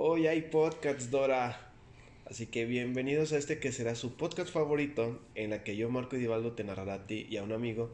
Hoy 0.00 0.28
hay 0.28 0.42
podcasts, 0.42 1.10
Dora. 1.10 1.72
Así 2.24 2.46
que 2.46 2.66
bienvenidos 2.66 3.32
a 3.32 3.36
este 3.36 3.58
que 3.58 3.72
será 3.72 3.96
su 3.96 4.14
podcast 4.14 4.48
favorito, 4.48 5.18
en 5.34 5.50
la 5.50 5.64
que 5.64 5.76
yo, 5.76 5.90
Marco 5.90 6.14
Divaldo, 6.14 6.52
te 6.52 6.62
narrará 6.62 6.94
a 6.94 7.06
ti 7.08 7.26
y 7.28 7.36
a 7.36 7.42
un 7.42 7.50
amigo 7.50 7.90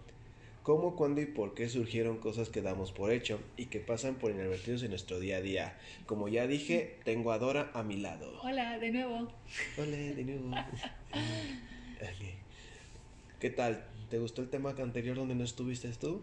cómo, 0.62 0.96
cuándo 0.96 1.22
y 1.22 1.26
por 1.26 1.54
qué 1.54 1.70
surgieron 1.70 2.18
cosas 2.18 2.50
que 2.50 2.60
damos 2.60 2.92
por 2.92 3.10
hecho 3.10 3.40
y 3.56 3.66
que 3.66 3.80
pasan 3.80 4.16
por 4.16 4.32
inadvertidos 4.32 4.82
en 4.82 4.90
nuestro 4.90 5.18
día 5.18 5.38
a 5.38 5.40
día. 5.40 5.78
Como 6.04 6.28
ya 6.28 6.46
dije, 6.46 6.98
tengo 7.04 7.32
a 7.32 7.38
Dora 7.38 7.70
a 7.72 7.82
mi 7.82 7.96
lado. 7.96 8.38
Hola, 8.42 8.78
de 8.78 8.90
nuevo. 8.90 9.32
Hola, 9.78 9.96
de 9.96 10.24
nuevo. 10.24 10.50
¿Qué 13.40 13.48
tal? 13.48 13.82
¿Te 14.10 14.18
gustó 14.18 14.42
el 14.42 14.50
tema 14.50 14.74
anterior 14.76 15.16
donde 15.16 15.36
no 15.36 15.44
estuviste 15.44 15.88
tú? 15.92 16.20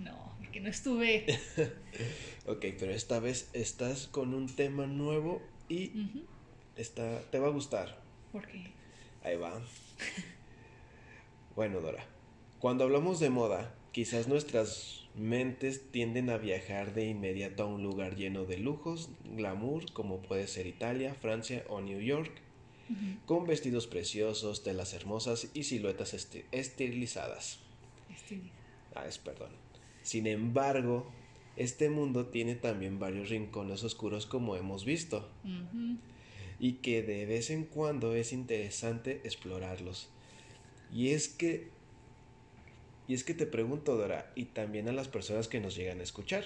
No, 0.00 0.34
porque 0.38 0.60
no 0.60 0.68
estuve. 0.68 1.26
ok, 2.46 2.64
pero 2.78 2.92
esta 2.92 3.20
vez 3.20 3.50
estás 3.52 4.06
con 4.06 4.34
un 4.34 4.48
tema 4.48 4.86
nuevo 4.86 5.42
y 5.68 5.92
está, 6.76 7.20
te 7.30 7.38
va 7.38 7.48
a 7.48 7.50
gustar. 7.50 8.00
¿Por 8.32 8.46
qué? 8.46 8.72
Ahí 9.22 9.36
va. 9.36 9.60
bueno, 11.54 11.80
Dora, 11.80 12.04
cuando 12.58 12.84
hablamos 12.84 13.20
de 13.20 13.30
moda, 13.30 13.74
quizás 13.92 14.26
nuestras 14.26 15.08
mentes 15.14 15.90
tienden 15.90 16.30
a 16.30 16.38
viajar 16.38 16.94
de 16.94 17.06
inmediato 17.06 17.64
a 17.64 17.66
un 17.66 17.82
lugar 17.82 18.16
lleno 18.16 18.44
de 18.44 18.58
lujos, 18.58 19.10
glamour, 19.24 19.92
como 19.92 20.22
puede 20.22 20.46
ser 20.46 20.66
Italia, 20.66 21.14
Francia 21.14 21.64
o 21.68 21.80
New 21.80 22.00
York, 22.00 22.32
con 23.26 23.46
vestidos 23.46 23.86
preciosos, 23.86 24.64
telas 24.64 24.94
hermosas 24.94 25.48
y 25.54 25.64
siluetas 25.64 26.14
estilizadas. 26.14 27.60
Estilizadas. 28.12 28.60
Ah, 28.94 29.06
es 29.06 29.18
perdón. 29.18 29.50
Sin 30.02 30.26
embargo, 30.26 31.10
este 31.56 31.90
mundo 31.90 32.26
tiene 32.26 32.54
también 32.54 32.98
varios 32.98 33.28
rincones 33.28 33.84
oscuros 33.84 34.26
como 34.26 34.56
hemos 34.56 34.84
visto. 34.84 35.28
Y 36.58 36.74
que 36.74 37.02
de 37.02 37.26
vez 37.26 37.50
en 37.50 37.64
cuando 37.64 38.14
es 38.14 38.32
interesante 38.32 39.20
explorarlos. 39.24 40.10
Y 40.92 41.10
es 41.10 41.28
que 41.28 41.68
y 43.10 43.14
es 43.14 43.24
que 43.24 43.34
te 43.34 43.44
pregunto, 43.44 43.96
Dora, 43.96 44.30
y 44.36 44.44
también 44.44 44.88
a 44.88 44.92
las 44.92 45.08
personas 45.08 45.48
que 45.48 45.58
nos 45.58 45.74
llegan 45.74 45.98
a 45.98 46.04
escuchar, 46.04 46.44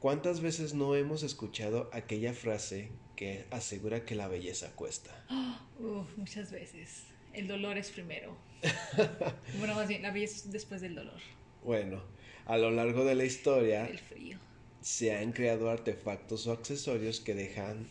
¿cuántas 0.00 0.40
veces 0.40 0.74
no 0.74 0.96
hemos 0.96 1.22
escuchado 1.22 1.88
aquella 1.92 2.34
frase 2.34 2.90
que 3.14 3.46
asegura 3.52 4.04
que 4.04 4.16
la 4.16 4.26
belleza 4.26 4.74
cuesta? 4.74 5.24
muchas 6.16 6.50
veces. 6.50 7.04
El 7.32 7.46
dolor 7.46 7.78
es 7.78 7.92
primero. 7.92 8.36
bueno, 9.60 9.76
más 9.76 9.86
bien, 9.86 10.02
la 10.02 10.10
belleza 10.10 10.34
es 10.34 10.50
después 10.50 10.80
del 10.80 10.96
dolor. 10.96 11.20
Bueno, 11.68 12.00
a 12.46 12.56
lo 12.56 12.70
largo 12.70 13.04
de 13.04 13.14
la 13.14 13.26
historia... 13.26 13.86
El 13.86 13.98
frío. 13.98 14.38
Se 14.80 15.14
han 15.14 15.32
creado 15.32 15.68
artefactos 15.68 16.46
o 16.46 16.52
accesorios 16.52 17.20
que 17.20 17.34
dejan 17.34 17.88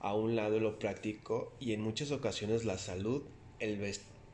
a 0.00 0.14
un 0.14 0.34
lado 0.34 0.60
lo 0.60 0.78
práctico 0.78 1.52
y 1.60 1.74
en 1.74 1.82
muchas 1.82 2.10
ocasiones 2.10 2.64
la 2.64 2.78
salud, 2.78 3.22
el, 3.58 3.84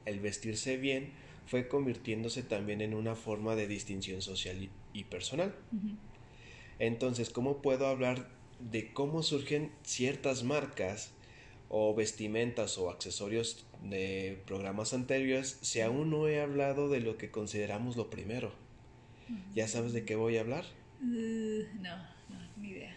el 0.05 0.21
vestirse 0.21 0.77
bien 0.77 1.13
fue 1.45 1.67
convirtiéndose 1.67 2.45
también 2.45 2.81
en 2.83 2.95
una 2.95 3.17
forma 3.17 3.57
de 3.57 3.67
distinción 3.67 4.23
social 4.23 4.71
y, 4.93 5.05
personal. 5.05 5.57
Entonces, 6.79 7.31
¿cómo 7.31 7.63
puedo 7.63 7.89
hablar 7.89 8.29
de 8.61 8.93
cómo 8.93 9.25
surgen 9.25 9.73
ciertas 9.83 10.45
marcas 10.45 11.11
o 11.69 11.97
vestimentas 11.97 12.79
o 12.79 12.91
accesorios 12.91 13.67
de 13.83 14.41
programas 14.47 14.95
anteriores 14.95 15.59
si 15.63 15.81
aún 15.81 16.11
no 16.11 16.29
he 16.29 16.41
hablado 16.41 16.89
de 16.89 17.01
lo 17.01 17.19
que 17.19 17.33
consideramos 17.33 17.97
lo 17.97 18.09
primero? 18.09 18.64
¿Ya 19.55 19.69
sabes 19.69 19.93
de 19.93 20.05
qué 20.05 20.17
voy 20.17 20.37
a 20.37 20.41
hablar? 20.41 20.65
Uh, 21.01 21.63
no, 21.81 21.97
no, 22.29 22.39
ni 22.57 22.71
idea. 22.71 22.95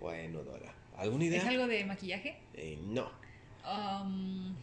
Bueno, 0.00 0.42
Dora, 0.42 0.74
¿alguna 0.96 1.24
idea? 1.24 1.40
¿Es 1.40 1.48
algo 1.48 1.66
de 1.66 1.84
maquillaje? 1.84 2.38
Eh, 2.54 2.78
no. 2.82 3.10
Um, 3.64 4.56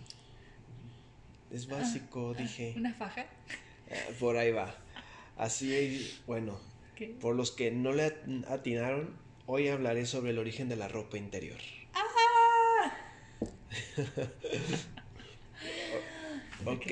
es 1.52 1.68
básico, 1.68 2.34
ah, 2.36 2.42
dije. 2.42 2.74
¿Una 2.76 2.94
faja? 2.94 3.26
Ah, 3.92 3.96
por 4.20 4.38
ahí 4.38 4.52
va. 4.52 4.76
Así, 5.38 6.20
bueno, 6.28 6.60
por 7.22 7.36
los 7.36 7.52
que 7.52 7.72
no 7.72 7.94
le 7.94 8.14
atinaron, 8.48 9.16
hoy 9.46 9.70
hablaré 9.70 10.06
sobre 10.06 10.32
el 10.32 10.40
origen 10.40 10.68
de 10.68 10.76
la 10.76 10.90
ropa 10.90 11.18
interior. 11.18 11.60
¡Ah! 11.94 12.92
ok, 16.66 16.92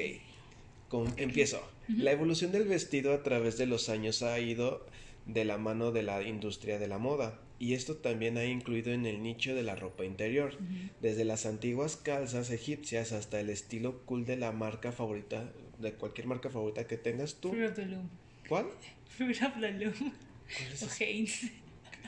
empiezo. 1.18 1.62
La 1.88 2.12
evolución 2.12 2.52
del 2.52 2.68
vestido 2.68 3.14
a 3.14 3.24
través 3.24 3.58
de 3.58 3.66
los 3.66 3.90
años 3.90 4.24
ha 4.24 4.40
ido 4.40 4.86
de 5.25 5.46
la 5.46 5.58
mano 5.58 5.92
de 5.92 6.03
la 6.03 6.22
industria 6.22 6.80
de 6.80 6.88
la 6.88 6.98
moda 6.98 7.40
y 7.59 7.74
esto 7.74 7.98
también 7.98 8.38
ha 8.38 8.46
incluido 8.46 8.92
en 8.94 9.06
el 9.06 9.22
nicho 9.24 9.56
de 9.56 9.64
la 9.64 9.75
ropa 9.75 10.06
interior, 10.06 10.58
desde 11.02 11.25
las 11.25 11.46
antiguas 11.46 11.98
calzas 11.98 12.52
egipcias 12.52 13.12
hasta 13.12 13.40
el 13.40 13.50
estilo 13.50 14.02
cool 14.06 14.25
de 14.25 14.38
la 14.38 14.52
marca 14.52 14.92
favorita, 14.92 15.52
de 15.80 15.94
cualquier 15.94 16.28
marca 16.28 16.50
favorita 16.50 16.86
que 16.88 16.98
tengas 16.98 17.36
tú. 17.36 17.50
Fruit 17.50 17.69
of 17.69 17.75
the 17.75 17.86
Loom. 17.86 18.09
¿Cuál? 18.48 18.68
Fruit 19.18 19.42
of 19.42 19.59
the 19.59 19.72
Loom. 19.72 19.94
o 20.04 20.86
Hanes. 21.00 21.52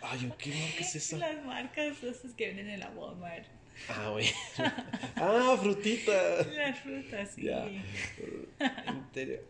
Ay, 0.02 0.32
¿qué 0.38 0.52
marca 0.52 0.80
es 0.80 0.96
esa? 0.96 1.18
Las 1.18 1.46
marcas 1.46 2.04
esas 2.04 2.34
que 2.34 2.48
venden 2.48 2.70
en 2.70 2.80
la 2.80 2.90
Walmart. 2.92 3.46
Ah, 3.88 4.10
güey. 4.12 4.28
ah, 5.16 5.58
frutita. 5.62 6.44
Las 6.46 6.80
frutas, 6.80 7.30
sí. 7.36 7.50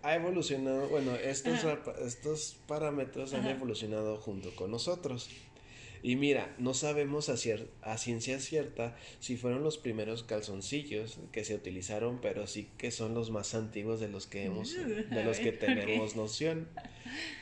Ha 0.02 0.16
evolucionado, 0.16 0.88
bueno, 0.90 1.16
estos, 1.16 1.66
estos 2.06 2.58
parámetros 2.68 3.34
han 3.34 3.48
evolucionado 3.48 4.18
junto 4.18 4.56
con 4.56 4.72
nosotros. 4.72 5.30
Y 6.02 6.16
mira, 6.16 6.56
no 6.58 6.74
sabemos 6.74 7.30
a, 7.30 7.36
a, 7.82 7.98
ciencia 7.98 8.40
cierta 8.40 8.96
si 9.20 9.36
fueron 9.36 9.64
los 9.64 9.78
primeros 9.78 10.24
calzoncillos 10.24 11.20
que 11.34 11.44
se 11.44 11.56
utilizaron, 11.56 12.20
pero 12.22 12.48
sí 12.48 12.70
que 12.78 12.92
son 12.92 13.14
los 13.14 13.32
más 13.32 13.54
antiguos 13.54 14.00
de 14.00 14.08
los 14.08 14.26
que 14.26 14.46
hemos, 14.46 14.74
de 14.76 15.24
los 15.26 15.40
que 15.40 15.52
tenemos 15.52 16.16
noción. 16.16 16.70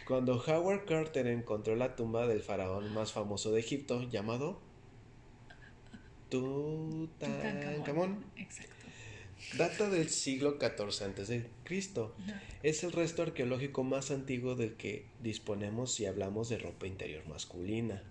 Cuando 0.08 0.44
Howard 0.44 0.86
Carter 0.86 1.28
encontró 1.28 1.75
la 1.75 1.96
tumba 1.96 2.25
del 2.25 2.42
faraón 2.42 2.92
más 2.94 3.12
famoso 3.12 3.52
de 3.52 3.59
Egipto, 3.59 4.09
llamado 4.09 4.59
Tutankamón, 6.30 8.24
exacto. 8.36 8.78
Data 9.58 9.90
del 9.90 10.10
siglo 10.10 10.58
XIV 10.60 11.46
Cristo. 11.64 12.14
Es 12.64 12.84
el 12.84 12.92
resto 12.92 13.22
arqueológico 13.22 13.84
más 13.84 14.12
antiguo 14.12 14.56
del 14.56 14.74
que 14.74 15.06
disponemos 15.22 15.94
si 15.94 16.06
hablamos 16.06 16.50
de 16.50 16.58
ropa 16.58 16.88
interior 16.88 17.26
masculina. 17.28 18.02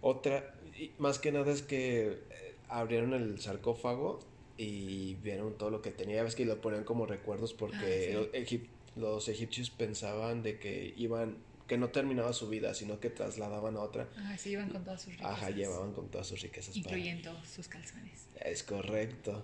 Otra, 0.00 0.54
más 0.98 1.18
que 1.18 1.32
nada 1.32 1.52
es 1.52 1.62
que 1.62 2.08
eh, 2.08 2.54
abrieron 2.68 3.14
el 3.14 3.40
sarcófago 3.40 4.20
y 4.56 5.14
vieron 5.16 5.56
todo 5.58 5.70
lo 5.70 5.82
que 5.82 5.90
tenía. 5.90 6.22
Ves 6.22 6.34
que 6.34 6.44
lo 6.44 6.60
ponían 6.60 6.84
como 6.84 7.06
recuerdos 7.06 7.52
porque 7.54 8.28
ah, 8.34 8.58
los, 8.96 9.28
egipcios 9.28 9.70
pensaban 9.70 10.42
de 10.42 10.58
que 10.58 10.94
iban 10.96 11.36
que 11.72 11.78
no 11.78 11.88
terminaba 11.88 12.34
su 12.34 12.50
vida, 12.50 12.74
sino 12.74 13.00
que 13.00 13.08
trasladaban 13.08 13.76
a 13.76 13.80
otra. 13.80 14.06
Ah, 14.18 14.36
sí, 14.36 14.50
iban 14.50 14.68
con 14.68 14.84
todas 14.84 15.00
sus 15.00 15.12
riquezas. 15.12 15.32
Ajá, 15.32 15.48
llevaban 15.48 15.94
con 15.94 16.10
todas 16.10 16.26
sus 16.26 16.42
riquezas. 16.42 16.76
Incluyendo 16.76 17.34
sus 17.46 17.66
calzones. 17.66 18.26
Es 18.44 18.62
correcto. 18.62 19.42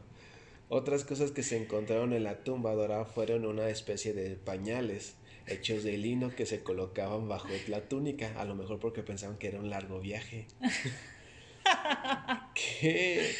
Otras 0.69 1.05
cosas 1.05 1.31
que 1.31 1.43
se 1.43 1.57
encontraron 1.57 2.13
en 2.13 2.25
la 2.25 2.45
tumba 2.45 2.75
Dora 2.75 3.07
fueron 3.07 3.47
una 3.47 3.71
especie 3.71 4.13
de 4.13 4.37
pañales 4.37 5.15
hechos 5.47 5.85
de 5.85 5.97
lino 5.97 6.37
que 6.37 6.45
se 6.45 6.63
colocaban 6.63 7.31
bajo 7.31 7.49
la 7.67 7.89
túnica, 7.89 8.39
a 8.39 8.45
lo 8.45 8.55
mejor 8.55 8.79
porque 8.79 9.03
pensaban 9.03 9.39
que 9.39 9.49
era 9.49 9.59
un 9.59 9.71
largo 9.71 9.99
viaje. 9.99 10.49
¿Qué? 12.55 13.33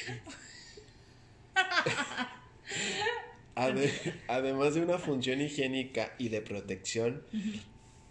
además 4.29 4.75
de 4.75 4.81
una 4.81 4.97
función 4.97 5.43
higiénica 5.43 6.15
y 6.17 6.31
de 6.31 6.41
protección, 6.41 7.23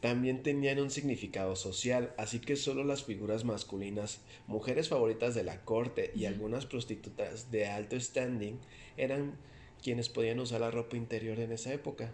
también 0.02 0.44
tenían 0.44 0.80
un 0.80 0.92
significado 0.92 1.56
social, 1.56 2.14
así 2.18 2.40
que 2.40 2.56
solo 2.56 2.84
las 2.84 3.04
figuras 3.04 3.44
masculinas, 3.44 4.22
mujeres 4.48 4.90
favoritas 4.90 5.34
de 5.36 5.44
la 5.44 5.62
corte 5.66 6.12
y 6.16 6.26
algunas 6.26 6.66
prostitutas 6.66 7.52
de 7.52 7.68
alto 7.68 8.00
standing 8.00 8.60
eran 8.96 9.36
quienes 9.82 10.10
podían 10.10 10.40
usar 10.40 10.62
la 10.62 10.72
ropa 10.72 10.98
interior 10.98 11.40
en 11.40 11.52
esa 11.52 11.74
época 11.74 12.14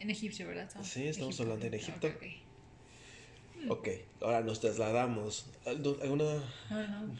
en 0.00 0.10
Egipcio, 0.10 0.46
¿verdad? 0.46 0.70
Sí, 0.82 1.06
estamos 1.06 1.38
hablando 1.40 1.66
en 1.66 1.74
Egipto. 1.74 2.08
ok, 3.68 3.88
ahora 4.20 4.40
nos 4.42 4.60
trasladamos. 4.60 5.50
¿Alguna...? 5.64 6.24
No, 6.70 6.88
no, 6.88 7.16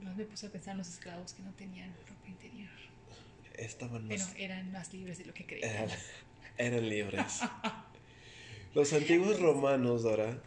no. 0.00 0.14
me 0.14 0.24
puse 0.24 0.46
a 0.46 0.50
pensar 0.50 0.72
en 0.72 0.78
los 0.78 0.88
esclavos 0.88 1.32
que 1.32 1.42
no 1.42 1.52
tenían 1.52 1.94
ropa 2.08 2.28
interior. 2.28 2.70
Estaban 3.54 4.08
más... 4.08 4.30
Pero 4.32 4.44
eran 4.44 4.72
más 4.72 4.92
libres 4.92 5.18
de 5.18 5.26
lo 5.26 5.34
que 5.34 5.46
creían. 5.46 5.88
Eran, 6.56 6.88
libres. 6.88 7.40
los 8.74 8.92
antiguos 8.92 9.40
romanos, 9.40 10.02
Dora, 10.02 10.38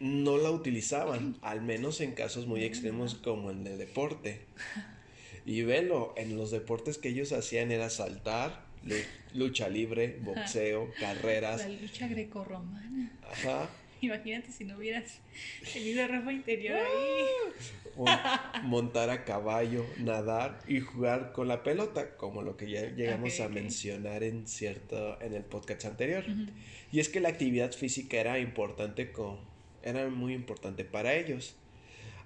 no 0.00 0.36
la 0.38 0.50
utilizaban, 0.50 1.36
al 1.40 1.62
menos 1.62 2.00
en 2.00 2.12
casos 2.12 2.46
muy 2.46 2.64
extremos 2.64 3.14
como 3.14 3.50
el 3.50 3.64
del 3.64 3.78
deporte. 3.78 4.46
Y 5.46 5.62
velo, 5.62 6.14
en 6.16 6.36
los 6.36 6.50
deportes 6.50 6.98
que 6.98 7.10
ellos 7.10 7.32
hacían 7.32 7.70
era 7.70 7.90
saltar, 7.90 8.64
lucha 9.32 9.68
libre, 9.68 10.18
boxeo, 10.22 10.90
carreras. 11.00 11.60
La 11.60 11.68
lucha 11.68 12.08
grecorromana. 12.08 13.12
Ajá. 13.30 13.68
Imagínate 14.04 14.52
si 14.52 14.64
no 14.64 14.76
hubieras 14.76 15.20
tenido 15.72 16.06
ropa 16.06 16.32
interior 16.32 16.76
ahí. 16.76 17.24
montar 18.64 19.10
a 19.10 19.24
caballo, 19.24 19.84
nadar 19.98 20.60
y 20.66 20.80
jugar 20.80 21.32
con 21.32 21.48
la 21.48 21.62
pelota, 21.62 22.16
como 22.16 22.42
lo 22.42 22.56
que 22.56 22.70
ya 22.70 22.90
llegamos 22.90 23.40
a 23.40 23.48
mencionar 23.48 24.22
en 24.22 24.46
cierto 24.46 25.20
en 25.20 25.34
el 25.34 25.44
podcast 25.44 25.84
anterior. 25.84 26.24
Y 26.92 27.00
es 27.00 27.08
que 27.08 27.20
la 27.20 27.28
actividad 27.28 27.72
física 27.72 28.18
era 28.18 28.38
importante 28.38 29.12
con, 29.12 29.38
era 29.82 30.08
muy 30.08 30.34
importante 30.34 30.84
para 30.84 31.14
ellos. 31.14 31.56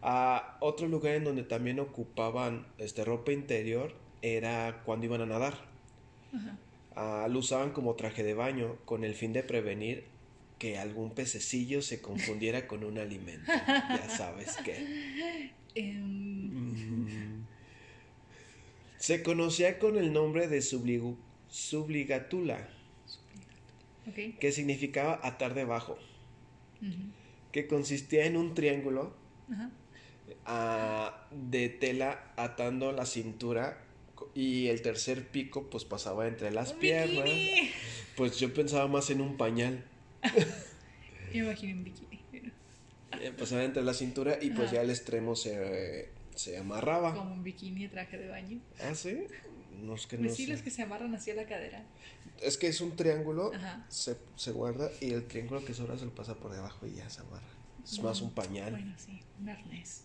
A 0.01 0.57
otro 0.61 0.87
lugar 0.87 1.15
en 1.15 1.25
donde 1.25 1.43
también 1.43 1.81
ocupaban 1.81 2.67
este 2.79 3.05
ropa 3.05 3.33
interior 3.33 3.95
era 4.23 4.83
cuando 4.85 5.07
iban 5.07 5.21
a 5.21 5.27
nadar. 5.27 5.55
lo 7.29 7.39
usaban 7.39 7.71
como 7.73 7.95
traje 7.95 8.23
de 8.23 8.35
baño 8.35 8.77
con 8.85 9.05
el 9.05 9.15
fin 9.15 9.33
de 9.33 9.43
prevenir 9.43 10.18
que 10.59 10.79
algún 10.79 11.15
pececillo 11.15 11.83
se 11.83 12.01
confundiera 12.01 12.67
con 12.67 12.85
un 12.85 12.99
alimento. 12.99 13.47
Ya 13.47 14.09
sabes 14.11 14.57
que. 14.59 15.53
Em. 15.75 17.45
Se 18.99 19.23
conocía 19.23 19.79
con 19.79 19.97
el 19.97 20.13
nombre 20.13 20.49
de 20.49 20.61
subligatula, 20.61 22.69
que 24.41 24.53
significaba 24.53 25.21
atar 25.23 25.55
debajo, 25.55 25.99
que 27.53 27.69
consistía 27.69 28.27
en 28.27 28.37
un 28.37 28.55
triángulo 28.55 29.15
de 31.31 31.69
tela 31.69 32.33
atando 32.37 32.93
la 32.93 33.07
cintura 33.07 33.83
y 34.35 34.69
el 34.69 34.83
tercer 34.83 35.29
pico 35.29 35.69
pues 35.71 35.85
pasaba 35.85 36.27
entre 36.27 36.51
las 36.51 36.73
piernas. 36.73 37.29
Pues 38.17 38.39
yo 38.39 38.53
pensaba 38.53 38.89
más 38.89 39.11
en 39.11 39.21
un 39.21 39.37
pañal. 39.37 39.85
Me 41.33 41.39
imagino 41.39 41.79
un 41.79 41.85
bikini. 41.85 42.25
Eh, 43.21 43.33
pasaba 43.37 43.65
entre 43.65 43.83
la 43.83 43.95
cintura 43.95 44.39
y 44.41 44.51
pues 44.51 44.71
ya 44.71 44.83
el 44.83 44.91
extremo 44.91 45.35
se, 45.35 46.11
se 46.35 46.57
amarraba. 46.59 47.15
Como 47.15 47.35
un 47.35 47.43
bikini 47.43 47.83
de 47.83 47.89
traje 47.89 48.19
de 48.19 48.29
baño. 48.29 48.61
Ah, 48.81 48.95
sí. 48.95 49.27
No, 49.83 49.95
es 49.95 50.07
que 50.07 50.19
pues 50.19 50.35
sí, 50.35 50.47
los 50.47 50.63
que 50.63 50.71
se 50.71 50.83
amarran 50.83 51.15
hacia 51.15 51.35
la 51.35 51.47
cadera. 51.47 51.85
Es 52.41 52.59
que 52.59 52.69
es 52.69 52.81
un 52.81 52.97
triángulo, 52.97 53.53
se, 53.89 54.17
se, 54.37 54.53
guarda 54.53 54.91
y 55.01 55.13
el 55.13 55.27
triángulo 55.27 55.65
que 55.65 55.75
sobra 55.75 55.97
se 55.99 56.05
lo 56.05 56.15
pasa 56.15 56.35
por 56.35 56.53
debajo 56.53 56.87
y 56.87 56.95
ya 56.97 57.09
se 57.11 57.21
amarra. 57.21 57.47
Es 57.85 58.01
más 58.03 58.21
un 58.21 58.33
pañal. 58.33 58.73
Bueno, 58.73 58.95
sí, 58.99 59.21
un 59.41 59.49
arnés. 59.49 60.03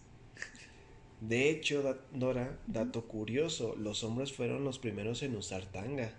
De 1.21 1.49
hecho, 1.49 1.97
Dora, 2.11 2.57
dato 2.67 3.07
curioso, 3.07 3.75
los 3.77 4.03
hombres 4.03 4.33
fueron 4.33 4.63
los 4.63 4.79
primeros 4.79 5.23
en 5.23 5.35
usar 5.35 5.65
tanga. 5.65 6.11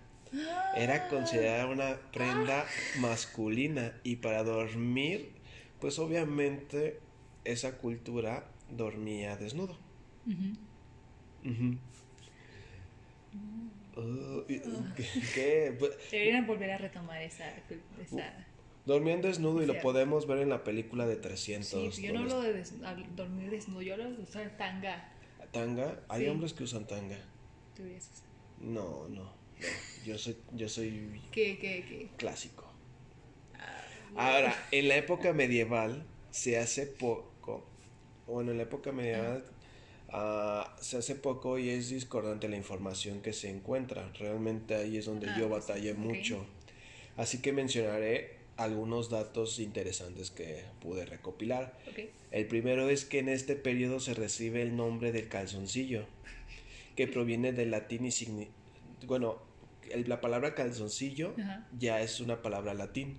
Era 0.76 1.08
considerada 1.08 1.66
una 1.66 1.96
prenda 2.12 2.66
masculina 2.98 3.92
y 4.02 4.16
para 4.16 4.42
dormir, 4.42 5.30
pues 5.80 5.98
obviamente 5.98 7.00
esa 7.44 7.78
cultura 7.78 8.46
dormía 8.70 9.36
desnudo. 9.36 9.76
Oh, 13.96 14.44
¿Qué? 15.34 15.74
Pues, 15.78 15.92
Deberían 16.10 16.46
volver 16.46 16.70
a 16.72 16.78
retomar 16.78 17.22
esa... 17.22 17.44
Dormían 18.86 19.22
desnudo 19.22 19.62
y 19.62 19.66
lo 19.66 19.80
podemos 19.80 20.26
ver 20.26 20.38
en 20.38 20.50
la 20.50 20.62
película 20.62 21.06
de 21.06 21.16
300. 21.16 21.94
Sí, 21.94 22.02
yo 22.02 22.12
no 22.12 22.20
hablo 22.20 22.42
de 22.42 22.64
dormir 23.16 23.50
desnudo, 23.50 23.80
yo 23.80 23.94
hablo 23.94 24.10
de 24.10 24.22
usar 24.22 24.56
tanga. 24.58 25.10
¿Tanga? 25.52 26.00
Hay 26.08 26.28
hombres 26.28 26.52
que 26.52 26.64
usan 26.64 26.86
tanga. 26.86 27.16
¿Tú 27.74 27.84
No, 28.60 29.08
no, 29.08 29.32
Yo 30.04 30.18
soy, 30.18 30.36
yo 30.52 30.68
soy 30.68 31.20
¿Qué, 31.32 31.58
qué, 31.58 31.84
qué? 31.88 32.08
clásico. 32.16 32.64
Ah, 33.58 33.84
Ahora, 34.16 34.66
en 34.70 34.88
la 34.88 34.96
época 34.96 35.32
medieval 35.32 36.04
se 36.30 36.58
hace 36.58 36.86
poco, 36.86 37.64
bueno, 38.26 38.50
en 38.50 38.58
la 38.58 38.64
época 38.64 38.92
medieval 38.92 39.44
ah, 40.10 40.76
se 40.80 40.98
hace 40.98 41.14
poco 41.14 41.58
y 41.58 41.70
es 41.70 41.88
discordante 41.90 42.48
la 42.48 42.56
información 42.56 43.22
que 43.22 43.32
se 43.32 43.50
encuentra. 43.50 44.12
Realmente 44.18 44.74
ahí 44.74 44.96
es 44.98 45.06
donde 45.06 45.26
yo 45.38 45.46
ah, 45.46 45.58
batallé 45.58 45.94
mucho. 45.94 46.44
Así 47.16 47.40
que 47.40 47.52
mencionaré 47.52 48.38
algunos 48.56 49.10
datos 49.10 49.58
interesantes 49.58 50.30
que 50.30 50.64
pude 50.80 51.06
recopilar. 51.06 51.76
El 52.30 52.46
primero 52.46 52.88
es 52.88 53.04
que 53.04 53.20
en 53.20 53.28
este 53.28 53.56
periodo 53.56 54.00
se 54.00 54.14
recibe 54.14 54.62
el 54.62 54.76
nombre 54.76 55.12
del 55.12 55.28
calzoncillo, 55.28 56.06
que 56.96 57.06
proviene 57.08 57.52
del 57.52 57.70
latín 57.70 58.04
y 58.06 58.10
significa... 58.10 58.52
Bueno, 59.06 59.38
la 60.06 60.20
palabra 60.20 60.54
calzoncillo 60.54 61.34
ya 61.78 62.00
es 62.00 62.20
una 62.20 62.42
palabra 62.42 62.74
latín 62.74 63.18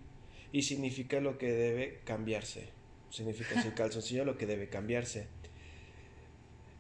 y 0.52 0.62
significa 0.62 1.20
lo 1.20 1.38
que 1.38 1.52
debe 1.52 2.00
cambiarse. 2.06 2.70
Significa 3.10 3.62
el 3.62 3.74
calzoncillo 3.76 4.26
lo 4.26 4.38
que 4.38 4.46
debe 4.46 4.70
cambiarse. 4.70 5.28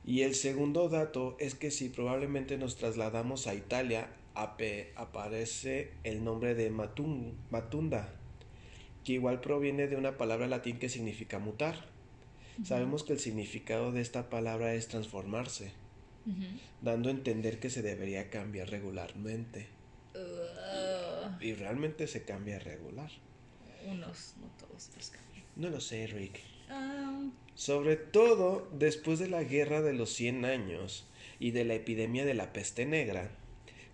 Y 0.05 0.21
el 0.21 0.35
segundo 0.35 0.87
dato 0.87 1.35
es 1.39 1.55
que 1.55 1.71
si 1.71 1.89
probablemente 1.89 2.57
nos 2.57 2.75
trasladamos 2.75 3.47
a 3.47 3.55
Italia, 3.55 4.09
aparece 4.35 5.91
el 6.03 6.23
nombre 6.23 6.53
de 6.53 6.69
Matunda, 6.69 8.13
que 9.03 9.13
igual 9.13 9.41
proviene 9.41 9.87
de 9.87 9.95
una 9.95 10.17
palabra 10.17 10.47
latín 10.47 10.77
que 10.77 10.89
significa 10.89 11.39
mutar. 11.39 11.85
Sabemos 12.63 13.03
que 13.03 13.13
el 13.13 13.19
significado 13.19 13.91
de 13.91 14.01
esta 14.01 14.29
palabra 14.29 14.75
es 14.75 14.87
transformarse, 14.87 15.71
dando 16.81 17.09
a 17.09 17.11
entender 17.11 17.59
que 17.59 17.69
se 17.69 17.81
debería 17.81 18.29
cambiar 18.29 18.69
regularmente. 18.69 19.75
Y 21.39 21.53
realmente 21.53 22.07
se 22.07 22.23
cambia 22.23 22.59
regular. 22.59 23.12
Unos, 23.85 24.35
no 24.39 24.47
todos 24.57 24.89
los 24.95 25.09
cambian. 25.09 25.45
No 25.56 25.69
lo 25.69 25.79
sé, 25.79 26.07
Rick. 26.07 26.41
Sobre 27.53 27.95
todo 27.95 28.67
después 28.73 29.19
de 29.19 29.29
la 29.29 29.44
guerra 29.44 29.81
de 29.81 29.94
los 29.94 30.12
100 30.12 30.45
años 30.45 31.07
y 31.39 31.51
de 31.51 31.65
la 31.65 31.75
epidemia 31.75 32.25
de 32.25 32.33
la 32.33 32.51
peste 32.51 32.85
negra, 32.85 33.31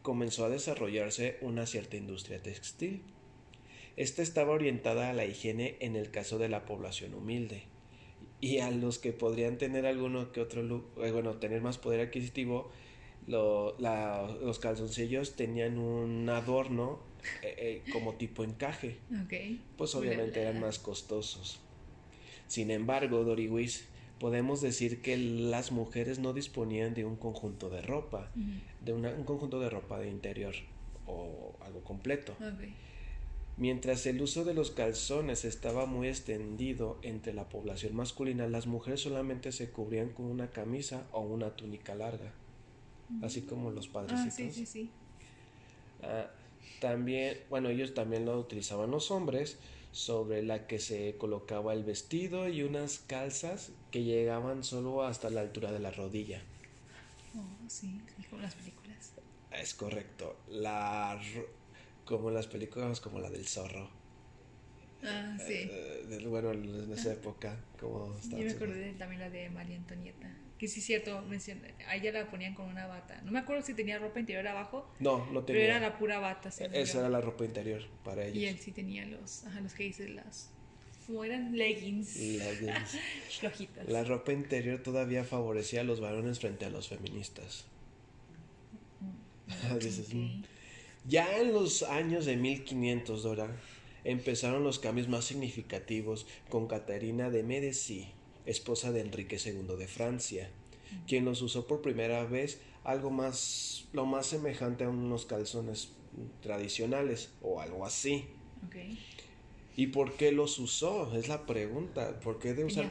comenzó 0.01 0.45
a 0.45 0.49
desarrollarse 0.49 1.37
una 1.41 1.65
cierta 1.65 1.97
industria 1.97 2.41
textil 2.41 3.03
esta 3.97 4.21
estaba 4.21 4.53
orientada 4.53 5.09
a 5.09 5.13
la 5.13 5.25
higiene 5.25 5.75
en 5.79 5.95
el 5.95 6.11
caso 6.11 6.39
de 6.39 6.49
la 6.49 6.65
población 6.65 7.13
humilde 7.13 7.63
y 8.39 8.59
a 8.59 8.71
los 8.71 8.99
que 8.99 9.11
podrían 9.11 9.57
tener 9.57 9.85
alguno 9.85 10.31
que 10.31 10.41
otro, 10.41 10.85
eh, 11.03 11.11
bueno, 11.11 11.35
tener 11.35 11.61
más 11.61 11.77
poder 11.77 11.99
adquisitivo, 11.99 12.71
los 13.27 14.59
calzoncillos 14.59 15.35
tenían 15.35 15.77
un 15.77 16.27
adorno 16.29 16.99
eh, 17.43 17.81
eh, 17.85 17.91
como 17.91 18.15
tipo 18.15 18.43
encaje. 18.43 18.97
Pues 19.77 19.95
obviamente 19.95 20.41
eran 20.41 20.59
más 20.59 20.79
costosos. 20.79 21.59
Sin 22.47 22.71
embargo, 22.71 23.23
Doriwis, 23.23 23.87
podemos 24.19 24.61
decir 24.61 25.01
que 25.01 25.17
las 25.17 25.71
mujeres 25.71 26.19
no 26.19 26.33
disponían 26.33 26.93
de 26.93 27.05
un 27.05 27.15
conjunto 27.15 27.69
de 27.69 27.81
ropa, 27.81 28.31
de 28.81 28.93
un 28.93 29.23
conjunto 29.23 29.59
de 29.59 29.69
ropa 29.69 29.99
de 29.99 30.09
interior 30.09 30.53
o 31.07 31.55
algo 31.61 31.83
completo. 31.83 32.35
Mientras 33.57 34.05
el 34.05 34.21
uso 34.21 34.43
de 34.43 34.53
los 34.53 34.71
calzones 34.71 35.45
estaba 35.45 35.85
muy 35.85 36.07
extendido 36.07 36.97
entre 37.03 37.33
la 37.33 37.49
población 37.49 37.95
masculina, 37.95 38.47
las 38.47 38.65
mujeres 38.65 39.01
solamente 39.01 39.51
se 39.51 39.69
cubrían 39.69 40.09
con 40.09 40.25
una 40.25 40.49
camisa 40.49 41.05
o 41.11 41.21
una 41.21 41.55
túnica 41.55 41.93
larga, 41.93 42.33
así 43.19 43.45
como 43.45 43.71
los 43.71 43.87
padrecitos. 43.87 44.47
Ah, 44.47 44.51
sí, 44.51 44.51
sí, 44.51 44.65
sí. 44.65 44.93
Ah, 46.01 46.31
también, 46.79 47.37
bueno, 47.49 47.69
ellos 47.69 47.93
también 47.93 48.25
lo 48.25 48.37
utilizaban 48.39 48.91
los 48.91 49.11
hombres, 49.11 49.59
sobre 49.91 50.41
la 50.43 50.67
que 50.67 50.79
se 50.79 51.17
colocaba 51.17 51.73
el 51.73 51.83
vestido 51.83 52.47
y 52.47 52.63
unas 52.63 52.99
calzas 52.99 53.73
que 53.91 54.03
llegaban 54.03 54.63
solo 54.63 55.03
hasta 55.03 55.29
la 55.29 55.41
altura 55.41 55.71
de 55.71 55.79
la 55.79 55.91
rodilla. 55.91 56.41
Oh, 57.35 57.57
sí, 57.67 58.05
como 58.29 58.41
las 58.41 58.55
películas. 58.55 59.13
Es 59.51 59.73
correcto. 59.75 60.43
La 60.47 61.19
como 62.05 62.31
las 62.31 62.47
películas 62.47 62.99
como 63.01 63.19
la 63.19 63.29
del 63.29 63.47
zorro. 63.47 63.89
Ah, 65.03 65.37
sí. 65.39 65.69
Eh, 65.69 66.27
bueno, 66.27 66.51
en 66.51 66.91
esa 66.91 67.13
época, 67.13 67.65
como 67.79 68.13
Yo 68.31 68.37
me 68.45 68.51
acordé 68.51 68.93
también 68.93 69.21
la 69.21 69.29
de 69.29 69.49
María 69.49 69.77
Antonieta. 69.77 70.29
Que 70.61 70.67
sí 70.67 70.79
es 70.79 70.85
cierto, 70.85 71.23
a 71.87 71.95
ella 71.95 72.11
la 72.11 72.29
ponían 72.29 72.53
con 72.53 72.67
una 72.67 72.85
bata. 72.85 73.19
No 73.25 73.31
me 73.31 73.39
acuerdo 73.39 73.63
si 73.63 73.73
tenía 73.73 73.97
ropa 73.97 74.19
interior 74.19 74.47
abajo. 74.47 74.87
No, 74.99 75.25
no 75.31 75.43
tenía. 75.43 75.59
Pero 75.59 75.73
era 75.73 75.79
la 75.79 75.97
pura 75.97 76.19
bata. 76.19 76.49
Esa 76.49 76.99
era 76.99 77.09
la 77.09 77.19
ropa 77.19 77.45
interior 77.45 77.81
para 78.03 78.25
ellos. 78.25 78.37
Y 78.37 78.45
él 78.45 78.59
sí 78.59 78.71
tenía 78.71 79.03
los, 79.07 79.43
ajá, 79.43 79.59
los 79.61 79.73
que 79.73 79.85
dices, 79.85 80.11
las... 80.11 80.51
Como 81.07 81.23
eran 81.23 81.57
leggings. 81.57 82.15
Leggings. 82.15 82.95
Flojitas. 83.39 83.89
La 83.89 84.03
ropa 84.03 84.33
interior 84.33 84.83
todavía 84.83 85.23
favorecía 85.23 85.81
a 85.81 85.83
los 85.83 85.99
varones 85.99 86.39
frente 86.39 86.65
a 86.65 86.69
los 86.69 86.89
feministas. 86.89 87.65
Mm, 88.99 90.15
mm, 90.15 90.43
ya 91.07 91.39
en 91.39 91.53
los 91.53 91.81
años 91.81 92.27
de 92.27 92.37
1500, 92.37 93.23
Dora, 93.23 93.49
empezaron 94.03 94.63
los 94.63 94.77
cambios 94.77 95.07
más 95.07 95.25
significativos 95.25 96.27
con 96.49 96.67
Catarina 96.67 97.31
de 97.31 97.41
Medici, 97.41 98.13
esposa 98.45 98.91
de 98.91 99.01
Enrique 99.01 99.37
II 99.43 99.75
de 99.77 99.87
Francia, 99.87 100.49
quien 101.07 101.25
los 101.25 101.41
usó 101.41 101.67
por 101.67 101.81
primera 101.81 102.23
vez 102.25 102.59
algo 102.83 103.11
más, 103.11 103.87
lo 103.93 104.05
más 104.05 104.25
semejante 104.27 104.83
a 104.83 104.89
unos 104.89 105.25
calzones 105.25 105.93
tradicionales 106.41 107.31
o 107.41 107.61
algo 107.61 107.85
así. 107.85 108.25
¿Y 109.75 109.87
por 109.87 110.13
qué 110.13 110.31
los 110.31 110.59
usó? 110.59 111.15
Es 111.15 111.29
la 111.29 111.45
pregunta. 111.45 112.19
¿Por 112.19 112.39
qué 112.39 112.53
de 112.53 112.65
usar. 112.65 112.89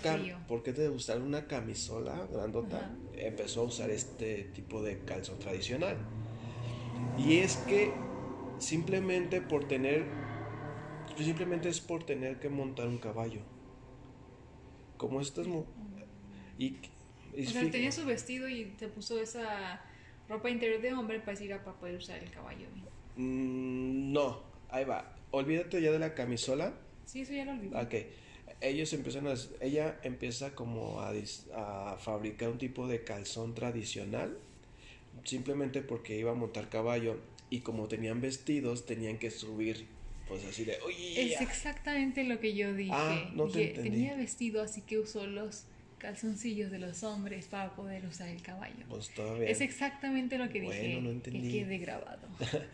¿por 0.48 0.62
qué 0.62 0.72
de 0.72 0.88
usar 0.88 1.20
una 1.20 1.46
camisola 1.46 2.26
grandota 2.32 2.96
empezó 3.16 3.60
a 3.60 3.64
usar 3.64 3.90
este 3.90 4.44
tipo 4.54 4.82
de 4.82 5.00
calzón 5.00 5.38
tradicional? 5.38 5.98
Y 7.18 7.38
es 7.38 7.56
que 7.58 7.92
simplemente 8.58 9.40
por 9.40 9.68
tener, 9.68 10.06
pues 11.14 11.26
simplemente 11.26 11.68
es 11.68 11.80
por 11.80 12.04
tener 12.04 12.40
que 12.40 12.48
montar 12.48 12.88
un 12.88 12.98
caballo. 12.98 13.42
Como 15.00 15.20
esto 15.22 15.40
es 15.40 15.48
mu- 15.48 15.64
y, 16.58 16.76
y 17.34 17.46
O 17.46 17.50
sea, 17.50 17.70
tenía 17.70 17.90
su 17.90 18.04
vestido 18.04 18.48
y 18.48 18.70
se 18.78 18.88
puso 18.88 19.18
esa 19.18 19.80
ropa 20.28 20.50
interior 20.50 20.82
de 20.82 20.92
hombre 20.92 21.20
para 21.20 21.42
ir 21.42 21.54
a 21.54 21.64
para 21.64 21.78
poder 21.78 21.96
usar 21.96 22.18
el 22.22 22.30
caballo. 22.30 22.66
Mm, 23.16 24.12
no, 24.12 24.42
ahí 24.68 24.84
va. 24.84 25.16
Olvídate 25.30 25.80
ya 25.80 25.90
de 25.90 25.98
la 25.98 26.14
camisola. 26.14 26.74
Sí, 27.06 27.22
eso 27.22 27.32
ya 27.32 27.46
lo 27.46 27.52
olvidé. 27.52 27.76
Ok, 27.76 27.94
ellos 28.60 28.92
empiezan 28.92 29.26
a, 29.26 29.34
ella 29.62 29.98
empieza 30.02 30.54
como 30.54 31.00
a 31.00 31.96
fabricar 31.98 32.50
un 32.50 32.58
tipo 32.58 32.86
de 32.86 33.02
calzón 33.02 33.54
tradicional, 33.54 34.36
simplemente 35.24 35.80
porque 35.82 36.18
iba 36.18 36.32
a 36.32 36.34
montar 36.34 36.68
caballo 36.68 37.16
y 37.48 37.60
como 37.60 37.88
tenían 37.88 38.20
vestidos 38.20 38.84
tenían 38.86 39.18
que 39.18 39.30
subir, 39.30 39.88
pues 40.30 40.44
así 40.44 40.64
de, 40.64 40.78
oye, 40.86 41.34
Es 41.34 41.40
exactamente 41.40 42.22
lo 42.24 42.38
que 42.38 42.54
yo 42.54 42.72
dije. 42.72 42.92
Ah, 42.94 43.30
no 43.34 43.48
te 43.48 43.58
Dije, 43.58 43.82
tenía 43.82 44.14
vestido, 44.14 44.62
así 44.62 44.80
que 44.82 44.98
usó 44.98 45.26
los 45.26 45.64
calzoncillos 45.98 46.70
de 46.70 46.78
los 46.78 47.02
hombres 47.02 47.46
para 47.46 47.74
poder 47.74 48.06
usar 48.06 48.28
el 48.28 48.40
caballo. 48.40 48.86
pues 48.88 49.10
todavía. 49.12 49.48
Es 49.50 49.60
exactamente 49.60 50.38
lo 50.38 50.48
que 50.48 50.60
dije. 50.60 50.94
Bueno, 50.94 51.00
no 51.00 51.08
que 51.08 51.30
entendí. 51.30 51.52
quede 51.52 51.78
grabado. 51.78 52.28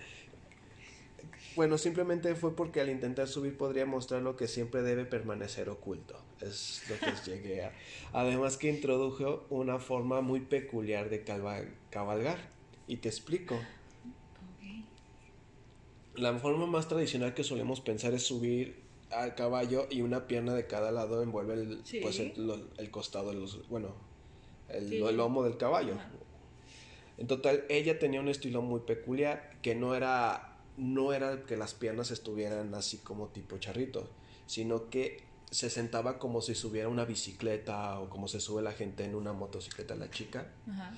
Bueno, 1.54 1.78
simplemente 1.78 2.34
fue 2.34 2.54
porque 2.54 2.82
al 2.82 2.90
intentar 2.90 3.28
subir 3.28 3.56
podría 3.56 3.86
mostrar 3.86 4.20
lo 4.20 4.36
que 4.36 4.46
siempre 4.46 4.82
debe 4.82 5.06
permanecer 5.06 5.70
oculto. 5.70 6.22
Es 6.42 6.82
lo 6.90 6.98
que 6.98 7.14
llegué 7.30 7.62
a. 7.64 7.72
Además 8.12 8.58
que 8.58 8.68
introdujo 8.68 9.46
una 9.48 9.78
forma 9.78 10.20
muy 10.20 10.40
peculiar 10.40 11.08
de 11.08 11.24
cabalgar. 11.90 12.50
Y 12.86 12.98
te 12.98 13.08
explico. 13.08 13.58
La 16.16 16.36
forma 16.38 16.66
más 16.66 16.88
tradicional 16.88 17.34
que 17.34 17.44
solemos 17.44 17.80
pensar 17.80 18.14
es 18.14 18.22
subir 18.24 18.84
al 19.10 19.34
caballo 19.34 19.86
y 19.90 20.00
una 20.02 20.26
pierna 20.26 20.54
de 20.54 20.66
cada 20.66 20.90
lado 20.90 21.22
envuelve 21.22 21.54
el, 21.54 21.80
Sí. 21.84 22.00
pues 22.00 22.18
el, 22.20 22.32
lo- 22.46 22.58
el 22.78 22.90
costado 22.90 23.30
de 23.30 23.36
los, 23.36 23.68
bueno, 23.68 23.94
el, 24.68 24.88
Sí. 24.88 24.96
el 25.02 25.16
lomo 25.16 25.44
del 25.44 25.56
caballo. 25.56 25.94
Ajá. 25.94 26.10
En 27.18 27.26
total, 27.26 27.64
ella 27.68 27.98
tenía 27.98 28.20
un 28.20 28.28
estilo 28.28 28.62
muy 28.62 28.80
peculiar 28.80 29.52
que 29.62 29.74
no 29.74 29.94
era, 29.94 30.58
no 30.76 31.12
era 31.12 31.44
que 31.44 31.56
las 31.56 31.72
piernas 31.74 32.10
estuvieran 32.10 32.74
así 32.74 32.98
como 32.98 33.28
tipo 33.28 33.56
charrito, 33.58 34.08
sino 34.46 34.90
que 34.90 35.22
se 35.50 35.70
sentaba 35.70 36.18
como 36.18 36.42
si 36.42 36.54
subiera 36.54 36.88
una 36.88 37.04
bicicleta 37.04 38.00
o 38.00 38.10
como 38.10 38.26
se 38.28 38.40
sube 38.40 38.60
la 38.62 38.72
gente 38.72 39.04
en 39.04 39.14
una 39.14 39.32
motocicleta, 39.32 39.94
la 39.94 40.10
chica, 40.10 40.52
Ajá. 40.68 40.92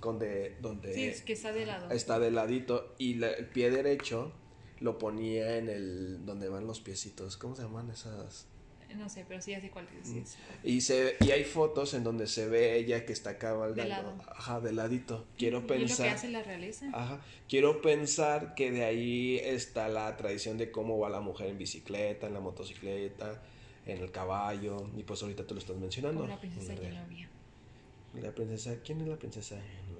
donde, 0.00 0.56
donde 0.62 0.94
Sí, 0.94 1.04
es 1.04 1.22
que 1.22 1.32
está 1.32 1.52
de 1.52 1.66
lado. 1.66 1.90
está 1.90 2.18
de 2.20 2.30
ladito 2.30 2.94
y 2.98 3.14
la- 3.14 3.30
el 3.32 3.46
pie 3.46 3.70
derecho 3.70 4.32
lo 4.80 4.98
ponía 4.98 5.56
en 5.58 5.68
el 5.68 6.24
donde 6.26 6.48
van 6.48 6.66
los 6.66 6.80
piecitos 6.80 7.36
¿cómo 7.36 7.54
se 7.56 7.62
llaman 7.62 7.90
esas? 7.90 8.46
No 8.96 9.06
sé, 9.10 9.26
pero 9.28 9.42
sí 9.42 9.52
hace 9.52 9.68
cuál 9.70 9.86
dices. 10.02 10.38
y 10.64 10.80
se 10.80 11.16
y 11.20 11.30
hay 11.30 11.44
fotos 11.44 11.92
en 11.92 12.04
donde 12.04 12.26
se 12.26 12.48
ve 12.48 12.76
ella 12.78 13.04
que 13.04 13.12
está 13.12 13.36
cabalgando 13.36 13.82
De 13.82 13.88
lado. 13.88 14.14
ajá 14.34 14.60
de 14.60 14.72
ladito 14.72 15.26
quiero 15.36 15.58
¿Y 15.58 15.60
es 15.60 15.62
lo 15.62 15.68
que 15.68 15.74
pensar 15.86 16.08
hace 16.08 16.28
la 16.30 16.42
realeza? 16.42 16.86
ajá 16.94 17.20
quiero 17.50 17.82
pensar 17.82 18.54
que 18.54 18.70
de 18.70 18.84
ahí 18.84 19.38
está 19.42 19.88
la 19.88 20.16
tradición 20.16 20.56
de 20.56 20.70
cómo 20.70 20.98
va 20.98 21.10
la 21.10 21.20
mujer 21.20 21.48
en 21.48 21.58
bicicleta 21.58 22.28
en 22.28 22.32
la 22.32 22.40
motocicleta 22.40 23.42
en 23.84 23.98
el 23.98 24.10
caballo 24.10 24.88
y 24.96 25.02
pues 25.02 25.22
ahorita 25.22 25.46
tú 25.46 25.54
lo 25.54 25.60
estás 25.60 25.76
mencionando 25.76 26.20
Como 26.22 26.32
la 26.32 26.40
princesa. 26.40 26.72
La 28.22 28.32
princesa 28.32 28.76
quién 28.84 29.00
es 29.00 29.08
la 29.08 29.16
princesa 29.16 29.56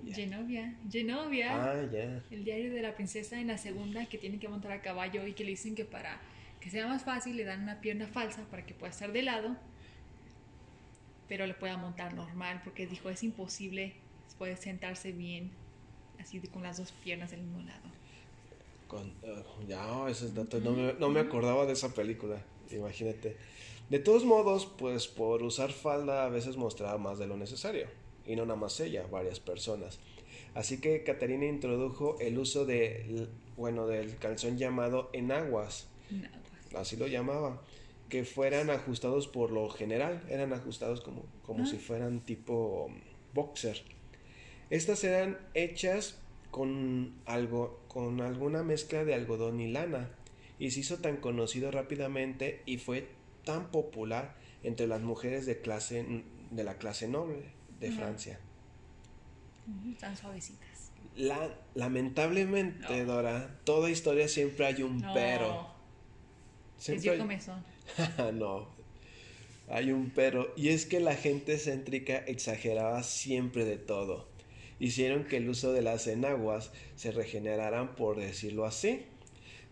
Genovia? 0.07 0.77
Genovia. 0.91 1.51
Ah 1.53 1.83
ya 1.93 2.23
El 2.31 2.45
diario 2.45 2.73
de 2.73 2.83
la 2.83 2.95
princesa 2.95 3.39
en 3.41 3.49
la 3.49 3.59
segunda 3.59 4.07
que 4.07 4.19
tiene 4.19 4.39
que 4.39 4.49
montar 4.49 4.73
a 4.73 4.81
caballo 4.83 5.27
y 5.27 5.33
que 5.35 5.45
le 5.45 5.51
dicen 5.51 5.75
que 5.75 5.85
para 5.85 6.21
que 6.61 6.71
sea 6.71 6.87
más 6.87 7.05
fácil 7.05 7.37
le 7.37 7.45
dan 7.45 7.63
una 7.63 7.81
pierna 7.81 8.07
falsa 8.07 8.43
para 8.51 8.65
que 8.67 8.75
pueda 8.75 8.91
estar 8.91 9.13
de 9.13 9.23
lado, 9.23 9.57
pero 11.29 11.47
le 11.47 11.55
pueda 11.55 11.77
montar 11.77 12.15
normal 12.15 12.61
porque 12.65 12.87
dijo 12.87 13.11
es 13.11 13.23
imposible 13.23 13.95
puede 14.39 14.57
sentarse 14.57 15.13
bien 15.13 15.51
así 16.21 16.39
de- 16.39 16.49
con 16.49 16.63
las 16.63 16.77
dos 16.79 16.93
piernas 16.93 17.31
del 17.33 17.43
mismo 17.43 17.61
lado. 17.63 17.83
Con, 18.87 19.09
eh, 19.23 19.45
ya, 19.67 20.09
esos 20.09 20.35
datos, 20.35 20.63
no 20.63 20.73
me, 20.73 20.95
no 20.95 21.11
me 21.11 21.21
acordaba 21.21 21.67
de 21.67 21.73
esa 21.73 21.93
película, 21.93 22.41
imagínate. 22.71 23.37
De 23.91 23.99
todos 23.99 24.25
modos, 24.25 24.67
pues 24.67 25.09
por 25.09 25.43
usar 25.43 25.73
falda 25.73 26.25
a 26.25 26.29
veces 26.29 26.57
mostraba 26.57 26.99
más 26.99 27.19
de 27.19 27.27
lo 27.27 27.37
necesario, 27.37 27.89
y 28.29 28.37
no 28.37 28.45
nada 28.45 28.61
más 28.61 28.79
ella, 28.79 29.07
varias 29.11 29.41
personas. 29.41 29.99
Así 30.55 30.81
que 30.81 31.03
Catarina 31.03 31.47
introdujo 31.47 32.17
el 32.21 32.39
uso 32.39 32.67
de, 32.67 33.27
bueno, 33.57 33.87
del 33.87 34.17
calzón 34.19 34.59
llamado 34.59 35.09
enaguas, 35.13 35.89
así 36.77 36.97
lo 36.97 37.07
llamaba, 37.07 37.63
que 38.09 38.25
fueran 38.25 38.71
ajustados 38.71 39.29
por 39.29 39.51
lo 39.51 39.69
general, 39.71 40.23
eran 40.29 40.53
ajustados 40.53 41.01
como, 41.01 41.25
como 41.43 41.65
Ah. 41.65 41.67
si 41.67 41.79
fueran 41.79 42.21
tipo 42.21 42.91
boxer. 43.35 43.83
Estas 44.71 45.03
eran 45.05 45.39
hechas 45.55 46.19
con 46.51 47.15
algo, 47.25 47.81
con 47.89 48.21
alguna 48.21 48.63
mezcla 48.63 49.05
de 49.05 49.15
algodón 49.15 49.61
y 49.61 49.71
lana, 49.71 50.11
y 50.59 50.71
se 50.71 50.81
hizo 50.81 50.99
tan 50.99 51.17
conocido 51.19 51.71
rápidamente 51.71 52.63
y 52.67 52.79
fue 52.79 53.09
tan 53.45 53.71
popular 53.71 54.37
entre 54.63 54.87
las 54.87 55.01
mujeres 55.01 55.47
de 55.47 55.61
clase 55.61 56.05
de 56.51 56.65
la 56.65 56.79
clase 56.79 57.09
noble 57.09 57.58
de. 57.81 57.91
Francia. 57.93 58.39
Tan 60.01 60.17
suavecitas. 60.17 60.69
La, 61.17 61.51
lamentablemente, 61.75 63.05
No. 63.05 63.13
Dora, 63.15 63.59
toda 63.65 63.91
historia 63.91 64.29
siempre 64.29 64.67
hay 64.67 64.83
un 64.83 64.99
No. 64.99 65.13
pero. 65.15 65.69
Siempre 66.79 67.03
dio 67.03 67.13
hay- 67.13 67.19
comezón. 67.19 67.65
no. 68.35 68.69
Hay 69.69 69.93
un 69.93 70.11
pero. 70.11 70.53
Y 70.57 70.69
es 70.71 70.87
que 70.87 71.01
la 71.01 71.15
gente 71.15 71.59
céntrica 71.59 72.17
exageraba 72.17 73.03
siempre 73.03 73.65
de 73.65 73.77
todo. 73.77 74.27
Hicieron 74.81 75.25
que 75.25 75.39
el 75.39 75.49
uso 75.49 75.73
de 75.73 75.83
las 75.83 76.07
enaguas 76.07 76.71
se 76.95 77.11
regeneraran, 77.11 77.95
por 77.97 78.17
decirlo 78.19 78.65
así. 78.65 79.05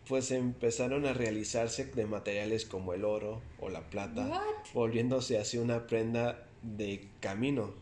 Pues 0.09 0.31
empezaron 0.33 1.07
a 1.07 1.13
realizarse 1.15 1.85
de 1.87 2.07
materiales 2.07 2.65
como 2.67 2.93
el 2.93 3.05
oro 3.05 3.41
o 3.61 3.69
la 3.71 3.89
plata, 3.89 4.27
What? 4.27 4.41
volviéndose 4.75 5.39
así 5.39 5.59
una 5.59 5.87
prenda 5.87 6.45
de 6.63 7.09
camino. 7.21 7.73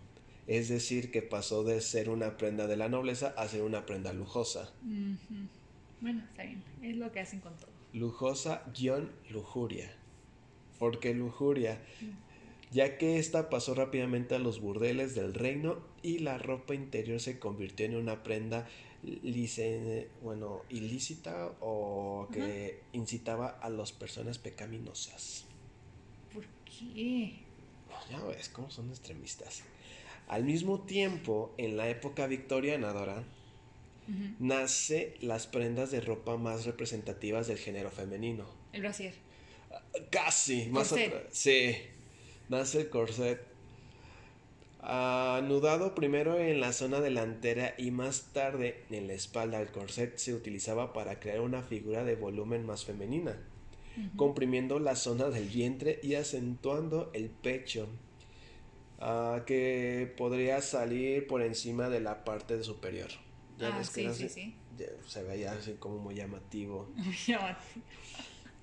Es 0.46 0.68
decir, 0.68 1.10
que 1.10 1.22
pasó 1.22 1.64
de 1.64 1.80
ser 1.80 2.10
una 2.10 2.36
prenda 2.36 2.66
de 2.66 2.76
la 2.76 2.88
nobleza 2.88 3.34
a 3.36 3.48
ser 3.48 3.62
una 3.62 3.86
prenda 3.86 4.12
lujosa. 4.12 4.72
Bueno, 6.00 6.22
está 6.28 6.42
bien. 6.42 6.62
Es 6.82 6.96
lo 6.96 7.10
que 7.12 7.20
hacen 7.20 7.40
con 7.40 7.56
todo. 7.56 7.70
lujosa 7.92 8.62
guion 8.76 9.10
lujuria. 9.30 9.90
¿Por 10.78 11.00
qué 11.00 11.14
lujuria? 11.14 11.80
Ya 12.72 12.98
que 12.98 13.18
esta 13.18 13.48
pasó 13.48 13.74
rápidamente 13.74 14.34
a 14.34 14.38
los 14.38 14.60
burdeles 14.60 15.14
del 15.14 15.32
reino 15.32 15.78
y 16.02 16.18
la 16.18 16.38
ropa 16.38 16.74
interior 16.74 17.20
se 17.20 17.38
convirtió 17.38 17.86
en 17.86 17.96
una 17.96 18.22
prenda 18.24 18.68
bueno, 20.22 20.62
ilícita 20.68 21.52
o 21.60 22.28
que 22.32 22.80
incitaba 22.92 23.48
a 23.48 23.70
las 23.70 23.92
personas 23.92 24.38
pecaminosas. 24.38 25.44
¿Por 26.32 26.44
qué? 26.64 27.34
Ya 28.10 28.22
ves 28.24 28.48
cómo 28.48 28.70
son 28.70 28.90
extremistas. 28.90 29.62
Al 30.28 30.44
mismo 30.44 30.80
tiempo, 30.80 31.54
en 31.58 31.76
la 31.76 31.88
época 31.88 32.26
victoriana, 32.26 32.92
Dora, 32.92 33.24
Ujú. 34.08 34.34
nace 34.38 35.16
las 35.20 35.46
prendas 35.46 35.90
de 35.90 36.00
ropa 36.00 36.36
más 36.36 36.64
representativas 36.64 37.46
del 37.46 37.58
género 37.58 37.90
femenino. 37.90 38.46
El 38.72 38.82
brasier. 38.82 39.14
Casi, 40.10 40.66
más 40.70 40.92
atrás. 40.92 41.22
Sí, 41.30 41.74
nace 42.48 42.82
el 42.82 42.90
corset. 42.90 43.40
Anudado 44.86 45.94
primero 45.94 46.38
en 46.38 46.60
la 46.60 46.74
zona 46.74 47.00
delantera 47.00 47.74
y 47.78 47.90
más 47.90 48.32
tarde 48.34 48.84
en 48.90 49.06
la 49.06 49.14
espalda, 49.14 49.60
el 49.62 49.68
corset 49.68 50.18
se 50.18 50.34
utilizaba 50.34 50.92
para 50.92 51.20
crear 51.20 51.40
una 51.40 51.62
figura 51.62 52.04
de 52.04 52.16
volumen 52.16 52.66
más 52.66 52.84
femenina, 52.84 53.34
comprimiendo 54.16 54.78
la 54.80 54.94
zona 54.94 55.30
del 55.30 55.48
vientre 55.48 56.00
y 56.02 56.16
acentuando 56.16 57.10
el 57.14 57.30
pecho, 57.30 57.88
ah, 59.00 59.42
que 59.46 60.12
podría 60.16 60.60
salir 60.62 61.26
por 61.26 61.42
encima 61.42 61.88
de 61.88 62.00
la 62.00 62.24
parte 62.24 62.62
superior. 62.62 63.08
Ya 63.58 63.68
Ah, 63.68 63.78
ves 63.78 63.88
sí, 63.88 64.08
sí, 64.12 64.28
sí. 64.28 64.54
ya 64.78 64.86
se 65.06 65.22
veía 65.22 65.52
así 65.52 65.74
como 65.78 65.98
muy 65.98 66.14
llamativo. 66.14 66.88
Ya, 67.26 67.58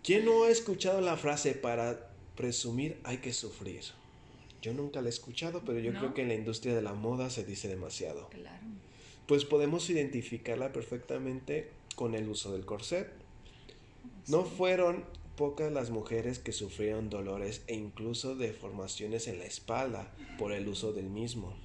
¿Quién 0.03 0.25
no 0.25 0.43
ha 0.43 0.49
escuchado 0.49 0.99
la 1.01 1.15
frase 1.15 1.53
para 1.53 2.09
presumir 2.35 2.99
hay 3.03 3.17
que 3.19 3.33
sufrir? 3.33 3.81
Yo 4.61 4.73
nunca 4.73 5.01
la 5.01 5.07
he 5.07 5.09
escuchado, 5.09 5.61
pero 5.65 5.79
yo 5.79 5.91
¿No? 5.91 5.99
creo 5.99 6.13
que 6.13 6.21
en 6.23 6.27
la 6.27 6.33
industria 6.35 6.75
de 6.75 6.81
la 6.81 6.93
moda 6.93 7.29
se 7.29 7.43
dice 7.43 7.67
demasiado. 7.67 8.27
Claro. 8.29 8.65
Pues 9.27 9.45
podemos 9.45 9.89
identificarla 9.89 10.71
perfectamente 10.73 11.69
con 11.95 12.15
el 12.15 12.27
uso 12.29 12.51
del 12.51 12.65
corset. 12.65 13.07
No 14.27 14.43
fueron 14.43 15.05
pocas 15.41 15.71
las 15.71 15.89
mujeres 15.89 16.37
que 16.37 16.51
sufrieron 16.51 17.09
dolores 17.09 17.63
e 17.65 17.73
incluso 17.73 18.35
deformaciones 18.35 19.27
en 19.27 19.39
la 19.39 19.45
espalda 19.45 20.13
por 20.37 20.51
el 20.51 20.67
uso 20.67 20.93
del 20.93 21.09
mismo. 21.09 21.55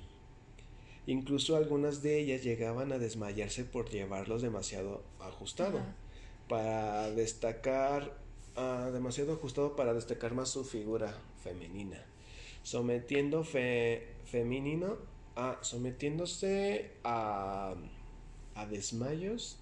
Incluso 1.07 1.57
algunas 1.57 2.01
de 2.01 2.19
ellas 2.19 2.43
llegaban 2.43 2.91
a 2.91 2.99
desmayarse 2.99 3.67
por 3.67 3.91
llevarlos 3.91 4.41
demasiado 4.41 5.03
ajustado, 5.21 5.83
para 6.49 7.11
destacar, 7.11 8.17
ah, 8.57 8.89
demasiado 8.95 9.35
ajustado 9.35 9.77
para 9.77 9.93
destacar 9.93 10.33
más 10.33 10.49
su 10.49 10.65
figura 10.65 11.15
femenina, 11.45 12.03
sometiendo 12.63 13.45
fe, 13.45 14.07
femenino 14.25 14.97
a, 15.35 15.59
sometiéndose 15.61 16.93
a, 17.05 17.75
a 18.55 18.65
desmayos 18.65 19.59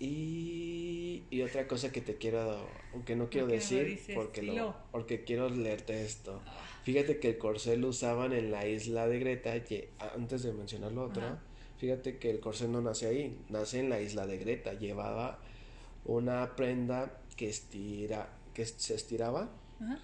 y, 0.00 1.22
y 1.30 1.42
otra 1.42 1.66
cosa 1.68 1.90
que 1.92 2.00
te 2.00 2.16
quiero, 2.16 2.66
aunque 2.92 3.16
no 3.16 3.28
quiero 3.30 3.46
lo 3.46 3.52
decir, 3.52 4.00
porque, 4.14 4.42
lo, 4.42 4.74
porque 4.92 5.24
quiero 5.24 5.48
leerte 5.48 6.04
esto. 6.04 6.40
Fíjate 6.84 7.18
que 7.18 7.28
el 7.30 7.38
corsé 7.38 7.76
lo 7.76 7.88
usaban 7.88 8.32
en 8.32 8.50
la 8.50 8.66
isla 8.66 9.06
de 9.08 9.18
Greta, 9.18 9.56
ye- 9.56 9.88
antes 10.14 10.42
de 10.42 10.52
mencionar 10.52 10.92
lo 10.92 11.04
otro, 11.04 11.22
Ajá. 11.24 11.38
fíjate 11.78 12.18
que 12.18 12.30
el 12.30 12.40
corsé 12.40 12.68
no 12.68 12.80
nace 12.82 13.06
ahí, 13.06 13.38
nace 13.48 13.80
en 13.80 13.88
la 13.88 14.00
isla 14.00 14.26
de 14.26 14.38
Greta, 14.38 14.74
llevaba 14.74 15.38
una 16.04 16.54
prenda 16.56 17.20
que 17.36 17.48
estira, 17.48 18.28
que 18.52 18.66
se 18.66 18.94
estiraba 18.94 19.48
Ajá. 19.80 19.98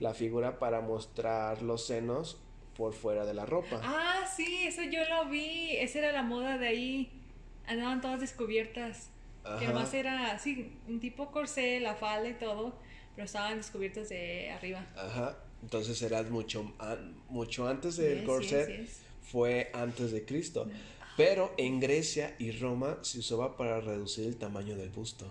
la 0.00 0.12
figura 0.14 0.58
para 0.58 0.80
mostrar 0.80 1.62
los 1.62 1.86
senos 1.86 2.40
por 2.76 2.92
fuera 2.92 3.24
de 3.24 3.34
la 3.34 3.46
ropa. 3.46 3.80
Ah, 3.84 4.26
sí, 4.36 4.64
eso 4.66 4.82
yo 4.82 5.04
lo 5.08 5.30
vi. 5.30 5.76
Esa 5.76 6.00
era 6.00 6.10
la 6.12 6.24
moda 6.24 6.58
de 6.58 6.66
ahí. 6.66 7.12
Andaban 7.68 8.00
todas 8.00 8.20
descubiertas. 8.20 9.10
Que 9.58 9.66
además 9.66 9.92
era, 9.94 10.38
sí, 10.38 10.78
un 10.88 11.00
tipo 11.00 11.30
corsé, 11.30 11.78
la 11.80 11.94
falda 11.94 12.28
y 12.30 12.34
todo, 12.34 12.78
pero 13.14 13.26
estaban 13.26 13.56
descubiertas 13.58 14.08
de 14.08 14.50
arriba. 14.50 14.86
Ajá. 14.96 15.36
Entonces 15.62 16.00
era 16.02 16.22
mucho, 16.24 16.74
mucho 17.28 17.68
antes 17.68 17.96
del 17.96 18.18
Yes, 18.18 18.26
corset, 18.26 18.68
yes, 18.68 18.78
yes. 18.88 19.00
fue 19.22 19.70
antes 19.74 20.12
de 20.12 20.24
Cristo. 20.24 20.66
Pero 21.16 21.54
en 21.58 21.78
Grecia 21.80 22.34
y 22.38 22.50
Roma 22.52 22.98
se 23.02 23.20
usaba 23.20 23.56
para 23.56 23.80
reducir 23.80 24.26
el 24.26 24.36
tamaño 24.36 24.76
del 24.76 24.90
busto. 24.90 25.26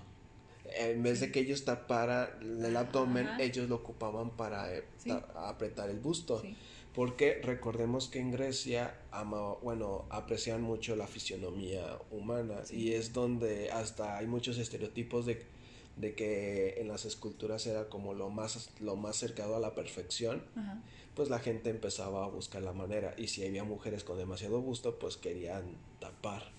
En 0.79 1.03
vez 1.03 1.20
de 1.20 1.32
que 1.32 1.41
ellos 1.41 1.65
taparan 1.65 2.29
el 2.63 2.75
abdomen, 2.77 3.27
Ajá. 3.27 3.41
ellos 3.43 3.67
lo 3.70 3.75
ocupaban 3.75 4.32
para 4.32 4.74
eh, 4.74 4.86
Sí. 4.98 5.12
apretar 5.36 5.89
el 5.89 6.00
busto. 6.00 6.39
Sí. 6.41 6.55
Porque 6.94 7.42
recordemos 7.44 8.08
que 8.08 8.20
en 8.20 8.32
Grecia 8.32 8.96
ama, 9.12 9.54
bueno, 9.64 10.06
aprecian 10.10 10.62
mucho 10.62 10.96
la 10.96 11.08
fisionomía 11.08 11.98
humana 12.12 12.64
Sí. 12.66 12.76
y 12.78 12.94
es 12.94 13.14
donde 13.14 13.72
hasta 13.72 14.18
hay 14.18 14.28
muchos 14.28 14.60
estereotipos 14.60 15.26
de, 15.26 15.44
de 15.98 16.14
que 16.14 16.76
en 16.80 16.88
las 16.88 17.06
esculturas 17.06 17.66
era 17.66 17.90
como 17.90 18.14
lo 18.14 18.30
más, 18.30 18.70
lo 18.80 18.96
más 18.96 19.16
cercano 19.18 19.56
a 19.56 19.60
la 19.60 19.74
perfección, 19.74 20.44
Ajá. 20.56 20.84
pues 21.16 21.30
la 21.30 21.40
gente 21.40 21.72
empezaba 21.72 22.26
a 22.26 22.28
buscar 22.28 22.62
la 22.62 22.74
manera 22.74 23.16
y 23.18 23.28
si 23.28 23.44
había 23.44 23.64
mujeres 23.64 24.04
con 24.04 24.20
demasiado 24.20 24.62
busto, 24.62 25.00
pues 25.00 25.18
querían 25.18 25.64
tapar. 26.00 26.52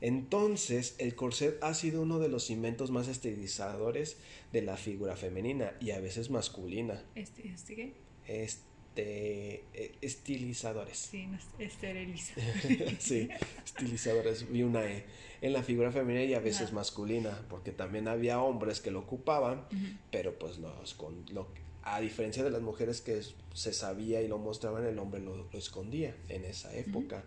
Entonces, 0.00 0.96
el 0.98 1.14
corset 1.14 1.62
ha 1.62 1.72
sido 1.74 2.02
uno 2.02 2.18
de 2.18 2.28
los 2.28 2.50
inventos 2.50 2.90
más 2.90 3.08
estilizadores 3.08 4.16
de 4.52 4.62
la 4.62 4.76
figura 4.76 5.16
femenina 5.16 5.72
y 5.80 5.92
a 5.92 6.00
veces 6.00 6.30
masculina. 6.30 7.02
Este, 7.14 7.48
este 7.48 7.74
qué? 7.76 7.92
Este, 8.26 8.62
eh, 8.96 9.96
estilizadores. 10.00 10.98
Sí, 10.98 11.26
no, 11.26 11.38
esteriliza. 11.58 12.34
sí, 12.98 13.28
estilizadores, 13.64 14.50
vi 14.50 14.62
una 14.62 14.84
E. 14.84 15.04
En 15.40 15.52
la 15.52 15.62
figura 15.62 15.92
femenina 15.92 16.24
y 16.24 16.34
a 16.34 16.40
veces 16.40 16.72
masculina, 16.72 17.44
porque 17.50 17.70
también 17.70 18.08
había 18.08 18.40
hombres 18.40 18.80
que 18.80 18.90
lo 18.90 19.00
ocupaban, 19.00 19.66
pero 20.10 20.38
pues 20.38 20.58
los, 20.58 20.94
con, 20.94 21.26
lo, 21.32 21.48
a 21.82 22.00
diferencia 22.00 22.42
de 22.42 22.50
las 22.50 22.62
mujeres 22.62 23.02
que 23.02 23.20
se 23.52 23.72
sabía 23.74 24.22
y 24.22 24.28
lo 24.28 24.38
mostraban, 24.38 24.86
el 24.86 24.98
hombre 24.98 25.20
lo, 25.20 25.36
lo 25.36 25.58
escondía 25.58 26.16
en 26.30 26.46
esa 26.46 26.74
época. 26.74 27.24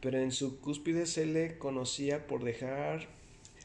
Pero 0.00 0.18
en 0.18 0.30
su 0.30 0.60
cúspide 0.60 1.06
se 1.06 1.26
le 1.26 1.58
conocía 1.58 2.26
por 2.26 2.44
dejar... 2.44 3.08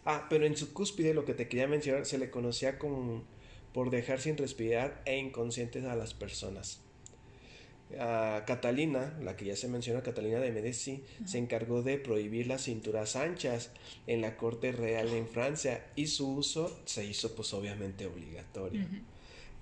Ah, 0.05 0.27
pero 0.29 0.45
en 0.45 0.55
su 0.55 0.73
cúspide 0.73 1.13
lo 1.13 1.25
que 1.25 1.33
te 1.33 1.47
quería 1.47 1.67
mencionar 1.67 2.05
se 2.05 2.17
le 2.17 2.29
conocía 2.29 2.79
como 2.79 3.23
por 3.73 3.89
dejar 3.89 4.21
sin 4.21 4.37
respirar 4.37 5.01
e 5.05 5.17
inconscientes 5.17 5.83
a 5.85 5.95
las 5.95 6.13
personas. 6.13 6.81
Catalina, 7.97 9.17
la 9.21 9.35
que 9.35 9.45
ya 9.45 9.55
se 9.55 9.67
menciona, 9.67 10.01
Catalina 10.01 10.39
de 10.39 10.51
Medici, 10.51 11.03
se 11.25 11.37
encargó 11.37 11.81
de 11.81 11.97
prohibir 11.97 12.47
las 12.47 12.63
cinturas 12.63 13.15
anchas 13.15 13.71
en 14.07 14.21
la 14.21 14.37
corte 14.37 14.71
real 14.71 15.09
en 15.09 15.27
Francia 15.27 15.85
y 15.95 16.07
su 16.07 16.35
uso 16.35 16.79
se 16.85 17.05
hizo 17.05 17.35
pues 17.35 17.53
obviamente 17.53 18.05
obligatorio. 18.05 18.87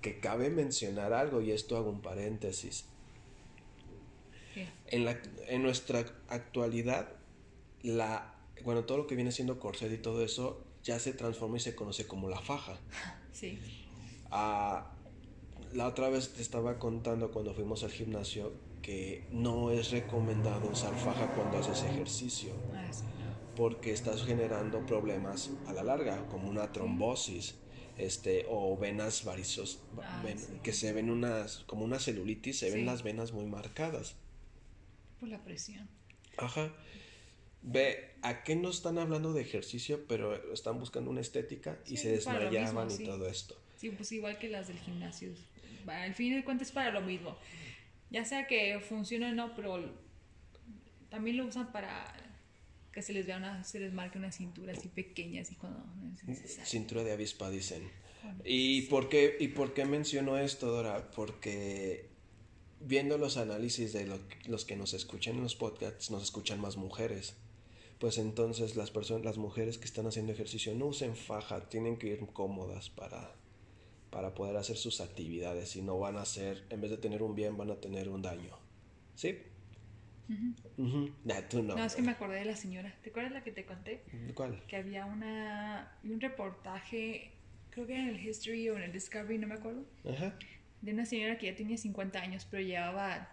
Que 0.00 0.18
cabe 0.18 0.50
mencionar 0.50 1.12
algo 1.12 1.40
y 1.40 1.52
esto 1.52 1.76
hago 1.76 1.90
un 1.90 2.00
paréntesis. 2.00 2.86
En, 4.86 5.04
la, 5.04 5.18
en 5.48 5.62
nuestra 5.62 6.00
actualidad, 6.28 7.08
la, 7.82 8.34
bueno, 8.64 8.84
todo 8.84 8.98
lo 8.98 9.06
que 9.06 9.14
viene 9.14 9.32
siendo 9.32 9.58
corset 9.58 9.90
y 9.90 9.96
todo 9.96 10.22
eso 10.22 10.62
ya 10.82 10.98
se 10.98 11.14
transforma 11.14 11.56
y 11.56 11.60
se 11.60 11.74
conoce 11.74 12.06
como 12.06 12.28
la 12.28 12.40
faja. 12.40 12.78
Sí. 13.32 13.58
Ah, 14.30 14.91
la 15.74 15.86
otra 15.86 16.08
vez 16.08 16.32
te 16.32 16.42
estaba 16.42 16.78
contando 16.78 17.30
cuando 17.30 17.54
fuimos 17.54 17.82
al 17.84 17.90
gimnasio 17.90 18.52
que 18.82 19.24
no 19.30 19.70
es 19.70 19.90
recomendado 19.90 20.68
usar 20.70 20.94
faja 20.94 21.26
cuando 21.34 21.58
haces 21.58 21.82
ejercicio 21.84 22.52
Ah, 22.74 22.90
porque 23.56 23.92
estás 23.92 24.24
generando 24.24 24.84
problemas 24.86 25.50
a 25.66 25.72
la 25.72 25.82
larga 25.82 26.26
como 26.28 26.48
una 26.48 26.72
trombosis 26.72 27.54
este 27.98 28.46
o 28.48 28.76
venas 28.78 29.24
varizos 29.24 29.80
Ah, 30.02 30.22
ven- 30.24 30.38
sí. 30.38 30.58
que 30.62 30.72
se 30.72 30.92
ven 30.92 31.10
unas 31.10 31.58
como 31.66 31.84
una 31.84 31.98
celulitis 31.98 32.58
se 32.58 32.70
ven 32.70 32.86
las 32.86 33.02
venas 33.02 33.32
muy 33.32 33.46
marcadas 33.46 34.16
Por 35.20 35.28
la 35.28 35.42
presión. 35.44 35.88
ajá 36.38 36.72
ve 37.62 38.16
a 38.22 38.42
qué 38.42 38.56
no 38.56 38.70
están 38.70 38.98
hablando 38.98 39.32
de 39.32 39.42
ejercicio 39.42 40.04
pero 40.08 40.34
están 40.52 40.78
buscando 40.80 41.10
una 41.10 41.20
estética 41.20 41.78
y 41.86 41.90
Sí, 41.90 41.96
se 41.98 42.08
desmayaban 42.12 42.88
mismo, 42.88 43.02
y 43.04 43.06
todo 43.06 43.28
esto 43.28 43.56
Sí, 43.76 43.90
pues 43.90 44.12
igual 44.12 44.38
que 44.38 44.48
las 44.48 44.68
del 44.68 44.78
gimnasio. 44.78 45.30
Al 45.88 46.14
fin 46.14 46.34
de 46.34 46.44
cuentas 46.44 46.68
es 46.68 46.72
para 46.74 46.90
lo 46.90 47.00
mismo. 47.00 47.36
Ya 48.10 48.24
sea 48.24 48.46
que 48.46 48.78
funcione 48.80 49.30
o 49.30 49.34
no, 49.34 49.54
pero 49.54 49.82
también 51.10 51.36
lo 51.36 51.46
usan 51.46 51.72
para 51.72 52.14
que 52.92 53.00
se 53.02 53.12
les 53.12 53.26
vea 53.26 53.38
una, 53.38 53.64
se 53.64 53.80
les 53.80 53.92
marque 53.92 54.18
una 54.18 54.30
cintura 54.32 54.72
así 54.72 54.88
pequeña, 54.88 55.42
así 55.42 55.54
cuando 55.54 55.78
no 55.78 56.14
es 56.14 56.24
necesario. 56.24 56.66
cintura 56.66 57.04
de 57.04 57.12
avispa 57.12 57.48
dicen 57.50 57.90
Bueno, 58.22 58.40
¿Y 58.44 58.82
por 58.82 59.08
qué, 59.08 59.36
y 59.40 59.48
por 59.48 59.72
qué 59.72 59.84
menciono 59.86 60.36
esto, 60.38 60.66
Dora? 60.66 61.10
Porque 61.12 62.10
viendo 62.80 63.16
los 63.16 63.36
análisis 63.38 63.92
de 63.92 64.06
lo- 64.06 64.20
los 64.46 64.64
que 64.66 64.76
nos 64.76 64.92
escuchan 64.92 65.36
en 65.36 65.42
los 65.42 65.56
podcasts, 65.56 66.10
nos 66.10 66.22
escuchan 66.22 66.60
más 66.60 66.76
mujeres. 66.76 67.34
Pues 67.98 68.18
entonces 68.18 68.74
las 68.76 68.90
personas, 68.90 69.24
las 69.24 69.38
mujeres 69.38 69.78
que 69.78 69.84
están 69.86 70.06
haciendo 70.06 70.32
ejercicio 70.32 70.74
no 70.74 70.86
usen 70.86 71.14
faja, 71.16 71.68
tienen 71.68 71.96
que 71.96 72.08
ir 72.08 72.26
cómodas 72.32 72.90
para, 72.90 73.34
para 74.12 74.34
poder 74.34 74.56
hacer 74.58 74.76
sus 74.76 75.00
actividades 75.00 75.74
y 75.74 75.82
no 75.82 75.98
van 75.98 76.16
a 76.18 76.22
hacer, 76.22 76.64
en 76.68 76.82
vez 76.82 76.90
de 76.90 76.98
tener 76.98 77.22
un 77.22 77.34
bien, 77.34 77.56
van 77.56 77.70
a 77.70 77.76
tener 77.76 78.10
un 78.10 78.20
daño. 78.20 78.56
¿Sí? 79.16 79.38
Ujú. 80.76 81.10
Nah, 81.24 81.40
tú 81.48 81.62
no. 81.62 81.74
No, 81.74 81.84
es 81.84 81.96
que 81.96 82.02
me 82.02 82.12
acordé 82.12 82.38
de 82.38 82.44
la 82.44 82.54
señora. 82.54 82.94
¿Te 83.02 83.10
acuerdas 83.10 83.32
la 83.32 83.42
que 83.42 83.52
te 83.52 83.64
conté? 83.64 84.02
¿Cuál? 84.34 84.62
Que 84.66 84.76
había 84.76 85.06
una 85.06 85.96
un 86.04 86.20
reportaje, 86.20 87.32
creo 87.70 87.86
que 87.86 87.94
en 87.94 88.08
el 88.08 88.24
History 88.24 88.68
o 88.68 88.76
en 88.76 88.82
el 88.82 88.92
Discovery, 88.92 89.38
no 89.38 89.46
me 89.46 89.54
acuerdo, 89.54 89.84
Ajá. 90.08 90.34
de 90.82 90.92
una 90.92 91.06
señora 91.06 91.38
que 91.38 91.46
ya 91.46 91.56
tenía 91.56 91.78
50 91.78 92.20
años, 92.20 92.46
pero 92.50 92.62
llevaba 92.62 93.28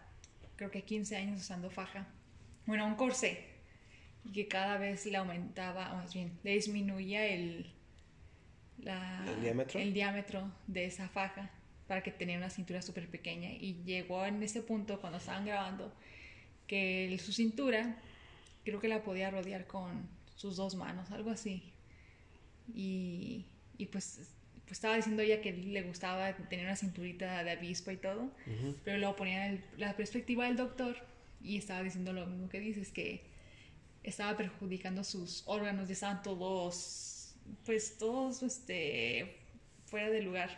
creo 0.56 0.72
que 0.72 0.84
15 0.84 1.18
años 1.18 1.42
usando 1.42 1.70
faja. 1.70 2.08
Bueno, 2.66 2.86
un 2.86 2.96
corsé. 2.96 3.48
Y 4.24 4.32
que 4.32 4.48
cada 4.48 4.78
vez 4.78 5.06
le 5.06 5.18
aumentaba, 5.18 5.94
o 5.94 5.96
más 5.98 6.14
bien, 6.14 6.38
le 6.44 6.52
disminuía 6.54 7.26
el, 7.26 7.74
la- 8.84 9.26
¿El 9.28 9.42
diámetro? 9.42 9.80
el 9.80 9.94
diámetro 9.94 10.52
de 10.68 10.86
esa 10.86 11.08
faja 11.10 11.50
para 11.88 12.04
que 12.04 12.12
tenía 12.12 12.38
una 12.38 12.50
cintura 12.50 12.82
súper 12.82 13.08
pequeña. 13.10 13.52
Y 13.52 13.82
llegó 13.86 14.26
en 14.26 14.42
ese 14.44 14.62
punto, 14.62 15.00
cuando 15.02 15.18
estaban 15.18 15.46
grabando, 15.46 15.92
que 16.68 17.08
el- 17.08 17.20
su 17.20 17.34
cintura 17.34 17.98
creo 18.64 18.80
que 18.80 18.88
la 18.88 19.02
podía 19.04 19.32
rodear 19.32 19.66
con 19.66 20.08
sus 20.36 20.56
dos 20.58 20.76
manos, 20.76 21.10
algo 21.12 21.32
así. 21.32 21.64
Y, 22.74 23.46
y 23.78 23.88
pues, 23.88 24.32
pues 24.66 24.72
estaba 24.74 24.96
diciendo 24.96 25.24
ella 25.24 25.42
que 25.42 25.52
le 25.52 25.82
gustaba 25.82 26.32
tener 26.34 26.66
una 26.66 26.76
cinturita 26.76 27.44
de 27.44 27.52
avispa 27.52 27.92
y 27.92 27.98
todo, 27.98 28.32
pero 28.86 28.98
luego 29.00 29.16
ponía 29.16 29.48
el- 29.48 29.64
la 29.78 29.96
perspectiva 29.96 30.46
del 30.46 30.56
doctor 30.58 30.96
y 31.42 31.58
estaba 31.58 31.82
diciendo 31.82 32.14
lo 32.14 32.28
mismo 32.28 32.50
que 32.50 32.60
dices, 32.60 32.92
que 32.92 33.24
estaba 34.04 34.38
perjudicando 34.38 35.04
sus 35.04 35.44
órganos, 35.48 35.88
ya 35.88 35.94
estaban 35.94 36.22
todos, 36.22 37.19
pues 37.66 37.98
todos 37.98 38.44
este, 38.44 39.36
fuera 39.86 40.10
de 40.10 40.22
lugar, 40.22 40.56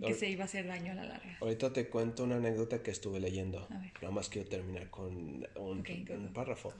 que 0.00 0.06
Ahor- 0.06 0.14
se 0.18 0.28
iba 0.30 0.42
a 0.42 0.46
hacer 0.46 0.66
daño 0.66 0.92
a 0.92 0.94
la 0.96 1.04
larga. 1.04 1.38
Ahorita 1.40 1.72
te 1.72 1.88
cuento 1.88 2.24
una 2.24 2.36
anécdota 2.36 2.82
que 2.82 2.90
estuve 2.90 3.20
leyendo. 3.20 3.66
Nada 4.02 4.10
más 4.10 4.28
quiero 4.28 4.48
terminar 4.48 4.90
con 4.90 5.06
un, 5.16 5.46
Ok, 5.80 5.88
go, 6.06 6.14
un 6.14 6.26
go. 6.28 6.32
párrafo. 6.32 6.72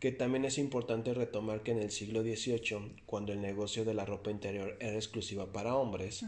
que 0.00 0.12
también 0.12 0.44
es 0.44 0.58
importante 0.58 1.14
retomar 1.14 1.62
que 1.62 1.70
en 1.70 1.78
el 1.78 1.90
siglo 1.90 2.22
XVIII, 2.22 2.96
cuando 3.06 3.32
el 3.32 3.40
negocio 3.40 3.84
de 3.86 3.94
la 3.94 4.04
ropa 4.04 4.30
interior 4.30 4.76
era 4.78 4.94
exclusiva 4.94 5.52
para 5.52 5.74
hombres, 5.74 6.22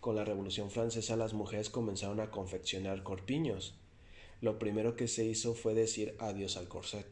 con 0.00 0.16
la 0.16 0.24
Revolución 0.24 0.70
Francesa 0.70 1.16
las 1.16 1.32
mujeres 1.32 1.70
comenzaron 1.70 2.20
a 2.20 2.30
confeccionar 2.30 3.02
corpiños. 3.02 3.74
Lo 4.42 4.58
primero 4.58 4.96
que 4.96 5.08
se 5.08 5.24
hizo 5.24 5.54
fue 5.54 5.72
decir 5.72 6.14
adiós 6.18 6.58
al 6.58 6.68
corset 6.68 7.06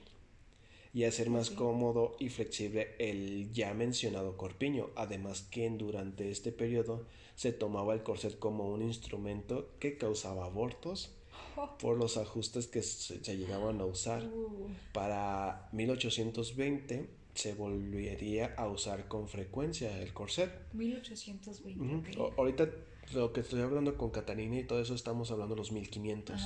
y 0.94 1.04
hacer 1.04 1.28
más 1.28 1.50
cómodo 1.50 2.14
y 2.20 2.28
flexible 2.28 2.94
el 2.98 3.52
ya 3.52 3.74
mencionado 3.74 4.36
corpiño. 4.36 4.90
Además 4.94 5.42
que 5.42 5.68
durante 5.68 6.30
este 6.30 6.52
periodo 6.52 7.04
se 7.34 7.52
tomaba 7.52 7.94
el 7.94 8.04
corset 8.04 8.38
como 8.38 8.72
un 8.72 8.80
instrumento 8.80 9.70
que 9.80 9.98
causaba 9.98 10.46
abortos 10.46 11.10
por 11.80 11.98
los 11.98 12.16
ajustes 12.16 12.68
que 12.68 12.82
se, 12.82 13.18
llegaban 13.36 13.80
a 13.80 13.86
usar. 13.86 14.24
Uh. 14.24 14.68
Para 14.92 15.68
1820 15.72 17.10
se 17.34 17.54
volvería 17.54 18.54
a 18.56 18.68
usar 18.68 19.08
con 19.08 19.28
frecuencia 19.28 20.00
el 20.00 20.14
corset. 20.14 20.52
1820. 20.74 22.16
ahorita 22.36 22.70
lo 23.12 23.32
que 23.32 23.40
estoy 23.40 23.60
hablando 23.60 23.98
con 23.98 24.10
Catalina 24.10 24.60
y 24.60 24.64
todo 24.64 24.80
eso 24.80 24.94
estamos 24.94 25.32
hablando 25.32 25.56
de 25.56 25.58
los 25.58 25.72
1500. 25.72 26.40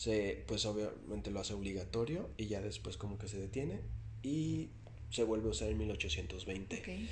Se, 0.00 0.44
pues 0.46 0.64
obviamente 0.64 1.30
lo 1.30 1.40
hace 1.40 1.52
obligatorio 1.52 2.30
y 2.38 2.46
ya 2.46 2.62
después 2.62 2.96
como 2.96 3.18
que 3.18 3.28
se 3.28 3.38
detiene 3.38 3.80
y 4.22 4.70
se 5.10 5.24
vuelve 5.24 5.48
a 5.48 5.50
usar 5.50 5.68
en 5.68 5.76
1820. 5.76 7.08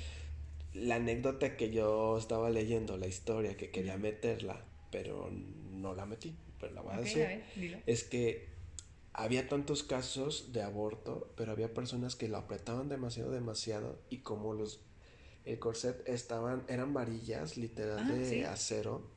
La 0.73 0.95
anécdota 0.95 1.55
que 1.55 1.69
yo 1.69 2.17
estaba 2.17 2.49
leyendo, 2.49 2.97
la 2.97 3.05
historia 3.05 3.55
que 3.57 3.69
quería 3.69 3.97
meterla, 3.97 4.65
pero 4.89 5.29
no 5.71 5.93
la 5.93 6.07
metí 6.07 6.33
pero 6.59 6.73
la 6.73 6.81
base 6.81 7.43
es 7.85 8.03
que 8.03 8.49
había 9.13 9.47
tantos 9.47 9.83
casos 9.83 10.51
de 10.53 10.61
aborto, 10.61 11.31
pero 11.35 11.51
había 11.51 11.73
personas 11.73 12.15
que 12.15 12.27
lo 12.27 12.37
apretaban 12.37 12.89
demasiado, 12.89 13.31
demasiado, 13.31 13.99
y 14.09 14.19
como 14.19 14.53
los 14.53 14.81
el 15.45 15.57
corset 15.57 16.07
estaban, 16.07 16.63
eran 16.67 16.93
varillas 16.93 17.57
literal 17.57 17.99
ah, 17.99 18.13
de 18.13 18.45
acero, 18.45 19.09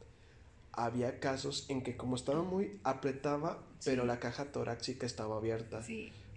había 0.73 1.21
casos 1.21 1.67
en 1.69 1.83
que 1.83 1.97
como 1.97 2.17
estaba 2.17 2.43
muy 2.43 2.81
apretaba, 2.83 3.63
pero 3.85 4.05
la 4.05 4.19
caja 4.19 4.47
torácica 4.47 5.07
estaba 5.07 5.37
abierta. 5.37 5.83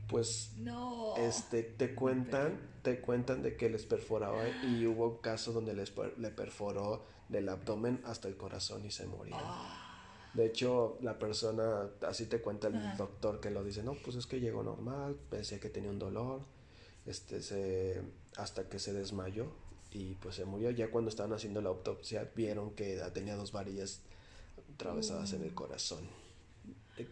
Pues 0.07 0.51
no. 0.57 1.15
este 1.17 1.63
te 1.63 1.95
cuentan, 1.95 2.59
te 2.83 3.01
cuentan 3.01 3.41
de 3.41 3.55
que 3.55 3.69
les 3.71 3.85
perforaba 3.85 4.47
y 4.63 4.85
hubo 4.87 5.19
casos 5.19 5.55
donde 5.55 5.73
les 5.73 5.91
le 6.17 6.29
perforó 6.29 7.03
del 7.29 7.49
abdomen 7.49 8.01
hasta 8.05 8.27
el 8.27 8.37
corazón 8.37 8.85
y 8.85 8.91
se 8.91 9.07
moría. 9.07 9.37
Ah. 9.39 9.81
De 10.35 10.45
hecho, 10.45 10.97
la 11.01 11.17
persona, 11.17 11.89
así 12.05 12.25
te 12.25 12.41
cuenta 12.41 12.67
el 12.67 12.97
doctor 12.97 13.39
que 13.39 13.49
lo 13.49 13.63
dice, 13.63 13.83
no, 13.83 13.93
pues 13.93 14.17
es 14.17 14.27
que 14.27 14.41
llegó 14.41 14.63
normal, 14.63 15.15
pensé 15.29 15.61
que 15.61 15.69
tenía 15.69 15.89
un 15.89 15.97
dolor, 15.97 16.41
este, 17.05 17.41
se, 17.41 18.01
hasta 18.35 18.67
que 18.67 18.77
se 18.77 18.91
desmayó 18.91 19.47
y 19.91 20.15
pues 20.15 20.35
se 20.35 20.43
murió. 20.43 20.71
Ya 20.71 20.91
cuando 20.91 21.09
estaban 21.09 21.31
haciendo 21.31 21.61
la 21.61 21.69
autopsia 21.69 22.29
vieron 22.35 22.71
que 22.71 23.01
tenía 23.13 23.37
dos 23.37 23.53
varillas 23.53 24.01
atravesadas 24.75 25.33
en 25.33 25.41
el 25.41 25.51
mm. 25.51 25.55
corazón, 25.55 26.07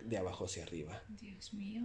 de, 0.05 0.17
abajo 0.17 0.45
hacia 0.45 0.63
arriba. 0.63 1.01
Dios 1.19 1.53
mío. 1.53 1.81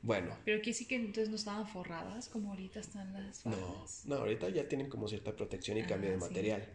Bueno. 0.00 0.36
Pero 0.44 0.58
aquí 0.58 0.72
sí 0.72 0.86
que 0.86 0.96
entonces 0.96 1.28
no 1.28 1.36
estaban 1.36 1.68
forradas 1.68 2.28
como 2.28 2.50
ahorita 2.50 2.80
están 2.80 3.12
las 3.12 3.46
No, 3.46 3.84
no, 4.06 4.14
ahorita 4.16 4.48
ya 4.48 4.68
tienen 4.68 4.88
como 4.88 5.06
cierta 5.06 5.36
protección 5.36 5.78
y 5.78 5.84
cambio 5.84 6.10
de 6.10 6.16
material, 6.16 6.66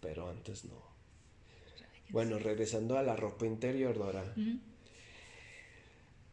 pero 0.00 0.28
antes 0.28 0.64
no. 0.64 0.96
Bueno, 2.10 2.38
regresando 2.38 2.98
a 2.98 3.02
la 3.02 3.16
ropa 3.16 3.46
interior, 3.46 3.96
Dora. 3.98 4.34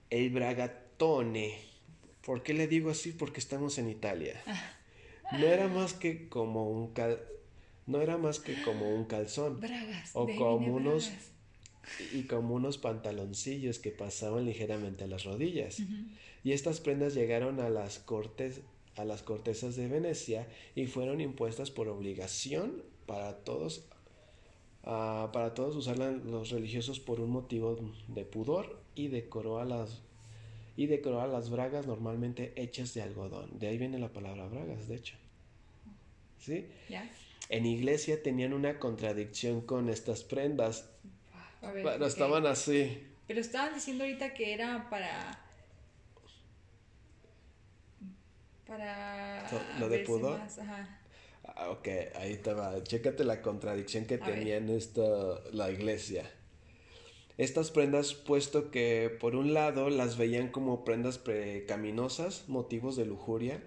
El 0.10 0.30
bragatone. 0.30 1.60
¿Por 2.26 2.42
qué 2.42 2.54
le 2.54 2.68
digo 2.68 2.90
así? 2.90 3.12
Porque 3.12 3.40
estamos 3.40 3.78
en 3.78 3.90
Italia. 3.90 4.42
Ah. 4.46 4.78
No 5.32 5.46
era 5.46 5.68
más 5.68 5.94
que 5.94 6.30
como 6.30 6.70
un 6.70 6.94
cal... 6.94 7.20
no 7.86 8.02
era 8.02 8.18
más 8.18 8.40
que 8.40 8.62
como 8.64 8.94
un 8.94 9.06
calzón 9.06 9.60
bragas, 9.60 10.12
o 10.14 10.28
como 10.38 10.76
unos 10.76 11.12
y 12.14 12.24
como 12.24 12.56
unos 12.56 12.78
pantaloncillos 12.78 13.80
que 13.80 13.92
pasaban 13.92 14.46
ligeramente 14.46 15.04
a 15.04 15.08
las 15.08 15.24
rodillas. 15.24 15.82
Y 16.44 16.52
estas 16.52 16.80
prendas 16.80 17.14
llegaron 17.14 17.60
a 17.60 17.70
las 17.70 18.00
cortes 18.00 18.62
a 18.96 19.06
las 19.06 19.24
cortesas 19.24 19.76
de 19.76 19.88
Venecia 19.88 20.48
y 20.76 20.86
fueron 20.86 21.20
impuestas 21.20 21.72
por 21.72 21.88
obligación 21.88 22.84
para 23.08 23.38
todos 23.38 23.86
Ah, 24.86 25.30
para 25.32 25.54
todos 25.54 25.78
usar 25.78 25.98
los 25.98 26.50
religiosos 26.50 27.00
por 27.00 27.22
un 27.22 27.30
motivo 27.30 27.80
de 28.10 28.26
pudor 28.26 28.82
y 28.96 29.08
decoró 29.08 29.60
a 29.60 29.66
las 29.66 30.02
y 30.76 30.88
decoró 30.88 31.22
a 31.22 31.28
las 31.28 31.50
bragas 31.50 31.88
normalmente 31.88 32.52
hechas 32.58 32.94
de 32.94 33.02
algodón. 33.02 33.60
De 33.60 33.68
ahí 33.68 33.78
viene 33.78 33.98
la 33.98 34.12
palabra 34.12 34.48
bragas, 34.48 34.88
de 34.90 34.96
hecho. 34.96 35.16
¿Sí? 36.40 36.66
En 37.54 37.68
iglesia 37.68 38.24
tenían 38.24 38.52
una 38.52 38.80
contradicción 38.80 39.62
con 39.62 39.88
estas 39.88 40.24
prendas. 40.24 40.90
pero 41.62 42.08
estaban 42.08 42.48
así. 42.48 43.08
Pero 43.28 43.40
estaban 43.40 43.76
diciendo 43.76 44.06
ahorita 44.06 44.34
que 44.34 44.56
era 44.56 44.90
para 44.90 45.40
para 48.66 49.78
lo 49.80 49.88
de 49.88 50.00
pudor. 50.00 50.40
ajá. 50.42 51.00
Ah, 51.44 51.70
ok, 51.70 51.88
ahí 52.16 52.38
te 52.38 52.54
va. 52.54 52.82
Chécate 52.82 53.24
la 53.24 53.44
contradicción 53.44 54.06
que 54.06 54.18
tenía 54.18 54.58
en 54.58 54.70
esto 54.70 55.44
la 55.52 55.70
iglesia. 55.70 56.28
Estas 57.38 57.70
prendas, 57.70 58.16
puesto 58.16 58.72
que 58.72 59.16
por 59.22 59.36
un 59.36 59.54
lado 59.54 59.92
las 59.92 60.18
veían 60.18 60.48
como 60.48 60.84
prendas 60.84 61.20
precaminosas, 61.20 62.50
motivos 62.50 62.96
de 62.96 63.06
lujuria, 63.06 63.62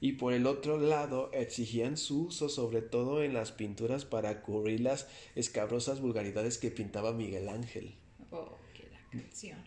y 0.00 0.12
por 0.12 0.32
el 0.32 0.46
otro 0.46 0.78
lado 0.78 1.30
exigían 1.32 1.96
su 1.96 2.26
uso 2.26 2.48
sobre 2.48 2.82
todo 2.82 3.22
en 3.22 3.34
las 3.34 3.52
pinturas 3.52 4.04
para 4.04 4.42
cubrir 4.42 4.80
las 4.80 5.08
escabrosas 5.34 6.00
vulgaridades 6.00 6.58
que 6.58 6.70
pintaba 6.70 7.12
Miguel 7.12 7.48
Ángel. 7.48 7.94
Oh, 8.30 8.56
qué 8.74 8.88
la 8.90 9.00
canción. 9.10 9.58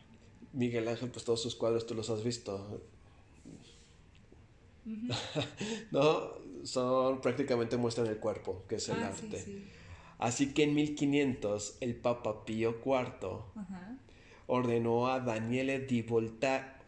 Miguel 0.53 0.87
Ángel, 0.87 1.09
pues 1.09 1.25
todos 1.25 1.41
sus 1.41 1.55
cuadros 1.55 1.85
tú 1.85 1.95
los 1.95 2.09
has 2.09 2.23
visto. 2.23 2.81
no, 5.91 6.31
son 6.63 7.21
prácticamente 7.21 7.77
muestran 7.77 8.07
el 8.07 8.17
cuerpo, 8.17 8.63
que 8.67 8.75
es 8.75 8.89
el 8.89 9.01
ah, 9.03 9.07
arte. 9.07 9.65
Así 10.17 10.53
que 10.53 10.63
en 10.63 10.75
1500 10.75 11.77
el 11.81 11.95
Papa 11.95 12.45
Pío 12.45 12.77
IV 12.85 13.43
ordenó 14.47 15.07
a 15.07 15.19
Daniele 15.19 15.79
di 15.79 16.01
Volta, 16.01 16.80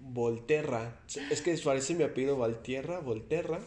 Volterra, 0.00 1.00
es 1.30 1.42
que 1.42 1.56
parece 1.58 1.94
mi 1.94 2.02
apellido 2.02 2.38
Valtierra, 2.38 3.00
Volterra, 3.00 3.60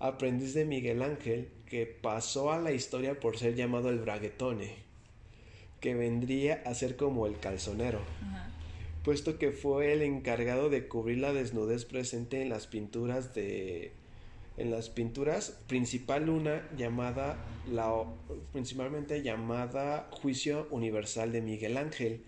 aprendiz 0.00 0.54
de 0.54 0.64
Miguel 0.64 1.02
Ángel, 1.02 1.50
que 1.66 1.86
pasó 1.86 2.52
a 2.52 2.58
la 2.58 2.72
historia 2.72 3.20
por 3.20 3.38
ser 3.38 3.54
llamado 3.54 3.88
el 3.88 4.00
braguetone, 4.00 4.74
que 5.80 5.94
vendría 5.94 6.62
a 6.66 6.74
ser 6.74 6.96
como 6.96 7.26
el 7.26 7.38
calzonero. 7.38 8.00
Puesto 9.04 9.38
que 9.38 9.52
fue 9.52 9.92
el 9.92 10.02
encargado 10.02 10.68
de 10.68 10.88
cubrir 10.88 11.18
la 11.18 11.32
desnudez 11.32 11.84
presente 11.84 12.42
en 12.42 12.48
las 12.48 12.66
pinturas 12.66 13.34
de 13.34 13.92
en 14.58 14.70
las 14.70 14.90
pinturas 14.90 15.58
principal 15.66 16.28
una 16.28 16.68
llamada 16.76 17.38
la 17.70 18.04
principalmente 18.52 19.22
llamada 19.22 20.08
Juicio 20.10 20.68
Universal 20.70 21.32
de 21.32 21.40
Miguel 21.40 21.78
Ángel 21.78 22.22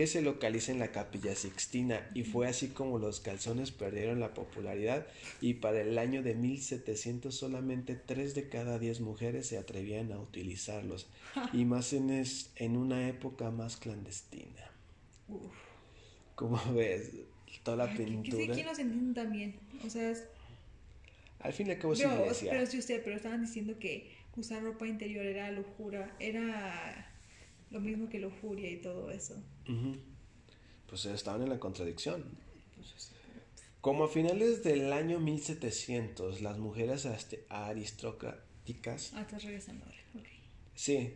que 0.00 0.06
se 0.06 0.22
localiza 0.22 0.72
en 0.72 0.78
la 0.78 0.92
Capilla 0.92 1.34
Sixtina 1.34 2.10
y 2.14 2.24
fue 2.24 2.48
así 2.48 2.68
como 2.68 2.98
los 2.98 3.20
calzones 3.20 3.70
perdieron 3.70 4.18
la 4.18 4.32
popularidad 4.32 5.06
y 5.42 5.52
para 5.54 5.82
el 5.82 5.98
año 5.98 6.22
de 6.22 6.34
1700 6.34 7.34
solamente 7.34 7.96
tres 7.96 8.34
de 8.34 8.48
cada 8.48 8.78
diez 8.78 9.00
mujeres 9.00 9.46
se 9.46 9.58
atrevían 9.58 10.10
a 10.12 10.18
utilizarlos 10.18 11.10
y 11.52 11.66
más 11.66 11.92
en, 11.92 12.08
es, 12.08 12.50
en 12.56 12.78
una 12.78 13.08
época 13.08 13.50
más 13.50 13.76
clandestina. 13.76 14.70
¿Cómo 16.34 16.58
ves? 16.72 17.10
Toda 17.62 17.86
la 17.86 17.94
pintura. 17.94 18.38
Que, 18.38 18.52
que 18.52 18.64
nos 18.64 18.78
entienden 18.78 19.12
también. 19.12 19.56
O 19.86 19.90
sea, 19.90 20.12
es... 20.12 20.24
Al 21.40 21.52
fin 21.52 21.66
y 21.66 21.72
al 21.72 21.78
cabo 21.78 21.92
es 21.92 22.00
iglesia. 22.00 22.52
Pero 22.52 22.64
sí 22.64 22.78
usted, 22.78 23.02
pero 23.04 23.16
estaban 23.16 23.42
diciendo 23.42 23.78
que 23.78 24.16
usar 24.34 24.62
ropa 24.62 24.86
interior 24.86 25.26
era 25.26 25.50
lujuria, 25.50 26.10
era 26.18 27.09
lo 27.70 27.80
mismo 27.80 28.08
que 28.08 28.18
lujuria 28.18 28.70
y 28.70 28.80
todo 28.80 29.10
eso. 29.10 29.34
Pues 30.86 31.04
estaban 31.06 31.42
en 31.42 31.48
la 31.48 31.58
contradicción. 31.58 32.24
Pues, 32.76 33.12
Como 33.80 34.04
a 34.04 34.08
finales 34.08 34.62
del 34.64 34.92
año 34.92 35.20
1700, 35.20 36.42
las 36.42 36.58
mujeres 36.58 37.06
aristocráticas... 37.48 39.12
Ah, 39.14 39.22
estás 39.22 39.44
regresando 39.44 39.84
ahora. 39.84 39.98
Sí, 40.74 41.12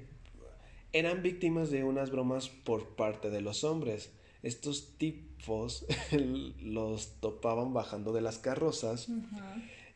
eran 0.92 1.22
víctimas 1.22 1.70
de 1.70 1.84
unas 1.84 2.10
bromas 2.10 2.48
por 2.48 2.94
parte 2.96 3.30
de 3.30 3.40
los 3.40 3.64
hombres 3.64 4.10
estos 4.44 4.98
tipos 4.98 5.86
los 6.60 7.20
topaban 7.20 7.72
bajando 7.72 8.12
de 8.12 8.20
las 8.20 8.38
carrozas 8.38 9.08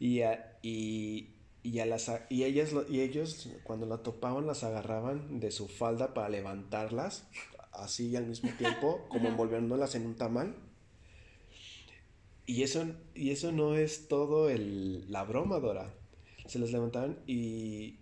y, 0.01 0.21
y, 0.63 1.29
y, 1.63 1.81
a 1.81 1.87
las, 1.87 2.11
y, 2.31 2.45
ellas, 2.45 2.73
y 2.89 3.01
ellos 3.01 3.49
cuando 3.65 3.87
la 3.87 3.99
topaban 3.99 4.47
las 4.47 4.65
agarraban 4.65 5.41
de 5.41 5.51
su 5.51 5.69
falda 5.69 6.15
para 6.15 6.29
levantarlas 6.29 7.27
así 7.73 8.17
al 8.17 8.27
mismo 8.27 8.51
tiempo 8.57 9.07
como 9.09 9.29
envolviéndolas 9.29 9.95
en 9.95 10.07
un 10.07 10.17
tamal 10.17 10.55
Y 12.47 12.63
eso, 12.63 12.87
y 13.15 13.31
eso 13.31 13.53
no 13.53 13.75
es 13.77 14.09
todo 14.09 14.49
el, 14.49 15.11
la 15.11 15.25
broma, 15.25 15.59
Dora. 15.61 15.95
Se 16.47 16.59
les 16.59 16.73
levantaban 16.73 17.19
y, 17.27 17.99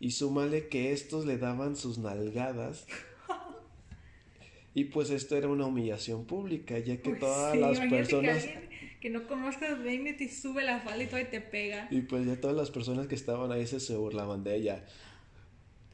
y 0.00 0.10
súmale 0.10 0.68
que 0.68 0.92
estos 0.92 1.24
le 1.24 1.38
daban 1.38 1.76
sus 1.76 1.98
nalgadas. 1.98 2.86
Y 4.72 4.84
pues 4.84 5.10
esto 5.10 5.36
era 5.36 5.48
una 5.48 5.66
humillación 5.66 6.26
pública, 6.26 6.78
ya 6.78 6.96
que 6.98 7.10
Pues 7.10 7.18
todas 7.18 7.52
sí, 7.52 7.58
las 7.58 7.80
personas... 7.80 8.44
Que, 8.44 8.69
que 9.00 9.10
no 9.10 9.26
conozcas 9.26 9.78
y 9.84 10.12
te 10.12 10.28
sube 10.28 10.62
la 10.62 10.80
falda 10.80 11.02
y 11.02 11.06
todavía 11.06 11.30
te 11.30 11.40
pega. 11.40 11.88
Y 11.90 12.02
pues 12.02 12.26
ya 12.26 12.38
todas 12.38 12.56
las 12.56 12.70
personas 12.70 13.06
que 13.06 13.14
estaban 13.14 13.50
ahí 13.50 13.66
se, 13.66 13.80
se 13.80 13.96
burlaban 13.96 14.44
de 14.44 14.56
ella. 14.56 14.84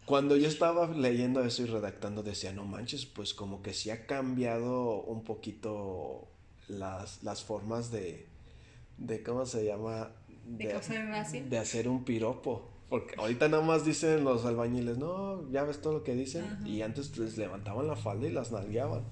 Cuando 0.05 0.37
yo 0.37 0.49
estaba 0.49 0.88
leyendo 0.88 1.45
eso 1.45 1.62
y 1.62 1.66
redactando 1.66 2.23
decía, 2.23 2.53
no 2.53 2.64
manches, 2.64 3.07
pues 3.07 3.35
como 3.35 3.62
que 3.62 3.73
sí 3.73 3.90
ha 3.90 4.07
cambiado 4.07 5.03
un 5.03 5.25
poquito 5.25 6.29
las, 6.69 7.23
las 7.23 7.42
formas 7.45 7.90
de, 7.90 8.27
de, 8.99 9.23
¿cómo 9.23 9.47
se 9.47 9.64
llama? 9.64 10.11
De 10.47 11.59
hacer 11.59 11.88
un 11.88 12.05
piropo. 12.05 12.71
Porque 12.88 13.16
ahorita 13.19 13.49
nada 13.49 13.64
más 13.64 13.85
dicen 13.85 14.23
los 14.23 14.45
albañiles, 14.45 14.97
no, 14.97 15.49
ya 15.51 15.64
ves 15.64 15.81
todo 15.81 15.92
lo 15.92 16.05
que 16.05 16.14
dicen. 16.14 16.45
Ajá. 16.45 16.69
Y 16.69 16.83
antes 16.83 17.16
les 17.19 17.37
levantaban 17.37 17.88
la 17.88 17.97
falda 17.97 18.29
y 18.29 18.33
las 18.33 18.53
nalgueaban. 18.53 19.03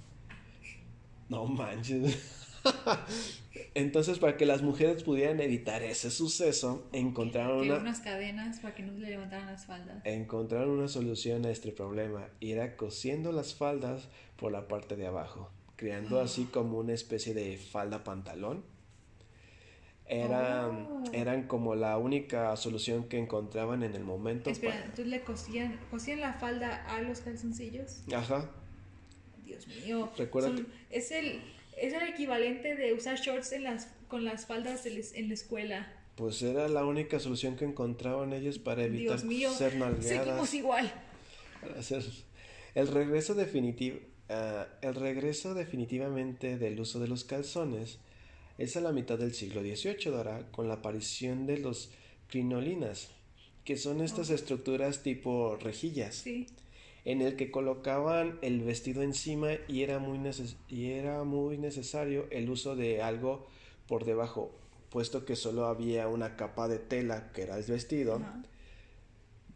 No 1.28 1.46
manches. 1.46 2.43
Entonces, 3.74 4.18
para 4.18 4.36
que 4.36 4.46
las 4.46 4.62
mujeres 4.62 5.02
pudieran 5.02 5.40
evitar 5.40 5.82
ese 5.82 6.10
suceso, 6.10 6.86
encontraron 6.92 7.58
una, 7.60 7.76
unas 7.78 8.00
cadenas 8.00 8.58
para 8.60 8.74
que 8.74 8.82
no 8.82 8.92
le 8.98 9.10
levantaran 9.10 9.46
las 9.46 9.66
faldas. 9.66 10.00
encontraron 10.04 10.70
una 10.70 10.88
solución 10.88 11.44
a 11.46 11.50
este 11.50 11.72
problema 11.72 12.28
y 12.40 12.52
era 12.52 12.76
cosiendo 12.76 13.32
las 13.32 13.54
faldas 13.54 14.08
por 14.36 14.52
la 14.52 14.68
parte 14.68 14.96
de 14.96 15.06
abajo, 15.06 15.50
creando 15.76 16.20
así 16.20 16.44
como 16.44 16.78
una 16.78 16.92
especie 16.92 17.34
de 17.34 17.56
falda 17.56 18.04
pantalón. 18.04 18.64
Eran, 20.06 20.86
Oh. 20.90 21.02
eran 21.14 21.46
como 21.46 21.74
la 21.74 21.96
única 21.96 22.54
solución 22.56 23.08
que 23.08 23.18
encontraban 23.18 23.82
en 23.82 23.94
el 23.94 24.04
momento. 24.04 24.50
Espera, 24.50 24.74
pa- 24.74 24.80
entonces 24.80 25.06
le 25.06 25.22
cosían, 25.22 25.80
cosían 25.90 26.20
la 26.20 26.34
falda 26.34 26.84
a 26.86 27.00
los 27.00 27.20
calzoncillos. 27.20 28.02
Ajá, 28.14 28.50
Dios 29.46 29.66
mío. 29.66 30.10
Recuerda 30.18 30.48
Son- 30.48 30.66
es 30.90 31.10
el 31.10 31.40
es 31.76 31.92
el 31.92 32.02
equivalente 32.08 32.76
de 32.76 32.92
usar 32.92 33.18
shorts 33.18 33.52
en 33.52 33.64
las 33.64 33.88
con 34.08 34.24
las 34.24 34.46
faldas 34.46 34.84
les- 34.84 35.14
en 35.14 35.28
la 35.28 35.34
escuela. 35.34 35.92
pues 36.16 36.40
era 36.42 36.68
la 36.68 36.84
única 36.84 37.18
solución 37.18 37.56
que 37.56 37.64
encontraban 37.64 38.32
ellos 38.32 38.58
para 38.58 38.84
evitar 38.84 39.16
Dios 39.16 39.24
mío. 39.24 39.52
ser. 39.52 39.72
Seguimos 40.00 40.54
igual. 40.54 40.92
para 41.60 41.80
hacer- 41.80 42.04
El 42.76 42.88
regreso 42.88 43.34
definitivo, 43.34 43.98
ah, 44.28 44.66
el 44.82 44.94
regreso 44.94 45.54
definitivamente 45.54 46.56
del 46.58 46.78
uso 46.78 47.00
de 47.00 47.08
los 47.08 47.24
calzones 47.24 47.98
es 48.58 48.76
a 48.76 48.80
la 48.80 48.92
mitad 48.92 49.18
del 49.18 49.34
siglo 49.34 49.62
XVIII, 49.62 50.10
Dora, 50.12 50.46
con 50.52 50.68
la 50.68 50.74
aparición 50.74 51.46
de 51.46 51.58
los 51.58 51.90
crinolinas, 52.28 53.08
que 53.64 53.76
son 53.76 54.00
estas 54.00 54.30
estructuras 54.30 55.02
tipo 55.02 55.56
rejillas, 55.56 56.14
Sí. 56.16 56.46
En 57.04 57.20
el 57.22 57.36
que 57.36 57.50
colocaban 57.50 58.38
el 58.42 58.62
vestido 58.62 59.02
encima 59.02 59.50
y 59.68 59.82
era 59.82 59.98
muy 59.98 60.18
neces- 60.18 60.56
y 60.68 60.90
era 60.92 61.22
muy 61.24 61.58
necesario 61.58 62.26
el 62.30 62.48
uso 62.50 62.76
de 62.76 63.02
algo 63.02 63.46
por 63.86 64.04
debajo, 64.04 64.50
puesto 64.90 65.24
que 65.24 65.36
solo 65.36 65.66
había 65.66 66.08
una 66.08 66.36
capa 66.36 66.66
de 66.68 66.78
tela 66.78 67.30
que 67.32 67.42
era 67.42 67.58
el 67.58 67.64
vestido. 67.64 68.18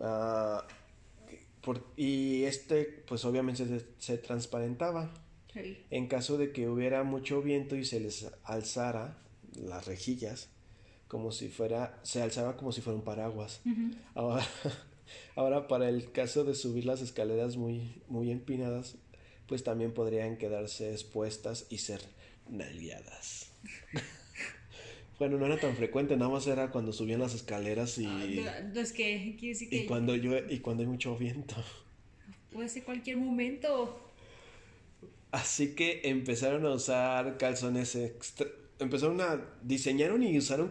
Ah, 0.00 0.66
por- 1.62 1.84
y 1.96 2.44
este, 2.44 2.84
pues 3.06 3.24
obviamente 3.24 3.66
se, 3.66 3.87
se 3.98 4.18
transparentaba. 4.18 5.12
Sí. 5.52 5.78
En 5.90 6.06
caso 6.06 6.37
de 6.38 6.52
que 6.52 6.68
hubiera 6.68 7.02
mucho 7.04 7.42
viento 7.42 7.74
y 7.76 7.84
se 7.84 8.00
les 8.00 8.30
alzara 8.44 9.18
las 9.54 9.87
rejillas, 9.87 10.50
como 11.08 11.32
si 11.32 11.48
fuera, 11.48 11.98
se 12.02 12.20
alzaba 12.22 12.56
como 12.56 12.70
si 12.72 12.80
fuera 12.82 12.98
un 12.98 13.04
paraguas. 13.04 13.62
Ahora, 14.14 14.46
ahora 15.34 15.68
para 15.68 15.88
el 15.88 16.12
caso 16.12 16.44
de 16.44 16.54
subir 16.54 16.84
las 16.84 17.00
escaleras 17.00 17.56
muy, 17.56 18.02
muy 18.08 18.30
empinadas, 18.30 18.96
pues 19.46 19.64
también 19.64 19.92
podrían 19.92 20.36
quedarse 20.36 20.92
expuestas 20.92 21.66
y 21.70 21.78
ser 21.78 22.00
nalgueadas. 22.48 23.52
bueno, 25.18 25.38
no 25.38 25.46
era 25.46 25.58
tan 25.58 25.76
frecuente, 25.76 26.16
nada 26.16 26.30
más 26.30 26.46
era 26.46 26.70
cuando 26.70 26.92
subían 26.92 27.20
las 27.20 27.34
escaleras 27.34 27.98
y, 27.98 28.06
Ah, 28.06 28.60
no, 28.72 28.80
es 28.80 28.92
que 28.92 29.36
quiere 29.38 29.54
decir 29.54 29.72
y 29.72 29.86
cuando 29.86 30.14
llueve 30.14 30.52
y 30.52 30.60
cuando 30.60 30.82
hay 30.82 30.88
mucho 30.88 31.16
viento. 31.16 31.56
puede 32.52 32.68
ser 32.68 32.84
cualquier 32.84 33.16
momento. 33.16 34.04
Así 35.30 35.74
que 35.74 36.00
empezaron 36.04 36.64
a 36.66 36.70
usar 36.70 37.36
calzones 37.36 37.94
extra... 37.94 38.46
Empezaron 38.78 39.20
a... 39.20 39.40
Diseñaron 39.62 40.22
y 40.22 40.38
usaron 40.38 40.70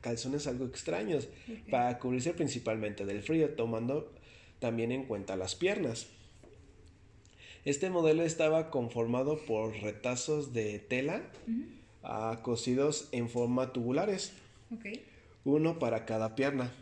calzones 0.00 0.46
algo 0.46 0.66
extraños 0.66 1.28
para 1.70 1.98
cubrirse 1.98 2.34
principalmente 2.34 3.06
del 3.06 3.22
frío, 3.22 3.50
tomando 3.54 4.12
también 4.58 4.92
en 4.92 5.04
cuenta 5.04 5.36
las 5.36 5.54
piernas. 5.54 6.06
Este 7.64 7.90
modelo 7.90 8.22
estaba 8.22 8.70
conformado 8.70 9.38
por 9.44 9.74
retazos 9.82 10.54
de 10.54 10.78
tela 10.78 11.22
ah, 12.02 12.40
cosidos 12.42 13.08
en 13.12 13.28
forma 13.28 13.72
tubulares, 13.72 14.32
uno 15.44 15.78
para 15.78 16.06
cada 16.06 16.34
pierna, 16.34 16.72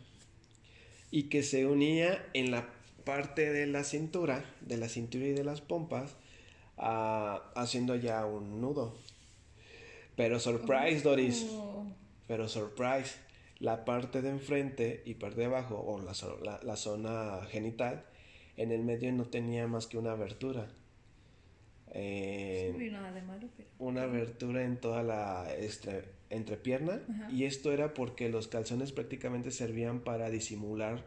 y 1.11 1.25
que 1.25 1.42
se 1.42 1.66
unía 1.66 2.25
en 2.33 2.53
la 2.53 2.68
parte 3.05 3.53
de 3.53 3.66
la 3.66 3.83
cintura, 3.83 4.44
de 4.61 4.77
la 4.77 4.88
cintura 4.88 5.27
y 5.27 5.33
de 5.33 5.42
las 5.42 5.61
pompas, 5.61 6.14
ah, 6.77 7.51
haciendo 7.57 7.97
ya 7.97 8.25
un 8.25 8.61
nudo. 8.61 8.97
Pero 10.19 10.39
surprise, 10.39 11.01
Doris, 11.03 11.47
Oh, 11.53 11.87
pero 12.27 12.47
surprise, 12.49 13.15
la 13.61 13.85
parte 13.87 14.21
de 14.21 14.29
enfrente 14.31 15.03
y 15.07 15.15
parte 15.15 15.39
de 15.41 15.47
abajo, 15.47 15.77
o 15.81 15.99
la, 16.03 16.13
la- 16.43 16.61
la 16.63 16.77
zona 16.77 17.41
genital, 17.51 18.05
en 18.59 18.71
el 18.73 18.83
medio 18.83 19.11
no 19.13 19.25
tenía 19.27 19.67
más 19.67 19.87
que 19.87 19.97
una 19.97 20.13
abertura. 20.13 20.69
Eh, 21.93 22.69
no 22.73 22.79
vi 22.79 22.91
nada 22.91 23.13
de 23.13 23.23
malo, 23.23 23.49
pero. 23.57 23.69
una 23.79 24.03
abertura 24.03 24.63
en 24.65 24.77
toda 24.79 25.03
la 25.03 25.47
estre- 25.59 26.05
entrepierna 26.29 27.01
Ajá. 27.09 27.31
y 27.31 27.45
esto 27.45 27.73
era 27.73 27.95
porque 27.95 28.29
los 28.29 28.47
calzones 28.49 28.93
prácticamente 28.93 29.51
servían 29.51 30.01
para 30.01 30.29
disimular 30.29 31.03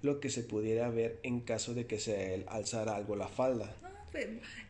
lo 0.00 0.20
que 0.20 0.30
se 0.30 0.42
pudiera 0.42 0.88
ver 0.88 1.20
en 1.22 1.40
caso 1.40 1.74
de 1.74 1.86
que 1.86 1.98
se 2.00 2.44
alzara 2.48 2.96
algo 2.96 3.14
la 3.14 3.28
falda. 3.28 3.74
Ah, 3.82 3.90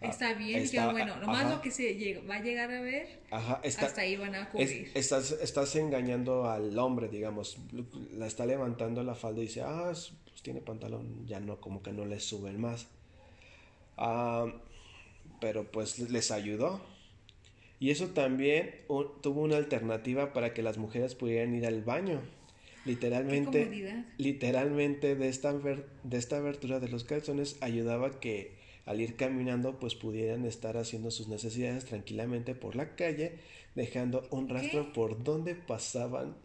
está 0.01 0.35
bien, 0.35 0.63
está- 0.63 0.91
bueno, 0.93 1.17
nomás 1.17 1.45
ajá. 1.47 1.55
lo 1.57 1.63
que 1.63 1.71
se 1.71 1.95
llega- 1.97 2.21
va 2.29 2.37
a 2.37 2.43
llegar 2.43 2.71
a 2.71 2.81
ver, 2.81 3.21
Ajá, 3.31 3.61
está, 3.65 3.87
hasta 3.87 4.01
ahí 4.03 4.17
van 4.17 4.35
a 4.35 4.43
es- 4.43 4.49
cubrir. 4.49 4.91
estás, 4.95 5.33
estás 5.33 5.75
engañando 5.77 6.49
al 6.51 6.79
hombre, 6.79 7.09
digamos, 7.09 7.59
la 8.17 8.27
está 8.27 8.47
levantando 8.47 9.03
la 9.03 9.15
falda 9.15 9.41
y 9.41 9.47
dice, 9.47 9.63
ah, 9.63 9.91
es- 9.93 10.13
pues 10.29 10.43
tiene 10.43 10.61
pantalón, 10.61 11.27
ya 11.27 11.41
no, 11.41 11.61
como 11.61 11.83
que 11.83 11.93
no 11.93 12.05
le 12.05 12.21
suben 12.21 12.61
más. 12.61 12.89
Ah, 13.97 14.47
pero 15.41 15.71
pues 15.71 15.99
les 15.99 16.31
ayudó. 16.31 16.81
Y 17.81 17.91
eso 17.91 18.09
también 18.09 18.77
un- 18.89 19.21
tuvo 19.23 19.43
una 19.43 19.57
alternativa 19.57 20.33
para 20.33 20.55
que 20.55 20.63
las 20.63 20.79
mujeres 20.79 21.15
pudieran 21.17 21.53
ir 21.55 21.67
al 21.67 21.83
baño. 21.83 22.21
Literalmente, 22.85 24.05
literalmente 24.19 25.15
de 25.15 25.29
esta, 25.29 25.53
de 25.53 26.19
esta 26.19 26.37
abertura 26.39 26.81
de 26.81 26.89
los 26.89 27.05
calzones 27.05 27.57
ayudaba 27.61 28.19
que 28.19 28.57
al 28.87 29.01
ir 29.01 29.17
caminando 29.17 29.79
pues 29.79 29.95
pudieran 29.95 30.45
estar 30.45 30.77
haciendo 30.77 31.11
sus 31.11 31.29
necesidades 31.29 31.85
tranquilamente 31.85 32.55
por 32.55 32.77
la 32.77 32.95
calle, 32.97 33.39
dejando 33.75 34.27
un 34.31 34.49
rastro 34.49 34.87
¿Qué? 34.87 34.93
por 34.95 35.23
donde 35.25 35.55
pasaban. 35.55 36.37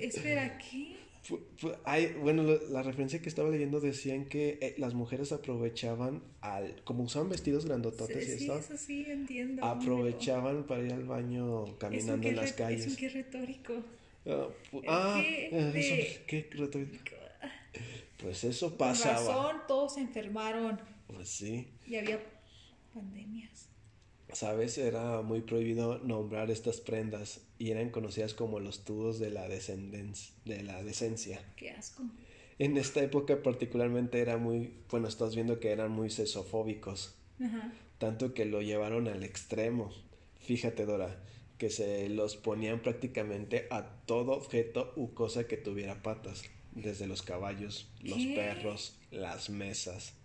Espera, 0.00 0.58
¿qué? 0.70 0.96
Hay- 1.84 2.14
bueno, 2.22 2.42
la 2.70 2.82
referencia 2.82 3.20
que 3.20 3.28
estaba 3.28 3.50
leyendo 3.50 3.80
decían 3.80 4.24
que 4.26 4.58
eh, 4.62 4.74
las 4.78 4.94
mujeres 4.94 5.30
aprovechaban 5.32 6.22
al, 6.40 6.82
como 6.84 7.02
usaban 7.02 7.28
vestidos 7.28 7.66
grandototes 7.66 8.16
y 8.28 8.38
Sí, 8.38 8.44
esto, 8.44 8.58
eso 8.58 8.76
sí, 8.78 9.04
entiendo. 9.06 9.62
aprovechaban 9.64 10.64
para 10.64 10.84
ir 10.86 10.92
al 10.92 11.04
baño 11.04 11.76
caminando 11.78 12.28
en 12.28 12.36
las 12.36 12.52
calles. 12.54 12.86
Es 12.86 12.92
un 12.92 12.96
qué 12.96 13.08
retórico. 13.10 13.74
Ah, 14.26 14.48
ah, 14.86 15.20
¿Qué? 15.22 15.46
eso, 15.48 15.94
De- 15.94 16.20
qué 16.26 16.48
retórico. 16.52 17.16
Pues 18.18 18.44
eso 18.44 18.70
Con 18.70 18.78
pasaba. 18.78 19.12
razón, 19.18 19.56
todos 19.68 19.94
se 19.94 20.00
enfermaron 20.00 20.80
Pues 21.06 21.28
sí. 21.28 21.68
Y 21.88 21.96
había 21.96 22.20
pandemias. 22.92 23.68
Sabes, 24.32 24.76
era 24.76 25.22
muy 25.22 25.40
prohibido 25.40 25.98
nombrar 26.00 26.50
estas 26.50 26.80
prendas 26.80 27.40
y 27.58 27.70
eran 27.70 27.90
conocidas 27.90 28.34
como 28.34 28.60
los 28.60 28.84
tubos 28.84 29.18
de 29.18 29.30
la 29.30 29.48
descendencia, 29.48 30.34
de 30.44 30.62
la 30.62 30.82
decencia. 30.82 31.40
Qué 31.56 31.70
asco. 31.70 32.02
En 32.58 32.76
esta 32.76 33.00
época 33.02 33.42
particularmente 33.42 34.20
era 34.20 34.36
muy, 34.36 34.74
bueno, 34.90 35.08
estás 35.08 35.34
viendo 35.34 35.60
que 35.60 35.70
eran 35.70 35.92
muy 35.92 36.10
sesofóbicos, 36.10 37.14
Ajá. 37.40 37.72
tanto 37.98 38.34
que 38.34 38.44
lo 38.44 38.60
llevaron 38.60 39.08
al 39.08 39.22
extremo. 39.22 39.90
Fíjate, 40.40 40.84
Dora, 40.84 41.22
que 41.56 41.70
se 41.70 42.08
los 42.08 42.36
ponían 42.36 42.82
prácticamente 42.82 43.66
a 43.70 43.84
todo 44.06 44.32
objeto 44.32 44.92
u 44.96 45.14
cosa 45.14 45.46
que 45.46 45.56
tuviera 45.56 46.02
patas, 46.02 46.42
desde 46.72 47.06
los 47.06 47.22
caballos, 47.22 47.90
los 48.02 48.18
¿Qué? 48.18 48.34
perros, 48.34 48.98
las 49.10 49.48
mesas. 49.50 50.17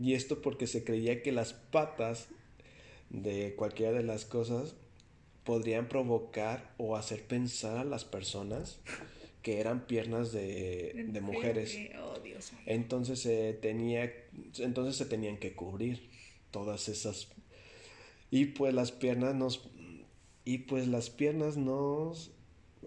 Y 0.00 0.14
esto 0.14 0.42
porque 0.42 0.66
se 0.66 0.84
creía 0.84 1.22
que 1.22 1.32
las 1.32 1.52
patas 1.52 2.28
de 3.10 3.54
cualquiera 3.54 3.92
de 3.92 4.02
las 4.02 4.24
cosas 4.24 4.74
podrían 5.44 5.88
provocar 5.88 6.74
o 6.78 6.96
hacer 6.96 7.26
pensar 7.26 7.78
a 7.78 7.84
las 7.84 8.04
personas 8.04 8.80
que 9.42 9.60
eran 9.60 9.86
piernas 9.86 10.32
de, 10.32 11.06
de 11.08 11.20
mujeres. 11.20 11.78
Oh, 12.02 12.18
Dios. 12.18 12.52
Entonces 12.66 13.20
se 13.20 13.52
tenía, 13.52 14.12
entonces 14.58 14.96
se 14.96 15.04
tenían 15.04 15.36
que 15.36 15.54
cubrir 15.54 16.10
todas 16.50 16.88
esas 16.88 17.28
y 18.30 18.46
pues 18.46 18.74
las 18.74 18.90
piernas 18.90 19.34
nos 19.34 19.68
y 20.44 20.58
pues 20.58 20.88
las 20.88 21.10
piernas 21.10 21.56
no 21.56 22.12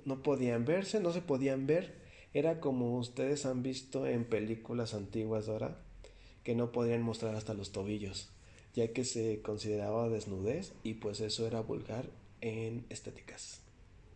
no 0.05 0.23
podían 0.23 0.65
verse, 0.65 0.99
no 0.99 1.13
se 1.13 1.21
podían 1.21 1.67
ver. 1.67 1.95
Era 2.33 2.59
como 2.59 2.97
ustedes 2.97 3.45
han 3.45 3.63
visto 3.63 4.07
en 4.07 4.25
películas 4.25 4.93
antiguas 4.93 5.47
ahora 5.47 5.79
que 6.47 6.55
no 6.55 6.71
podían 6.71 7.01
mostrar 7.01 7.35
hasta 7.35 7.53
los 7.53 7.73
tobillos, 7.73 8.29
ya 8.73 8.93
que 8.93 9.03
se 9.03 9.41
consideraba 9.41 10.07
desnudez 10.07 10.71
y 10.81 10.93
pues 10.93 11.19
eso 11.19 11.45
era 11.45 11.59
vulgar 11.59 12.05
en 12.39 12.85
estéticas. 12.89 13.59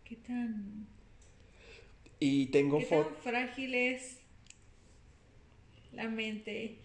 ¿Qué 0.05 0.15
tan, 0.15 0.87
Y 2.21 2.45
tengo 2.45 2.79
qué 2.79 2.85
tan 2.85 3.03
fotos 3.03 3.21
frágil 3.21 3.75
es 3.75 4.19
la 5.91 6.07
mente 6.07 6.77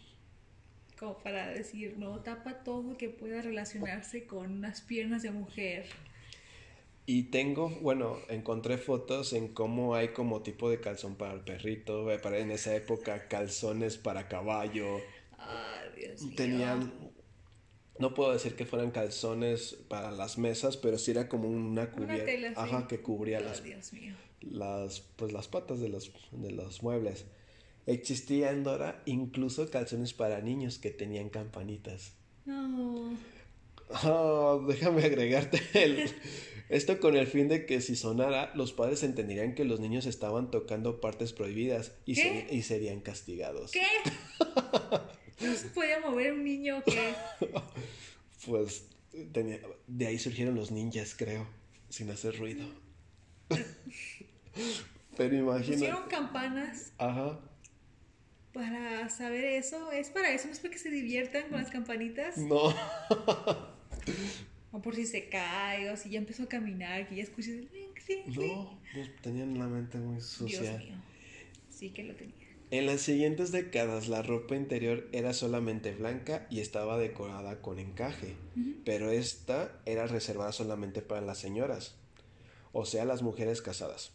como 0.99 1.19
para 1.19 1.51
decir, 1.51 1.95
no, 1.97 2.19
tapa 2.19 2.65
todo 2.65 2.99
que 2.99 3.09
pueda 3.09 3.41
relacionarse 3.41 4.27
con 4.27 4.51
unas 4.51 4.81
piernas 4.81 5.23
de 5.23 5.31
mujer? 5.31 5.87
Y 7.09 7.31
tengo, 7.31 7.71
bueno, 7.83 8.19
encontré 8.29 8.79
fotos 8.79 9.33
en 9.33 9.47
cómo 9.55 9.95
hay 9.95 10.09
como 10.09 10.43
tipo 10.43 10.69
de 10.69 10.81
calzón 10.81 11.15
para 11.15 11.35
el 11.35 11.43
perrito, 11.43 12.11
eh, 12.11 12.19
para 12.19 12.39
en 12.39 12.51
esa 12.51 12.75
época 12.75 13.29
calzones 13.29 13.97
para 13.97 14.27
caballo. 14.27 14.99
Ay, 15.39 15.91
Dios 15.97 16.23
mío. 16.23 16.35
Tenían, 16.37 16.93
no 17.99 18.15
puedo 18.15 18.33
decir 18.33 18.55
que 18.55 18.67
fueran 18.67 18.91
calzones 18.91 19.77
para 19.89 20.11
las 20.11 20.39
mesas, 20.39 20.77
pero 20.77 20.99
sí 20.99 21.13
era 21.13 21.29
como 21.29 21.49
una 21.49 21.91
cubierta, 21.91 22.67
sí. 22.67 22.75
que 22.89 23.01
cubría 23.01 23.41
las, 23.41 23.63
Dios 23.63 23.93
mío. 23.93 24.15
las, 24.41 25.01
pues 25.01 25.33
las 25.33 25.49
patas 25.49 25.81
de 25.81 25.89
los, 25.89 26.13
de 26.33 26.53
los 26.53 26.83
muebles. 26.83 27.25
Existía 27.87 28.51
en 28.51 28.65
Dora 28.65 29.03
incluso 29.07 29.71
calzones 29.71 30.13
para 30.13 30.41
niños 30.41 30.79
que 30.79 30.91
tenían 30.91 31.31
campanitas. 31.31 32.15
No. 32.45 33.17
Ah, 33.91 34.59
déjame 34.67 35.05
agregarte 35.05 35.61
el... 35.75 36.11
Esto 36.69 36.99
con 36.99 37.17
el 37.17 37.29
fin 37.29 37.47
de 37.47 37.65
que 37.65 37.81
si 37.81 37.95
sonara, 37.95 38.53
los 38.57 38.73
padres 38.73 39.05
entenderían 39.05 39.55
que 39.55 39.65
los 39.65 39.79
niños 39.79 40.05
estaban 40.05 40.51
tocando 40.51 41.01
partes 41.01 41.33
prohibidas 41.33 41.93
y, 42.05 42.21
y 42.21 42.63
serían 42.63 43.01
castigados. 43.01 43.71
¿Qué? 43.71 43.87
¿No 45.41 45.55
se 45.57 45.69
podía 45.69 46.01
mover 46.01 46.33
un 46.33 46.45
niño 46.45 46.83
que 46.85 47.15
Pues 48.47 48.87
tenía- 49.33 49.61
de 49.87 50.07
ahí 50.07 50.19
surgieron 50.19 50.55
los 50.55 50.71
ninjas, 50.71 51.15
creo, 51.17 51.47
sin 51.89 52.11
hacer 52.11 52.39
ruido. 52.39 52.65
Pero 55.17 55.35
imagínate. 55.37 55.73
pusieron 55.73 56.09
campanas 56.09 56.93
Ajá. 56.99 57.41
para 58.53 59.09
saber 59.09 59.45
eso? 59.45 59.91
¿Es 59.93 60.11
para 60.11 60.33
eso? 60.33 60.47
¿No 60.47 60.53
es 60.53 60.59
para 60.61 60.73
que 60.73 60.79
se 60.79 60.91
diviertan 60.91 61.49
con 61.49 61.59
las 61.59 61.71
campanitas? 61.71 62.37
No. 62.39 62.75
O 64.73 64.83
por 64.83 64.95
si 64.95 65.07
se 65.07 65.29
cae, 65.31 65.91
o 65.91 65.97
si 65.97 66.11
ya 66.11 66.19
empezó 66.19 66.43
a 66.43 66.49
caminar, 66.49 67.09
que 67.09 67.17
ya 67.17 67.23
escuchas 67.23 67.53
el. 67.55 67.71
No, 68.27 68.79
pues 68.93 69.11
tenían 69.23 69.59
la 69.59 69.67
mente 69.67 69.97
muy 69.99 70.21
sucia. 70.21 70.61
Dios 70.61 70.79
mío. 70.85 70.95
Sí 71.71 71.91
que 71.91 72.05
lo 72.05 72.15
tenía. 72.15 72.35
En 72.71 72.87
las 72.87 73.01
siguientes 73.01 73.53
décadas 73.53 74.09
la 74.09 74.23
ropa 74.23 74.57
interior 74.57 75.07
era 75.13 75.33
solamente 75.33 75.95
blanca 75.95 76.47
y 76.51 76.61
estaba 76.61 76.99
decorada 76.99 77.63
con 77.63 77.79
encaje, 77.79 78.35
pero 78.85 79.11
esta 79.11 79.81
era 79.87 80.07
reservada 80.07 80.51
solamente 80.53 81.01
para 81.01 81.21
las 81.21 81.39
señoras, 81.39 81.95
o 82.73 82.85
sea, 82.85 83.05
las 83.05 83.23
mujeres 83.23 83.63
casadas. 83.63 84.13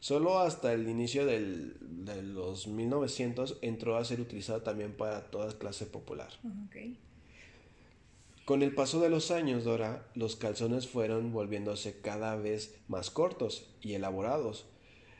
Solo 0.00 0.38
hasta 0.38 0.72
el 0.72 0.88
inicio 0.88 1.26
del- 1.26 1.76
de 1.80 2.22
los 2.22 2.68
1900 2.68 3.58
entró 3.62 3.96
a 3.96 4.04
ser 4.04 4.20
utilizada 4.20 4.62
también 4.62 4.92
para 4.96 5.30
toda 5.30 5.58
clase 5.58 5.86
popular. 5.86 6.30
Ok. 6.66 6.76
Con 8.46 8.62
el 8.62 8.74
paso 8.74 9.00
de 9.00 9.10
los 9.10 9.30
años, 9.30 9.64
Dora, 9.64 10.08
los 10.14 10.36
calzones 10.36 10.88
fueron 10.88 11.32
volviéndose 11.32 12.00
cada 12.00 12.34
vez 12.36 12.76
más 12.88 13.10
cortos 13.10 13.68
y 13.82 13.92
elaborados. 13.92 14.64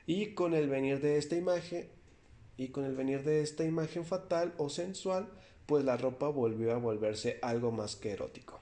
Y 0.06 0.28
con 0.32 0.54
el 0.54 0.68
venir 0.68 1.00
de 1.02 1.18
esta 1.18 1.36
imagen, 1.36 1.88
y 2.58 2.68
con 2.68 2.84
el 2.84 2.94
venir 2.94 3.22
de 3.22 3.40
esta 3.40 3.64
imagen 3.64 4.04
fatal 4.04 4.52
o 4.58 4.68
sensual, 4.68 5.28
pues 5.64 5.84
la 5.84 5.96
ropa 5.96 6.28
volvió 6.28 6.74
a 6.74 6.78
volverse 6.78 7.38
algo 7.40 7.70
más 7.70 7.96
que 7.96 8.10
erótico. 8.10 8.60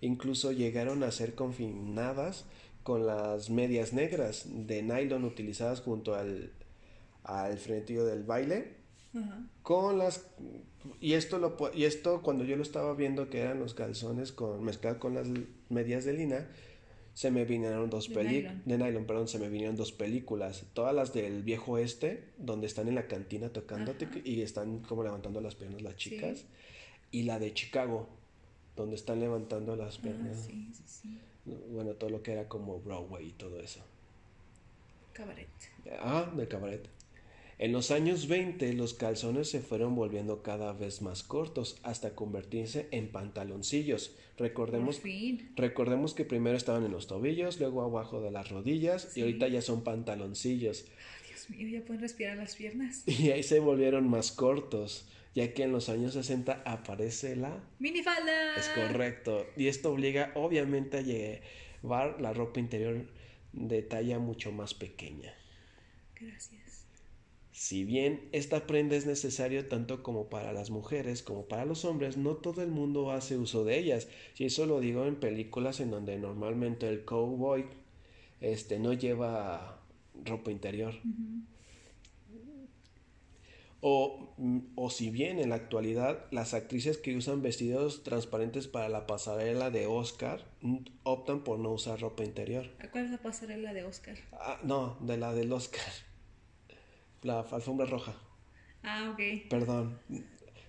Incluso 0.00 0.52
llegaron 0.52 1.02
a 1.02 1.10
ser 1.10 1.34
confinadas 1.34 2.44
con 2.84 3.06
las 3.06 3.50
medias 3.50 3.92
negras 3.92 4.44
de 4.46 4.82
nylon 4.82 5.24
utilizadas 5.24 5.80
junto 5.80 6.14
al, 6.14 6.52
al 7.24 7.58
frenetillo 7.58 8.04
del 8.04 8.22
baile 8.22 8.82
con 9.62 9.98
las 9.98 10.24
y 11.00 11.12
esto 11.12 11.38
lo 11.38 11.56
y 11.74 11.84
esto 11.84 12.22
cuando 12.22 12.44
yo 12.44 12.56
lo 12.56 12.62
estaba 12.62 12.94
viendo 12.94 13.28
que 13.28 13.40
eran 13.40 13.60
los 13.60 13.74
calzones 13.74 14.32
con 14.32 14.64
mezclado 14.64 14.98
con 14.98 15.14
las 15.14 15.28
medias 15.68 16.04
de 16.04 16.14
lina 16.14 16.48
se 17.14 17.30
me 17.30 17.44
vinieron 17.44 17.90
dos 17.90 18.08
De 18.08 18.14
películas 18.14 18.64
de 18.64 18.78
nylon 18.78 19.04
perdón 19.06 19.28
se 19.28 19.38
me 19.38 19.48
vinieron 19.48 19.76
dos 19.76 19.92
películas 19.92 20.64
todas 20.72 20.94
las 20.94 21.12
del 21.12 21.42
viejo 21.42 21.76
este 21.78 22.24
donde 22.38 22.66
están 22.66 22.88
en 22.88 22.94
la 22.94 23.06
cantina 23.06 23.50
tocando 23.50 23.92
Ajá. 23.92 24.18
y 24.24 24.40
están 24.42 24.78
como 24.80 25.02
levantando 25.04 25.40
las 25.40 25.54
piernas 25.54 25.82
las 25.82 25.94
Sí. 25.94 26.10
chicas 26.10 26.44
y 27.10 27.24
la 27.24 27.38
de 27.38 27.52
Chicago 27.52 28.08
donde 28.76 28.96
están 28.96 29.20
levantando 29.20 29.76
las 29.76 29.98
Ah, 29.98 30.02
piernas 30.02 30.44
sí, 30.46 30.70
sí, 30.72 30.82
sí. 30.86 31.18
bueno 31.70 31.92
todo 31.94 32.08
lo 32.10 32.22
que 32.22 32.32
era 32.32 32.48
como 32.48 32.80
Broadway 32.80 33.28
y 33.28 33.32
todo 33.32 33.60
eso 33.60 33.80
Cabaret. 35.12 35.48
Ah, 36.00 36.32
del 36.34 36.48
cabaret. 36.48 36.88
En 37.62 37.70
los 37.70 37.92
años 37.92 38.26
20 38.26 38.72
los 38.72 38.92
calzones 38.92 39.48
se 39.48 39.60
fueron 39.60 39.94
volviendo 39.94 40.42
cada 40.42 40.72
vez 40.72 41.00
más 41.00 41.22
cortos 41.22 41.78
hasta 41.84 42.16
convertirse 42.16 42.88
en 42.90 43.06
pantaloncillos. 43.06 44.16
Recordemos, 44.36 45.00
recordemos 45.54 46.12
que 46.12 46.24
primero 46.24 46.56
estaban 46.56 46.84
en 46.84 46.90
los 46.90 47.06
tobillos, 47.06 47.60
luego 47.60 47.82
abajo 47.82 48.20
de 48.20 48.32
las 48.32 48.50
rodillas 48.50 49.10
Sí. 49.12 49.20
y 49.20 49.22
ahorita 49.22 49.46
ya 49.46 49.62
son 49.62 49.84
pantaloncillos. 49.84 50.86
Ay, 50.88 51.28
Dios 51.28 51.50
mío, 51.50 51.68
ya 51.68 51.84
pueden 51.84 52.02
respirar 52.02 52.36
las 52.36 52.56
piernas. 52.56 53.04
Y 53.06 53.30
ahí 53.30 53.44
se 53.44 53.60
volvieron 53.60 54.10
más 54.10 54.32
cortos, 54.32 55.06
ya 55.32 55.54
que 55.54 55.62
en 55.62 55.70
los 55.70 55.88
años 55.88 56.14
60 56.14 56.64
aparece 56.66 57.36
la... 57.36 57.62
¡Minifalda! 57.78 58.56
Es 58.56 58.70
correcto. 58.70 59.46
Y 59.56 59.68
esto 59.68 59.92
obliga 59.92 60.32
obviamente 60.34 60.96
a 60.96 61.02
llevar 61.02 62.20
la 62.20 62.32
ropa 62.32 62.58
interior 62.58 63.06
de 63.52 63.82
talla 63.82 64.18
mucho 64.18 64.50
más 64.50 64.74
pequeña. 64.74 65.32
Gracias. 66.20 66.61
Si 67.52 67.84
bien 67.84 68.30
esta 68.32 68.66
prenda 68.66 68.96
es 68.96 69.04
necesaria 69.04 69.68
tanto 69.68 70.02
como 70.02 70.30
para 70.30 70.54
las 70.54 70.70
mujeres 70.70 71.22
como 71.22 71.44
para 71.44 71.66
los 71.66 71.84
hombres, 71.84 72.16
no 72.16 72.36
todo 72.36 72.62
el 72.62 72.70
mundo 72.70 73.12
hace 73.12 73.36
uso 73.36 73.62
de 73.64 73.78
ellas. 73.78 74.08
Y 74.38 74.46
eso 74.46 74.64
lo 74.64 74.80
digo 74.80 75.04
en 75.04 75.16
películas 75.16 75.80
en 75.80 75.90
donde 75.90 76.18
normalmente 76.18 76.88
el 76.88 77.04
cowboy 77.04 77.66
este, 78.40 78.78
no 78.78 78.94
lleva 78.94 79.82
ropa 80.24 80.50
interior. 80.50 80.94
O, 83.82 84.34
o 84.76 84.90
si 84.90 85.10
bien 85.10 85.38
en 85.38 85.50
la 85.50 85.56
actualidad 85.56 86.26
las 86.30 86.54
actrices 86.54 86.98
que 86.98 87.16
usan 87.16 87.42
vestidos 87.42 88.02
transparentes 88.04 88.68
para 88.68 88.88
la 88.88 89.06
pasarela 89.06 89.70
de 89.70 89.88
Oscar 89.88 90.46
mm, 90.60 90.78
optan 91.02 91.42
por 91.42 91.58
no 91.58 91.72
usar 91.72 92.00
ropa 92.00 92.24
interior. 92.24 92.70
¿Cuál 92.92 93.06
es 93.06 93.10
la 93.10 93.18
pasarela 93.18 93.74
de 93.74 93.84
Oscar? 93.84 94.16
Ah, 94.32 94.60
no, 94.62 94.96
de 95.00 95.16
la 95.18 95.34
del 95.34 95.52
Oscar. 95.52 95.82
La 97.22 97.40
alfombra 97.40 97.86
roja. 97.86 98.14
Ah, 98.82 99.10
ok. 99.12 99.48
Perdón. 99.48 99.98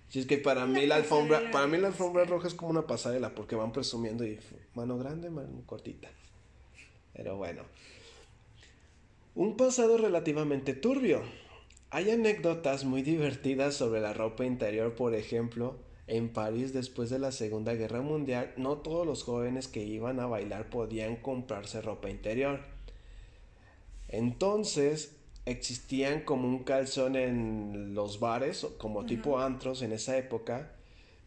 Si 0.08 0.20
es 0.20 0.26
que 0.26 0.38
para 0.38 0.66
mí 0.66 0.86
la 0.86 0.96
alfombra, 0.96 1.50
para 1.50 1.66
mí 1.66 1.76
la 1.78 1.88
alfombra 1.88 2.24
roja 2.24 2.46
es 2.46 2.54
como 2.54 2.70
una 2.70 2.86
pasarela 2.86 3.34
porque 3.34 3.56
van 3.56 3.72
presumiendo 3.72 4.24
y 4.24 4.38
mano 4.74 4.96
grande, 4.96 5.30
mano 5.30 5.62
cortita. 5.66 6.08
Pero 7.12 7.36
bueno. 7.36 7.62
Un 9.34 9.56
pasado 9.56 9.98
relativamente 9.98 10.74
turbio. 10.74 11.22
Hay 11.90 12.10
anécdotas 12.10 12.84
muy 12.84 13.02
divertidas 13.02 13.74
sobre 13.74 14.00
la 14.00 14.12
ropa 14.12 14.44
interior, 14.44 14.94
por 14.94 15.14
ejemplo, 15.14 15.76
en 16.06 16.28
París 16.28 16.72
después 16.72 17.10
de 17.10 17.18
la 17.18 17.32
Segunda 17.32 17.74
Guerra 17.74 18.02
Mundial, 18.02 18.52
no 18.56 18.78
todos 18.78 19.06
los 19.06 19.22
jóvenes 19.22 19.68
que 19.68 19.82
iban 19.82 20.20
a 20.20 20.26
bailar 20.26 20.68
podían 20.70 21.16
comprarse 21.16 21.80
ropa 21.80 22.10
interior. 22.10 22.60
Entonces, 24.08 25.16
existían 25.46 26.22
como 26.22 26.48
un 26.48 26.64
calzón 26.64 27.16
en 27.16 27.94
los 27.94 28.20
bares, 28.20 28.64
o 28.64 28.78
como 28.78 29.06
tipo 29.06 29.38
antros 29.38 29.82
en 29.82 29.92
esa 29.92 30.16
época, 30.16 30.72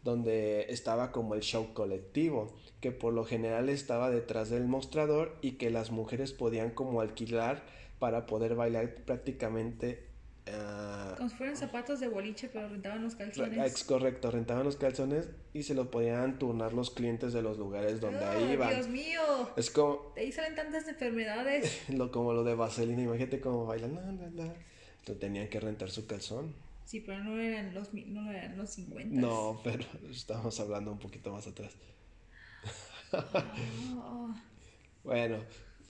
donde 0.02 0.66
estaba 0.72 1.12
como 1.12 1.34
el 1.34 1.40
show 1.40 1.72
colectivo, 1.74 2.54
que 2.80 2.92
por 2.92 3.12
lo 3.12 3.24
general 3.24 3.68
estaba 3.68 4.10
detrás 4.10 4.50
del 4.50 4.66
mostrador 4.66 5.36
y 5.42 5.52
que 5.52 5.70
las 5.70 5.90
mujeres 5.90 6.32
podían 6.32 6.70
como 6.70 7.00
alquilar 7.00 7.62
para 7.98 8.26
poder 8.26 8.54
bailar 8.54 8.94
prácticamente 9.04 10.07
ah, 10.54 11.14
Como 11.16 11.28
si 11.28 11.36
fueran 11.36 11.56
zapatos 11.56 12.00
de 12.00 12.08
boliche, 12.08 12.48
pero 12.52 12.68
rentaban 12.68 13.02
los 13.02 13.12
es 13.14 13.18
calzones. 13.18 13.84
correcto, 13.84 14.30
rentaban 14.30 14.64
los 14.64 14.76
calzones 14.76 15.28
y 15.52 15.62
se 15.62 15.74
los 15.74 15.88
podían 15.88 16.38
turnar 16.38 16.72
los 16.72 16.90
clientes 16.90 17.32
de 17.32 17.42
los 17.42 17.58
lugares 17.58 18.00
donde 18.00 18.24
¡Ah, 18.24 18.40
iban. 18.40 18.70
Dios 18.74 18.88
mío, 18.88 19.20
Es 19.56 19.70
como, 19.70 20.12
de 20.14 20.22
ahí 20.22 20.32
salen 20.32 20.54
tantas 20.54 20.86
enfermedades. 20.88 21.82
lo, 21.90 22.10
como 22.10 22.32
lo 22.32 22.44
de 22.44 22.54
Vaselina, 22.54 23.02
imagínate 23.02 23.40
cómo 23.40 23.66
bailan. 23.66 23.94
La, 23.94 24.02
la, 24.02 24.30
la. 24.30 24.54
Entonces 25.00 25.18
tenían 25.20 25.48
que 25.48 25.60
rentar 25.60 25.90
su 25.90 26.06
calzón. 26.06 26.54
Sí, 26.84 27.00
pero 27.00 27.22
no 27.22 27.38
eran 27.38 27.74
los, 27.74 27.92
no 27.92 28.30
eran 28.32 28.56
los 28.56 28.70
50. 28.70 29.14
No, 29.20 29.60
pero 29.62 29.84
estamos 30.10 30.58
hablando 30.60 30.90
un 30.92 30.98
poquito 30.98 31.32
más 31.32 31.46
atrás. 31.46 31.72
Oh, 33.96 34.28
Bueno, 35.04 35.38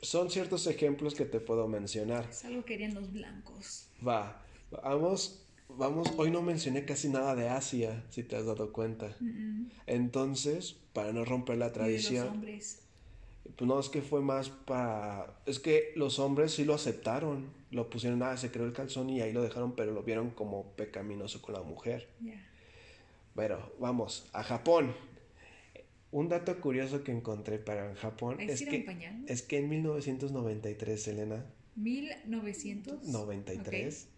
son 0.03 0.31
ciertos 0.31 0.67
ejemplos 0.69 1.15
que 1.15 1.25
te 1.25 1.41
puedo 1.41 1.67
mencionar. 1.67 2.27
es 2.31 2.45
algo 2.45 2.61
que 2.65 2.75
querían 2.75 2.95
los 2.95 3.13
blancos. 3.13 3.89
Va, 4.07 4.41
vamos, 4.71 5.45
vamos, 5.69 6.13
hoy 6.17 6.31
no 6.31 6.43
mencioné 6.43 6.85
casi 6.85 7.09
nada 7.09 7.35
de 7.35 7.49
Asia, 7.49 8.05
si 8.11 8.23
te 8.23 8.37
has 8.37 8.47
dado 8.47 8.73
cuenta. 8.73 9.17
Entonces, 9.87 10.77
para 10.93 11.13
no 11.13 11.25
romper 11.25 11.59
la 11.59 11.67
de 11.67 11.71
los 11.71 11.79
tradición, 11.79 12.29
hombres. 12.29 12.81
pues 13.57 13.69
no 13.69 13.79
es 13.79 13.89
que 13.89 14.03
fue 14.03 14.21
más 14.21 14.51
para, 14.51 15.41
es 15.47 15.59
que 15.59 15.93
los 15.97 16.19
hombres 16.19 16.53
sí 16.53 16.65
lo 16.65 16.75
aceptaron, 16.75 17.47
lo 17.71 17.91
pusieron, 17.91 18.23
ah, 18.23 18.37
se 18.37 18.51
creó 18.51 18.67
el 18.67 18.73
calzón 18.73 19.11
y 19.11 19.21
ahí 19.21 19.33
lo 19.33 19.43
dejaron, 19.43 19.75
pero 19.75 19.93
lo 19.93 20.03
vieron 20.03 20.31
como 20.31 20.73
pecaminoso 20.73 21.43
con 21.43 21.55
la 21.55 21.63
mujer. 21.63 22.09
Ya. 22.21 22.45
Bueno, 23.35 23.59
vamos, 23.79 24.29
a 24.33 24.43
Japón. 24.43 24.95
Un 26.11 26.29
dato 26.29 26.59
curioso 26.61 27.05
que 27.05 27.13
encontré 27.13 27.59
para 27.59 27.95
Japón 27.97 28.41
es 28.41 28.63
que, 28.63 28.85
es 29.27 29.43
que 29.43 29.59
en 29.59 29.69
1993, 29.69 31.09
Elena, 31.09 31.45
1900. 31.77 33.05
93, 33.05 34.09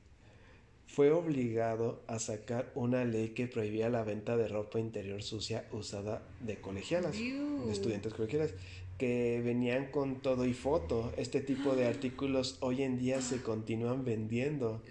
fue 0.92 1.10
obligado 1.12 2.02
a 2.08 2.18
sacar 2.18 2.70
una 2.74 3.04
ley 3.04 3.30
que 3.30 3.46
prohibía 3.46 3.88
la 3.88 4.02
venta 4.02 4.36
de 4.36 4.48
ropa 4.48 4.80
interior 4.80 5.22
sucia 5.22 5.66
usada 5.72 6.22
de 6.40 6.60
colegialas, 6.60 7.16
de 7.16 7.70
estudiantes 7.72 8.12
colegialas, 8.12 8.54
que 8.98 9.40
venían 9.44 9.90
con 9.90 10.20
todo 10.20 10.44
y 10.46 10.52
foto. 10.52 11.12
Este 11.16 11.40
tipo 11.40 11.76
de 11.76 11.86
artículos 11.86 12.58
hoy 12.60 12.82
en 12.82 12.98
día 12.98 13.22
se 13.22 13.40
continúan 13.42 14.04
vendiendo. 14.04 14.82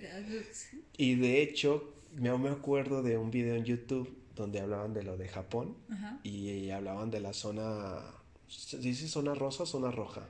Y 0.97 1.16
de 1.16 1.41
hecho, 1.41 1.93
me 2.16 2.36
me 2.38 2.50
acuerdo 2.50 3.04
de 3.04 3.18
un 3.18 3.30
video 3.30 3.56
en 3.56 3.66
YouTube 3.66 4.10
donde 4.36 4.62
hablaban 4.62 4.93
de 4.93 5.04
lo 5.04 5.18
de 5.18 5.28
Japón 5.28 5.76
Ajá. 5.89 6.20
y 6.24 6.70
hablaban 6.70 7.12
de 7.12 7.20
la 7.20 7.34
zona, 7.34 8.02
¿se 8.47 8.78
dice 8.78 9.08
zona 9.10 9.36
rosa 9.36 9.64
o 9.64 9.66
zona 9.66 9.91
roja? 9.91 10.30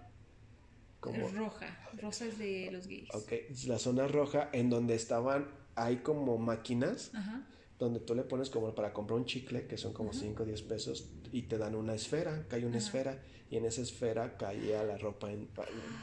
Como, 1.00 1.30
Roja. 1.30 1.80
Rosas 2.02 2.38
de 2.38 2.70
los 2.72 2.88
gays. 2.88 3.08
Ok, 3.14 3.32
es 3.50 3.68
la 3.68 3.80
zona 3.80 4.08
roja 4.08 4.50
en 4.52 4.70
donde 4.70 4.96
estaban, 4.96 5.48
hay 5.84 5.98
como 5.98 6.38
máquinas 6.38 7.12
Ajá. 7.14 7.48
donde 7.78 8.00
tú 8.00 8.14
le 8.16 8.24
pones 8.24 8.50
como 8.50 8.76
para 8.76 8.92
comprar 8.94 9.18
un 9.20 9.26
chicle, 9.26 9.66
que 9.68 9.78
son 9.78 9.94
como 9.94 10.12
5 10.14 10.44
o 10.44 10.46
10 10.46 10.62
pesos, 10.64 11.10
y 11.32 11.44
te 11.44 11.58
dan 11.58 11.76
una 11.76 11.94
esfera, 11.96 12.46
cae 12.50 12.66
una 12.66 12.78
Ajá. 12.78 12.86
esfera, 12.86 13.24
y 13.50 13.56
en 13.58 13.66
esa 13.66 13.82
esfera 13.82 14.36
caía 14.38 14.84
la 14.84 14.98
ropa, 14.98 15.32
in- 15.32 15.48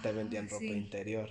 te 0.02 0.12
vendían 0.12 0.46
Ah, 0.46 0.50
ropa 0.52 0.60
sí. 0.64 0.72
interior. 0.72 1.30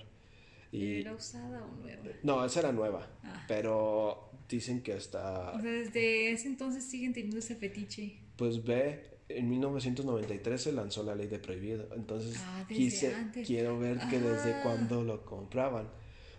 Y, 0.72 1.00
¿Era 1.00 1.14
usada 1.14 1.64
o 1.64 1.76
nueva? 1.82 2.02
no, 2.22 2.44
esa 2.44 2.60
era 2.60 2.72
nueva, 2.72 3.08
Ah. 3.24 3.44
pero 3.48 4.30
dicen 4.48 4.82
que 4.82 4.92
hasta, 4.92 5.50
O 5.52 5.60
sea, 5.60 5.70
desde 5.70 6.30
ese 6.32 6.46
entonces 6.48 6.84
siguen 6.84 7.12
teniendo 7.12 7.38
ese 7.38 7.56
fetiche. 7.56 8.20
pues 8.36 8.62
ve, 8.64 9.16
en 9.28 9.48
1993 9.48 10.60
se 10.62 10.72
lanzó 10.72 11.02
la 11.02 11.14
ley 11.16 11.26
de 11.26 11.38
prohibido, 11.40 11.88
entonces 11.96 12.36
Ah, 12.38 12.64
quise, 12.68 13.12
quiero 13.44 13.78
ver 13.80 13.98
que 14.10 14.20
desde 14.20 14.54
Ah. 14.54 14.60
cuándo 14.62 15.02
lo 15.02 15.24
compraban. 15.24 15.88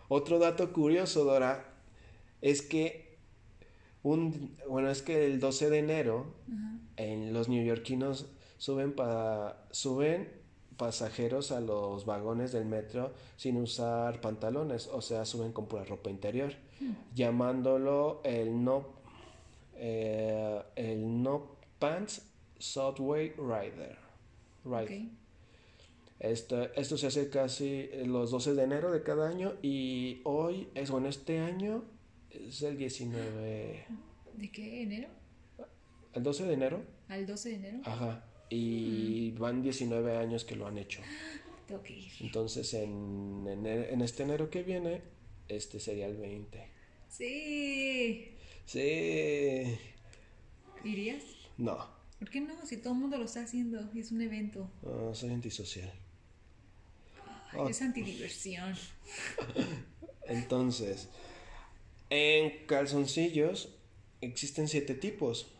Otro 0.07 0.39
dato 0.39 0.71
curioso, 0.71 1.25
Dora, 1.25 1.76
es 2.41 2.61
que 2.61 3.17
un, 4.03 4.57
bueno, 4.69 4.89
es 4.89 5.01
que 5.01 5.25
el 5.25 5.39
12 5.39 5.69
de 5.69 5.79
enero 5.79 6.33
en 6.95 7.33
los 7.33 7.49
neoyorquinos 7.49 8.27
suben 8.57 8.93
para 8.93 9.65
suben 9.71 10.29
pasajeros 10.77 11.51
a 11.51 11.59
los 11.59 12.05
vagones 12.05 12.51
del 12.51 12.65
metro 12.65 13.13
sin 13.35 13.57
usar 13.57 14.21
pantalones, 14.21 14.87
o 14.87 15.01
sea, 15.01 15.25
suben 15.25 15.51
con 15.51 15.67
pura 15.67 15.83
ropa 15.83 16.09
interior, 16.09 16.53
llamándolo 17.13 18.21
el 18.23 18.63
no 18.63 18.97
eh, 19.75 20.61
el 20.75 21.21
no 21.23 21.57
pants 21.79 22.21
subway 22.57 23.33
rider. 23.37 23.97
Ride. 24.63 24.83
Ok. 24.83 25.11
Esto, 26.19 26.63
esto 26.73 26.97
se 26.97 27.07
hace 27.07 27.29
casi 27.29 27.89
los 28.05 28.31
12 28.31 28.55
de 28.55 28.63
enero 28.63 28.91
de 28.91 29.03
cada 29.03 29.29
año 29.29 29.53
y 29.61 30.21
hoy, 30.23 30.67
es 30.73 30.89
bueno, 30.89 31.09
este 31.09 31.39
año 31.39 31.83
es 32.47 32.61
el 32.61 32.77
19, 32.77 33.85
¿De 34.35 34.51
qué? 34.51 34.83
¿Enero? 34.83 35.07
el 36.13 36.23
12 36.23 36.45
de 36.45 36.53
enero, 36.53 36.83
¿Al 37.09 37.25
12 37.25 37.49
de 37.49 37.55
enero? 37.55 37.79
ajá, 37.85 38.23
y 38.49 39.31
van 39.31 39.61
19 39.61 40.17
años 40.17 40.43
que 40.45 40.55
lo 40.55 40.67
han 40.67 40.77
hecho. 40.77 41.01
Tengo 41.67 41.83
que 41.83 41.93
ir. 41.97 42.11
Entonces 42.21 42.73
en, 42.73 43.45
ene- 43.45 43.89
en 43.91 44.01
este 44.01 44.23
enero 44.23 44.49
que 44.49 44.63
viene, 44.63 45.01
este 45.47 45.79
sería 45.79 46.07
el 46.07 46.17
20. 46.17 46.67
Sí. 47.09 48.31
Sí, 48.65 49.77
¿Irías? 50.83 51.23
no, 51.57 51.77
¿Por 52.19 52.29
qué 52.29 52.41
no? 52.41 52.65
Si 52.65 52.77
todo 52.77 52.93
el 52.93 52.99
mundo 52.99 53.17
lo 53.17 53.25
está 53.25 53.43
haciendo 53.43 53.89
y 53.93 53.99
es 53.99 54.11
un 54.11 54.21
evento. 54.21 54.69
no, 54.81 55.13
soy 55.13 55.31
antisocial. 55.31 55.91
Ay, 57.51 57.59
Oh. 57.59 57.69
Es 57.69 57.81
antidiversión. 57.81 58.75
Entonces, 60.27 61.07
en 62.09 62.65
calzoncillos 62.67 63.69
existen 64.21 64.67
siete 64.67 64.93
tipos. 64.95 65.51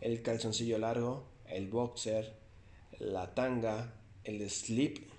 El 0.00 0.22
calzoncillo 0.22 0.78
largo, 0.78 1.26
el 1.46 1.68
boxer, 1.68 2.34
la 2.98 3.34
tanga, 3.34 3.94
el 4.24 4.48
slip, 4.50 5.10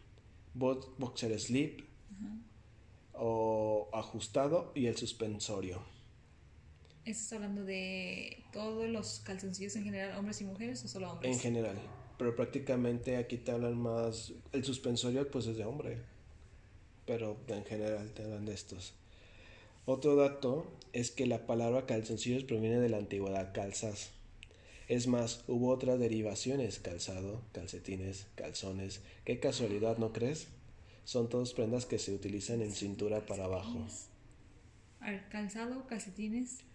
bo- 0.53 0.93
boxer 0.97 1.39
slip 1.39 1.81
o 3.13 3.89
ajustado 3.93 4.71
y 4.75 4.87
el 4.87 4.97
suspensorio. 4.97 5.81
¿Estás 7.05 7.33
hablando 7.33 7.63
de 7.63 8.43
todos 8.51 8.89
los 8.89 9.19
calzoncillos 9.19 9.75
en 9.75 9.83
general, 9.83 10.17
hombres 10.17 10.41
y 10.41 10.45
mujeres 10.45 10.83
o 10.83 10.87
solo 10.87 11.11
hombres? 11.11 11.33
En 11.35 11.39
general. 11.39 11.77
Pero 12.17 12.35
prácticamente 12.35 13.17
aquí 13.17 13.37
te 13.37 13.51
hablan 13.51 13.77
más. 13.77 14.33
El 14.51 14.63
suspensorio, 14.63 15.29
pues 15.29 15.45
es 15.47 15.57
de 15.57 15.65
hombre. 15.65 16.01
Pero 17.05 17.37
en 17.47 17.63
general 17.65 18.11
te 18.13 18.23
hablan 18.23 18.45
de 18.45 18.53
estos. 18.53 18.93
Otro 19.85 20.15
dato 20.15 20.65
es 20.93 21.11
que 21.11 21.27
la 21.27 21.45
palabra 21.45 21.85
calzoncillos 21.85 22.43
proviene 22.43 22.79
de 22.79 22.89
la 22.89 22.97
antigüedad 22.97 23.53
calzas. 23.53 24.11
Es 24.87 25.07
más, 25.07 25.43
hubo 25.47 25.69
otras 25.69 25.99
derivaciones: 25.99 26.79
calzado, 26.79 27.41
calcetines, 27.53 28.27
calzones. 28.35 29.01
Qué 29.25 29.39
casualidad, 29.39 29.97
¿no 29.97 30.11
crees? 30.13 30.47
Son 31.03 31.29
todas 31.29 31.53
prendas 31.53 31.85
que 31.85 31.99
se 31.99 32.13
utilizan 32.13 32.61
en 32.61 32.71
cintura 32.73 33.25
para 33.27 33.45
abajo. 33.45 33.87
A 34.99 35.11
ver, 35.11 35.29
calzado, 35.29 35.85
calcetines, 35.87 36.65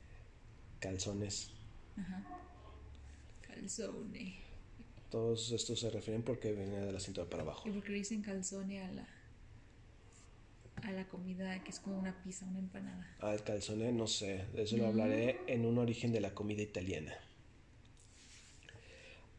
Calzones. 0.81 1.53
ajá. 1.97 2.25
Calzone. 3.43 4.39
Todos 5.11 5.51
estos 5.53 5.81
se 5.81 5.91
refieren 5.91 6.23
porque 6.23 6.53
vienen 6.53 6.87
de 6.87 6.93
la 6.93 7.01
cintura 7.01 7.29
para 7.29 7.43
abajo. 7.43 7.69
¿Y 7.69 7.73
por 7.73 7.83
qué 7.83 7.93
dicen 7.93 8.23
calzone 8.23 8.83
a 8.83 8.91
la, 8.93 9.09
a 10.83 10.93
la 10.93 11.07
comida 11.09 11.63
que 11.63 11.71
es 11.71 11.81
como 11.81 11.99
una 11.99 12.23
pizza, 12.23 12.47
una 12.47 12.59
empanada? 12.59 13.17
Al 13.21 13.43
calzone, 13.43 13.93
no 13.93 14.07
sé, 14.07 14.47
de 14.55 14.63
eso 14.63 14.77
lo 14.77 14.87
hablaré 14.87 15.41
en 15.47 15.67
un 15.67 15.79
origen 15.79 16.13
de 16.13 16.21
la 16.21 16.35
comida 16.35 16.63
italiana. 16.63 17.13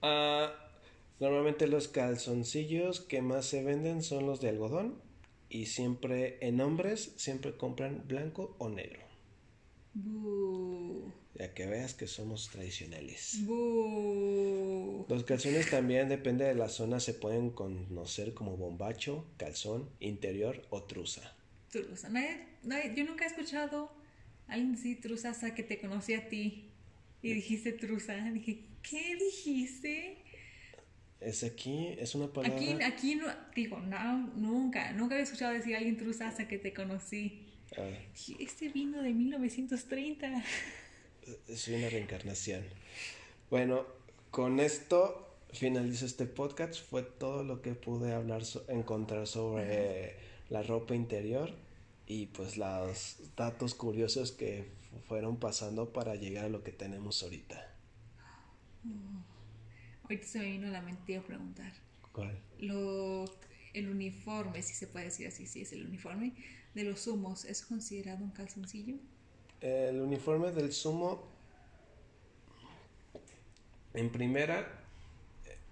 Ah, 0.01 0.53
normalmente 1.19 1.67
los 1.67 1.87
calzoncillos 1.87 3.01
que 3.01 3.21
más 3.21 3.45
se 3.45 3.63
venden 3.63 4.03
son 4.03 4.25
los 4.25 4.41
de 4.41 4.49
algodón 4.49 5.01
y 5.49 5.67
siempre 5.67 6.37
en 6.41 6.61
hombres 6.61 7.13
siempre 7.17 7.55
compran 7.57 8.07
blanco 8.07 8.55
o 8.57 8.69
negro. 8.69 9.01
Ya 11.35 11.53
que 11.53 11.65
veas 11.65 11.93
que 11.93 12.07
somos 12.07 12.49
tradicionales. 12.49 13.39
Bú. 13.45 15.05
Los 15.09 15.23
calzones 15.23 15.69
también 15.69 16.09
depende 16.09 16.45
de 16.45 16.55
la 16.55 16.67
zona 16.69 16.99
se 16.99 17.13
pueden 17.13 17.51
conocer 17.51 18.33
como 18.33 18.57
bombacho, 18.57 19.25
calzón, 19.37 19.89
interior 19.99 20.61
o 20.69 20.83
truza. 20.83 21.35
Truza. 21.69 22.09
Nadie- 22.09 22.45
nadie- 22.63 22.93
yo 22.95 23.05
nunca 23.05 23.23
he 23.23 23.27
escuchado 23.27 23.91
a 24.47 24.53
alguien 24.53 24.73
decir 24.73 24.99
truza 25.01 25.29
hasta 25.29 25.55
que 25.55 25.63
te 25.63 25.79
conocí 25.79 26.13
a 26.13 26.27
ti 26.27 26.69
y 27.21 27.33
dijiste 27.33 27.71
truza. 27.73 28.13
Dije, 28.31 28.65
¿qué 28.83 29.15
dijiste? 29.15 30.17
Es 31.21 31.43
aquí, 31.43 31.95
es 31.97 32.13
una 32.15 32.33
palabra. 32.33 32.57
Aquí, 32.57 32.83
aquí 32.83 33.15
no, 33.15 33.27
digo, 33.55 33.79
no, 33.79 34.27
nunca, 34.35 34.91
nunca 34.91 35.15
había 35.15 35.23
escuchado 35.23 35.53
decir 35.53 35.75
a 35.75 35.77
alguien 35.77 35.95
truza 35.95 36.27
hasta 36.27 36.47
que 36.47 36.57
te 36.57 36.73
conocí. 36.73 37.47
Ah, 37.77 37.87
este 38.39 38.67
vino 38.69 39.01
de 39.01 39.13
1930. 39.13 40.43
Es 41.47 41.67
una 41.67 41.89
reencarnación. 41.89 42.63
Bueno, 43.49 43.85
con 44.31 44.59
esto 44.59 45.27
finalizo 45.53 46.05
este 46.05 46.25
podcast. 46.25 46.75
Fue 46.89 47.03
todo 47.03 47.43
lo 47.43 47.61
que 47.61 47.73
pude 47.75 48.13
hablar, 48.13 48.45
so- 48.45 48.65
encontrar 48.69 49.27
sobre 49.27 50.15
la 50.49 50.63
ropa 50.63 50.95
interior 50.95 51.53
y 52.07 52.27
pues 52.27 52.57
los 52.57 53.17
datos 53.37 53.73
curiosos 53.75 54.31
que 54.31 54.69
fueron 55.07 55.37
pasando 55.37 55.93
para 55.93 56.15
llegar 56.15 56.45
a 56.45 56.49
lo 56.49 56.63
que 56.63 56.71
tenemos 56.71 57.23
ahorita. 57.23 57.67
Ahorita 60.03 60.25
se 60.27 60.39
me 60.39 60.51
vino 60.51 60.67
a 60.67 60.71
la 60.71 60.81
mente 60.81 61.15
a 61.17 61.21
preguntar. 61.23 61.71
¿Cuál? 62.11 62.37
Lo, 62.59 63.25
el 63.73 63.89
uniforme, 63.89 64.61
si 64.61 64.73
se 64.73 64.87
puede 64.87 65.05
decir 65.05 65.27
así, 65.27 65.45
si 65.47 65.61
es 65.61 65.71
el 65.71 65.85
uniforme 65.85 66.33
de 66.73 66.83
los 66.83 67.01
sumos, 67.01 67.45
¿es 67.45 67.61
considerado 67.65 68.23
un 68.23 68.31
calzoncillo? 68.31 68.95
El 69.61 70.01
uniforme 70.01 70.51
del 70.51 70.73
sumo, 70.73 71.23
en 73.93 74.11
primera, 74.11 74.81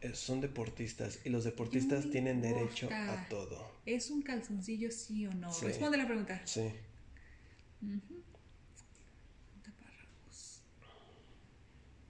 eh, 0.02 0.14
son 0.14 0.42
deportistas 0.42 1.20
y 1.26 1.30
los 1.30 1.44
deportistas 1.44 2.06
No 2.06 2.12
tienen 2.12 2.42
derecho 2.42 2.88
a 2.92 3.28
todo. 3.30 3.72
¿Es 3.88 4.12
un 4.12 4.22
calzoncillo 4.22 4.92
sí 4.92 5.26
o 5.26 5.34
no? 5.34 5.52
Sí. 5.52 5.66
Responde 5.66 5.98
la 5.98 6.06
pregunta. 6.06 6.42
Sí. 6.46 6.72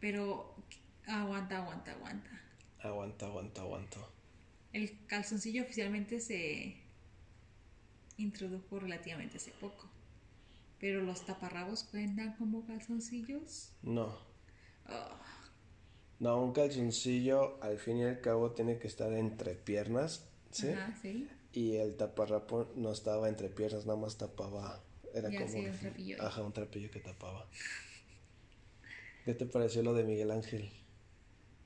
Pero 0.01 0.55
aguanta, 1.07 1.57
aguanta, 1.57 1.91
aguanta. 1.91 2.41
Aguanta, 2.82 3.25
aguanta, 3.25 3.61
aguanta. 3.61 3.99
El 4.73 5.05
calzoncillo 5.07 5.63
oficialmente 5.63 6.19
se 6.19 6.77
introdujo 8.17 8.80
relativamente 8.80 9.38
hace 9.38 9.51
poco. 9.51 9.89
Pero 10.80 11.01
los 11.01 11.25
taparrabos 11.25 11.84
cuentan 11.84 12.36
como 12.38 12.65
calzoncillos. 12.65 13.73
No. 13.84 14.17
Ah, 14.86 15.19
No, 16.19 16.43
un 16.43 16.51
calzoncillo 16.53 17.61
al 17.63 17.77
fin 17.80 17.97
y 17.97 18.03
al 18.03 18.21
cabo 18.21 18.51
tiene 18.51 18.77
que 18.77 18.88
estar 18.88 19.11
entre 19.13 19.55
piernas, 19.55 20.27
¿sí? 20.51 20.69
Ajá, 20.69 20.95
sí. 21.01 21.27
Y 21.53 21.77
el 21.77 21.95
taparrapo 21.97 22.71
no 22.75 22.91
estaba 22.91 23.30
entre 23.30 23.49
piernas, 23.49 23.86
nada 23.86 23.99
más 23.99 24.17
tapaba. 24.17 24.84
Era 25.13 25.30
Ya, 25.30 25.39
como. 25.39 25.53
sí, 25.53 25.65
un 25.65 25.77
trapillo. 25.80 26.17
Ajá, 26.21 26.43
un 26.43 26.53
trapillo 26.53 26.91
que 26.91 26.99
tapaba. 26.99 27.47
¿Qué 29.23 29.34
te 29.34 29.45
pareció 29.45 29.82
lo 29.84 29.93
de 29.93 30.03
Miguel 30.03 30.32
Ángel? 30.32 30.69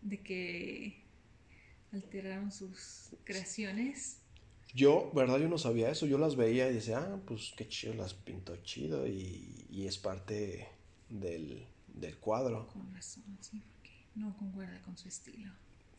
De 0.01 0.21
que 0.21 1.03
alteraron 1.93 2.51
sus 2.51 3.15
creaciones. 3.25 4.22
Yo, 4.73 5.11
verdad, 5.13 5.39
yo 5.39 5.47
no 5.47 5.57
sabía 5.57 5.89
eso. 5.89 6.05
Yo 6.05 6.17
las 6.17 6.35
veía 6.35 6.69
y 6.69 6.73
decía, 6.73 6.99
ah, 6.99 7.19
pues 7.25 7.53
qué 7.55 7.67
chido, 7.67 7.93
las 7.93 8.13
pintó 8.13 8.55
chido 8.57 9.07
y, 9.07 9.65
y 9.69 9.85
es 9.85 9.97
parte 9.97 10.67
del, 11.09 11.65
del 11.93 12.17
cuadro. 12.17 12.67
Con 12.67 12.93
razón, 12.93 13.37
sí, 13.39 13.61
porque 13.71 13.91
no 14.15 14.35
concuerda 14.37 14.81
con 14.81 14.97
su 14.97 15.07
estilo. 15.07 15.51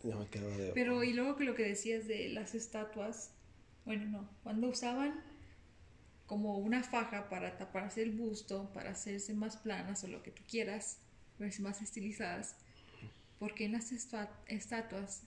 Yo 0.03 0.19
me 0.19 0.27
quedo 0.27 0.49
de. 0.51 0.73
Pero 0.75 1.03
y 1.05 1.13
luego 1.13 1.37
que 1.37 1.45
lo 1.45 1.55
que 1.55 1.63
decías 1.63 2.07
de 2.07 2.29
las 2.31 2.55
estatuas, 2.55 3.31
bueno, 3.85 4.07
no, 4.07 4.29
cuando 4.43 4.69
usaban 4.69 5.23
como 6.27 6.59
una 6.59 6.83
faja 6.83 7.29
para 7.29 7.57
taparse 7.57 8.03
el 8.03 8.13
busto, 8.13 8.71
para 8.73 8.91
hacerse 8.91 9.35
más 9.35 9.57
planas 9.57 10.05
o 10.05 10.09
lo 10.09 10.23
que 10.23 10.31
tú 10.31 10.43
quieras, 10.49 10.99
verse 11.39 11.63
más 11.63 11.81
estilizadas, 11.83 12.57
porque 13.39 13.67
en 13.67 13.73
las 13.73 13.93
estatuas 13.93 15.23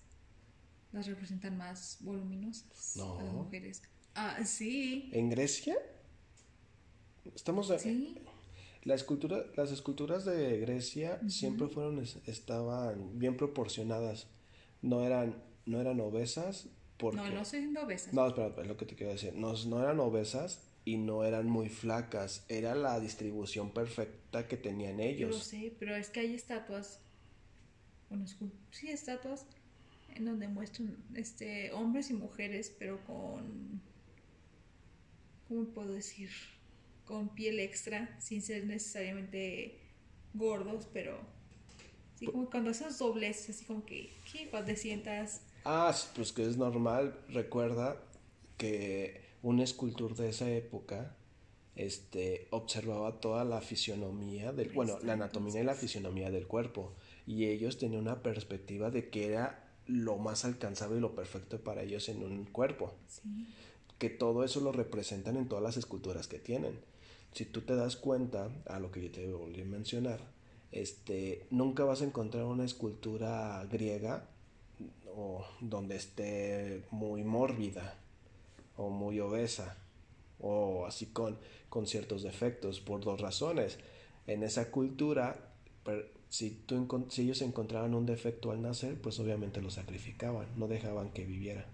las 0.91 1.07
representan 1.07 1.57
más 1.57 1.97
voluminosas 2.01 2.97
a 2.97 3.23
las 3.23 3.33
mujeres. 3.33 3.81
Ah, 4.15 4.43
sí, 4.45 5.09
¿En 5.13 5.29
Grecia? 5.29 5.75
Estamos. 7.35 7.67
de- 7.69 7.79
sí, 7.79 8.17
La 8.83 8.95
escultura, 8.95 9.43
las 9.57 9.71
esculturas 9.71 10.23
de 10.23 10.59
Grecia 10.59 11.19
siempre 11.29 11.67
fueron, 11.67 11.99
es- 11.99 12.17
estaban 12.25 13.19
bien 13.19 13.35
proporcionadas. 13.35 14.27
No 14.81 15.03
eran, 15.05 15.43
no 15.65 15.81
eran 15.81 15.99
obesas 15.99 16.67
porque... 16.97 17.17
no, 17.17 17.29
no 17.29 17.43
soy 17.45 17.75
obesas. 17.75 18.13
No, 18.13 18.27
espera, 18.27 18.53
es 18.61 18.67
lo 18.67 18.77
que 18.77 18.85
te 18.85 18.95
quiero 18.95 19.11
decir. 19.11 19.33
No, 19.35 19.53
no 19.65 19.81
eran 19.81 19.99
obesas 19.99 20.61
y 20.85 20.97
no 20.97 21.25
eran 21.25 21.47
muy 21.47 21.67
flacas. 21.69 22.45
Era 22.47 22.75
la 22.75 22.99
distribución 23.01 23.71
perfecta 23.71 24.47
que 24.47 24.55
tenían 24.55 24.97
Yo 24.99 25.03
lo 25.03 25.09
ellos. 25.09 25.43
sé, 25.43 25.75
pero 25.79 25.93
es 25.95 26.09
que 26.09 26.21
hay 26.21 26.33
estatuas, 26.33 27.01
bueno, 28.09 28.25
sí, 28.71 28.89
estatuas 28.89 29.45
en 30.17 30.25
donde 30.25 30.47
muestran 30.47 30.97
este, 31.15 31.71
hombres 31.71 32.09
y 32.09 32.13
mujeres, 32.13 32.75
pero 32.77 33.03
con, 33.05 33.81
¿cómo 35.47 35.65
puedo 35.65 35.93
decir? 35.93 36.29
Con 37.05 37.29
piel 37.29 37.59
extra, 37.59 38.19
sin 38.19 38.41
ser 38.41 38.65
necesariamente 38.65 39.79
gordos, 40.33 40.87
pero 40.91 41.19
sí, 42.15 42.25
como 42.25 42.49
cuando 42.49 42.71
haces 42.71 42.97
dobles, 42.97 43.49
así 43.49 43.65
como 43.65 43.85
que, 43.85 44.13
¿qué? 44.31 44.49
Cuando 44.49 44.67
te 44.67 44.75
sientas, 44.75 45.41
Ah, 45.69 45.93
pues 46.15 46.31
que 46.31 46.47
es 46.47 46.55
normal. 46.55 47.13
Recuerda 47.27 48.01
que 48.55 49.21
un 49.41 49.59
escultor 49.59 50.15
de 50.15 50.29
esa 50.29 50.49
época 50.49 51.17
este, 51.75 52.47
observaba 52.51 53.19
toda 53.19 53.43
la 53.43 53.59
fisionomía 53.59 54.53
del, 54.53 54.69
bueno, 54.69 54.97
la 55.03 55.13
anatomía 55.13 55.59
y 55.59 55.65
la 55.65 55.75
fisionomía 55.75 56.31
del 56.31 56.47
cuerpo. 56.47 56.95
Y 57.25 57.47
ellos 57.47 57.77
tenían 57.77 58.03
una 58.03 58.23
perspectiva 58.23 58.91
de 58.91 59.09
que 59.09 59.27
era 59.27 59.66
lo 59.87 60.17
más 60.17 60.45
alcanzable 60.45 60.97
y 60.97 61.01
lo 61.01 61.15
perfecto 61.15 61.59
para 61.59 61.83
ellos 61.83 62.09
en 62.09 62.23
un 62.23 62.45
cuerpo. 62.45 62.93
sí, 63.07 63.47
Que 63.97 64.09
todo 64.09 64.43
eso 64.43 64.59
lo 64.61 64.71
representan 64.71 65.37
en 65.37 65.47
todas 65.47 65.63
las 65.63 65.77
esculturas 65.77 66.27
que 66.27 66.39
tienen. 66.39 66.79
Si 67.33 67.45
tú 67.45 67.61
te 67.61 67.75
das 67.75 67.95
cuenta, 67.95 68.49
a 68.67 68.79
lo 68.79 68.91
que 68.91 69.03
yo 69.03 69.11
te 69.11 69.31
volví 69.31 69.61
a 69.61 69.65
mencionar, 69.65 70.19
este, 70.71 71.47
nunca 71.49 71.83
vas 71.83 72.01
a 72.01 72.05
encontrar 72.05 72.43
una 72.43 72.65
escultura 72.65 73.65
griega 73.71 74.27
o 75.15 75.45
donde 75.61 75.95
esté 75.95 76.83
muy 76.91 77.23
mórbida 77.23 77.95
o 78.75 78.89
muy 78.89 79.19
obesa 79.19 79.77
o 80.39 80.85
así 80.85 81.07
con, 81.07 81.37
con 81.69 81.87
ciertos 81.87 82.23
defectos 82.23 82.79
por 82.79 83.01
dos 83.01 83.19
razones. 83.19 83.79
En 84.27 84.43
esa 84.43 84.69
cultura, 84.71 85.51
si, 86.29 86.51
tú, 86.51 87.05
si 87.09 87.21
ellos 87.23 87.41
encontraban 87.41 87.93
un 87.93 88.05
defecto 88.05 88.51
al 88.51 88.61
nacer, 88.61 88.99
pues 89.01 89.19
obviamente 89.19 89.61
lo 89.61 89.69
sacrificaban, 89.69 90.47
no 90.57 90.67
dejaban 90.67 91.11
que 91.11 91.25
viviera, 91.25 91.65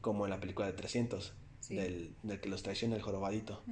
como 0.00 0.24
en 0.26 0.30
la 0.30 0.40
película 0.40 0.66
de 0.66 0.74
300, 0.74 1.32
Sí. 1.60 1.76
del, 1.76 2.14
del 2.22 2.40
que 2.40 2.50
los 2.50 2.62
traiciona 2.62 2.94
el 2.96 3.00
jorobadito. 3.02 3.62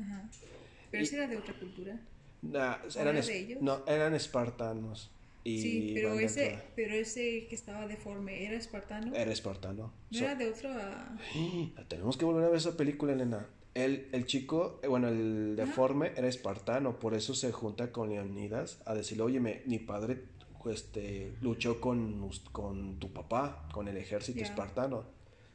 Pero 0.90 1.02
esa 1.02 1.16
era 1.16 1.26
de 1.26 1.36
otra 1.36 1.52
cultura. 1.58 2.00
Nah, 2.40 2.76
¿O 2.84 2.98
eran, 3.00 3.16
era 3.16 3.26
de 3.26 3.38
ellos? 3.38 3.62
no, 3.62 3.84
eran 3.86 4.14
espartanos. 4.14 5.10
Y 5.44 5.60
sí, 5.60 5.90
pero 5.94 6.18
ese, 6.18 6.58
pero 6.76 6.94
ese 6.94 7.46
que 7.48 7.54
estaba 7.54 7.86
deforme, 7.86 8.44
¿era 8.46 8.56
espartano? 8.56 9.14
Era 9.14 9.30
espartano. 9.32 9.92
¿No 10.10 10.18
So- 10.18 10.24
era 10.24 10.34
de 10.36 10.48
otro 10.48 10.70
a... 10.72 11.18
Tenemos 11.88 12.16
que 12.16 12.24
volver 12.24 12.44
a 12.44 12.48
ver 12.48 12.56
esa 12.56 12.76
película, 12.76 13.12
Elena. 13.12 13.46
El, 13.74 14.08
el 14.12 14.26
chico, 14.26 14.80
eh, 14.82 14.88
bueno, 14.88 15.08
el 15.08 15.56
deforme 15.56 16.12
era 16.16 16.28
espartano, 16.28 16.98
por 16.98 17.14
eso 17.14 17.34
se 17.34 17.52
junta 17.52 17.90
con 17.90 18.10
Leonidas 18.10 18.82
a 18.84 18.94
decirle, 18.94 19.22
oye, 19.24 19.40
me- 19.40 19.62
mi 19.66 19.78
padre 19.78 20.24
este, 20.66 21.34
luchó 21.40 21.80
con, 21.80 22.28
con 22.52 22.98
tu 22.98 23.12
papá, 23.12 23.66
con 23.72 23.88
el 23.88 23.96
ejército 23.96 24.42
espartano. 24.42 25.04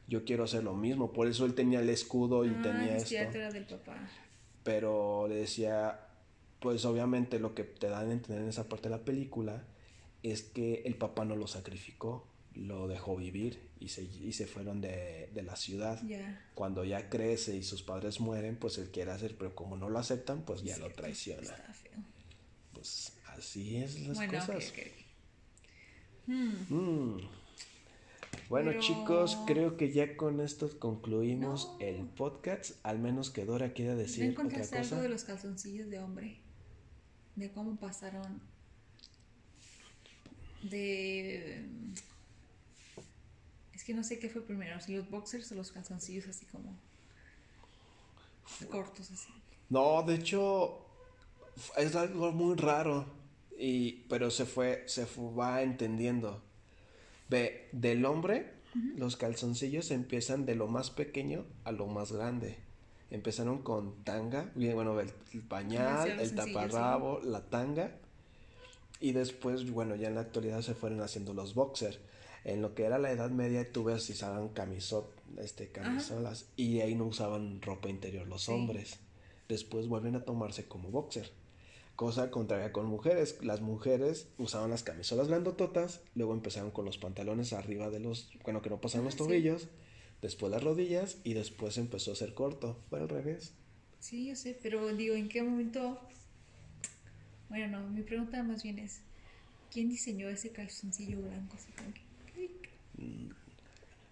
Yo 0.08 0.24
quiero 0.24 0.44
hacer 0.44 0.64
lo 0.64 0.74
mismo, 0.74 1.12
por 1.12 1.28
eso 1.28 1.44
él 1.44 1.54
tenía 1.54 1.80
el 1.80 1.88
escudo 1.90 2.44
y 2.44 2.48
ah, 2.48 2.60
tenía 2.62 2.86
es 2.96 3.02
esto. 3.04 3.08
cierto, 3.10 3.38
era 3.38 3.50
del 3.52 3.64
papá. 3.66 3.96
Pero 4.64 5.28
le 5.28 5.36
decía, 5.36 6.00
pues 6.60 6.84
obviamente 6.84 7.38
lo 7.38 7.54
que 7.54 7.64
te 7.64 7.88
dan 7.88 8.08
a 8.08 8.12
entender 8.12 8.42
en 8.42 8.48
esa 8.48 8.68
parte 8.68 8.88
de 8.88 8.96
la 8.96 9.04
película 9.04 9.64
es 10.22 10.42
que 10.42 10.82
el 10.84 10.96
papá 10.96 11.24
no 11.24 11.36
lo 11.36 11.46
sacrificó, 11.46 12.26
lo 12.58 12.88
dejó 12.88 13.16
vivir 13.16 13.60
y 13.80 13.88
se, 13.88 14.02
y 14.02 14.32
se 14.32 14.46
fueron 14.46 14.80
de, 14.80 15.30
de 15.32 15.42
la 15.42 15.56
ciudad. 15.56 16.00
Cuando 16.54 16.84
ya 16.84 17.08
crece 17.08 17.56
y 17.56 17.62
sus 17.62 17.82
padres 17.82 18.20
mueren, 18.20 18.56
pues 18.56 18.78
él 18.78 18.90
quiere 18.90 19.10
hacer, 19.12 19.36
pero 19.38 19.54
como 19.54 19.76
no 19.76 19.88
lo 19.88 19.98
aceptan, 19.98 20.42
pues 20.44 20.62
ya 20.62 20.76
lo 20.78 20.90
traiciona. 20.90 21.54
Pues 22.72 23.12
así 23.36 23.76
es 23.76 24.00
las 24.06 24.16
bueno, 24.16 24.32
cosas. 24.38 24.72
Hmm, 26.26 26.52
Mm. 26.68 27.20
Bueno 28.50 28.70
Pero- 28.70 28.80
chicos, 28.82 29.36
creo 29.46 29.76
que 29.76 29.92
ya 29.92 30.16
con 30.16 30.40
esto 30.40 30.78
concluimos 30.78 31.74
No. 31.78 31.86
el 31.86 32.06
podcast, 32.06 32.76
al 32.82 32.98
menos 32.98 33.30
que 33.30 33.44
Dora 33.44 33.72
quiera 33.72 33.92
¿No 33.92 33.98
decir 33.98 34.30
otra 34.30 34.42
encontraste 34.44 34.76
algo 34.78 34.90
cosa. 34.90 35.02
de 35.02 35.08
los 35.08 35.24
calzoncillos 35.24 35.88
de 35.90 35.98
hombre? 36.00 36.38
De 37.36 37.50
cómo 37.50 37.76
pasaron 37.76 38.40
de... 40.62 41.64
Que 43.88 43.94
no 43.94 44.04
sé 44.04 44.18
qué 44.18 44.28
fue 44.28 44.42
primero, 44.42 44.78
si 44.80 44.94
los 44.94 45.08
boxers 45.08 45.50
o 45.50 45.54
los 45.54 45.72
calzoncillos 45.72 46.28
así 46.28 46.44
como 46.44 46.76
cortos 48.70 49.10
así. 49.10 49.28
No, 49.70 50.02
de 50.02 50.16
hecho 50.16 50.78
es 51.78 51.96
algo 51.96 52.30
muy 52.32 52.54
raro 52.56 53.06
y 53.58 54.04
pero 54.10 54.30
se 54.30 54.44
fue 54.44 54.84
se 54.86 55.06
fu- 55.06 55.34
va 55.34 55.62
entendiendo. 55.62 56.42
Ve, 57.30 57.70
del 57.72 58.04
hombre 58.04 58.52
los 58.96 59.16
calzoncillos 59.16 59.90
empiezan 59.90 60.44
de 60.44 60.54
lo 60.54 60.66
más 60.66 60.90
pequeño 60.90 61.46
a 61.64 61.72
lo 61.72 61.86
más 61.86 62.12
grande. 62.12 62.58
Empezaron 63.10 63.62
con 63.62 64.04
tanga, 64.04 64.52
bien, 64.54 64.74
bueno, 64.74 65.00
el, 65.00 65.10
el 65.32 65.40
pañal, 65.40 66.10
el 66.10 66.28
sencillo, 66.28 66.52
taparrabo, 66.52 67.20
la 67.24 67.40
tanga 67.48 67.96
y 69.00 69.12
después, 69.12 69.70
bueno, 69.70 69.94
ya 69.96 70.08
en 70.08 70.16
la 70.16 70.20
actualidad 70.22 70.60
se 70.60 70.74
fueron 70.74 71.00
haciendo 71.00 71.32
los 71.32 71.54
boxers. 71.54 72.00
En 72.48 72.62
lo 72.62 72.74
que 72.74 72.84
era 72.84 72.98
la 72.98 73.12
Edad 73.12 73.30
Media, 73.30 73.70
tú 73.72 73.84
ves 73.84 74.04
si 74.04 74.14
usaban 74.14 74.48
camisot, 74.48 75.12
este, 75.38 75.68
camisolas 75.70 76.46
y 76.56 76.80
ahí 76.80 76.94
no 76.94 77.04
usaban 77.04 77.60
ropa 77.60 77.90
interior 77.90 78.26
los 78.26 78.44
Sí. 78.44 78.52
hombres. 78.52 78.98
después 79.48 79.86
vuelven 79.88 80.14
a 80.14 80.24
tomarse 80.24 80.66
como 80.68 80.90
boxer. 80.90 81.30
Cosa 81.96 82.30
contraria 82.30 82.70
con 82.72 82.84
mujeres. 82.86 83.38
Las 83.42 83.60
mujeres 83.62 84.28
usaban 84.38 84.68
las 84.70 84.82
camisolas 84.82 85.28
grandototas, 85.28 86.00
luego 86.14 86.32
empezaron 86.34 86.70
con 86.70 86.84
los 86.84 86.98
pantalones 86.98 87.52
arriba 87.54 87.88
de 87.90 87.98
los, 88.00 88.30
bueno, 88.44 88.60
que 88.62 88.68
no 88.70 88.78
pasaban 88.80 89.06
los 89.06 89.14
Ah, 89.14 89.18
sí. 89.18 89.24
tobillos, 89.24 89.68
después 90.22 90.50
las 90.52 90.62
rodillas 90.62 91.18
y 91.24 91.32
después 91.34 91.76
empezó 91.78 92.12
a 92.12 92.16
ser 92.16 92.34
corto. 92.34 92.78
Fue 92.90 93.00
al 93.00 93.08
revés. 93.08 93.52
Sí, 94.00 94.26
yo 94.26 94.36
sé, 94.36 94.58
pero 94.62 94.86
digo, 94.94 95.14
¿en 95.14 95.28
qué 95.30 95.42
momento? 95.42 95.98
Bueno, 97.48 97.80
no, 97.80 97.88
mi 97.88 98.02
pregunta 98.02 98.42
más 98.42 98.62
bien 98.62 98.78
es, 98.78 99.00
¿quién 99.72 99.88
diseñó 99.88 100.28
ese 100.28 100.50
calzoncillo 100.50 101.20
blanco? 101.22 101.56
Así 101.56 101.72
como 101.72 101.92
que, 101.94 102.00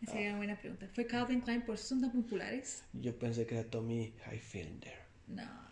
Esa 0.03 0.13
sería 0.13 0.29
una 0.31 0.39
buena 0.39 0.59
pregunta. 0.59 0.89
¿Fue 0.95 1.07
Calvin 1.07 1.41
Klein? 1.41 1.63
¿Por 1.63 1.75
eso 1.75 1.87
son 1.87 2.01
tan 2.01 2.13
populares? 2.13 2.85
Yo 2.93 3.19
pensé 3.19 3.47
que 3.47 3.59
era 3.59 3.69
Tommy 3.69 4.13
Hilfiger. 4.31 4.95
No. 5.27 5.67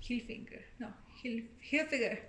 Hilfiger. 0.00 0.64
No, 0.78 0.94
Hil 1.22 1.50
Hilfiger. 1.70 2.28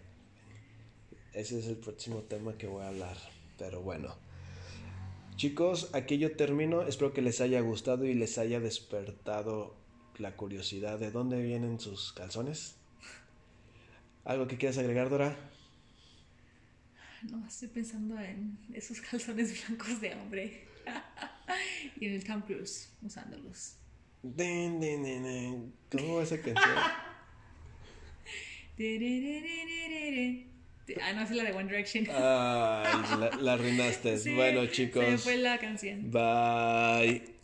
Ese 1.34 1.60
es 1.60 1.68
el 1.68 1.78
próximo 1.78 2.24
tema 2.24 2.58
que 2.58 2.68
voy 2.68 2.84
a 2.84 2.90
hablar. 2.90 3.18
Pero 3.58 3.82
bueno. 3.82 4.16
Chicos, 5.36 5.94
aquí 5.94 6.18
yo 6.18 6.36
termino. 6.36 6.82
Espero 6.82 7.14
que 7.14 7.22
les 7.22 7.42
haya 7.42 7.62
gustado 7.62 8.06
y 8.06 8.14
les 8.14 8.38
haya 8.38 8.60
despertado 8.60 9.76
la 10.18 10.36
curiosidad 10.36 10.98
de 11.00 11.12
dónde 11.12 11.42
vienen 11.42 11.80
sus 11.80 12.12
calzones. 12.14 12.76
¿Algo 14.26 14.48
que 14.48 14.58
quieras 14.58 14.78
agregar, 14.78 15.10
Dora? 15.10 15.38
No, 17.32 17.46
estoy 17.48 17.68
pensando 17.70 18.20
en 18.20 18.58
esos 18.74 19.02
calzones 19.12 19.68
blancos 19.68 20.00
de 20.02 20.14
hombre. 20.16 20.68
y 22.00 22.06
en 22.06 22.14
el 22.14 22.24
Tom 22.24 22.42
Cruise 22.42 22.90
usándolos. 23.02 23.76
Din, 24.24 24.80
din, 24.80 25.04
din. 25.04 25.74
¿Cómo 25.92 26.18
va 26.18 26.24
esa 26.24 26.38
canción? 26.42 26.76
Ah, 31.02 31.14
no, 31.14 31.22
es 31.22 31.32
la 31.32 31.44
de 31.44 31.52
One 31.52 31.66
Direction. 31.66 32.06
Ay, 32.10 33.20
la, 33.20 33.30
la 33.42 33.54
arruinaste. 33.54 34.18
Sí, 34.18 34.34
bueno, 34.34 34.62
Se 34.66 34.72
chicos. 34.72 35.24
fue 35.24 35.38
la 35.38 35.58
canción. 35.58 36.12
Bye. 36.12 37.36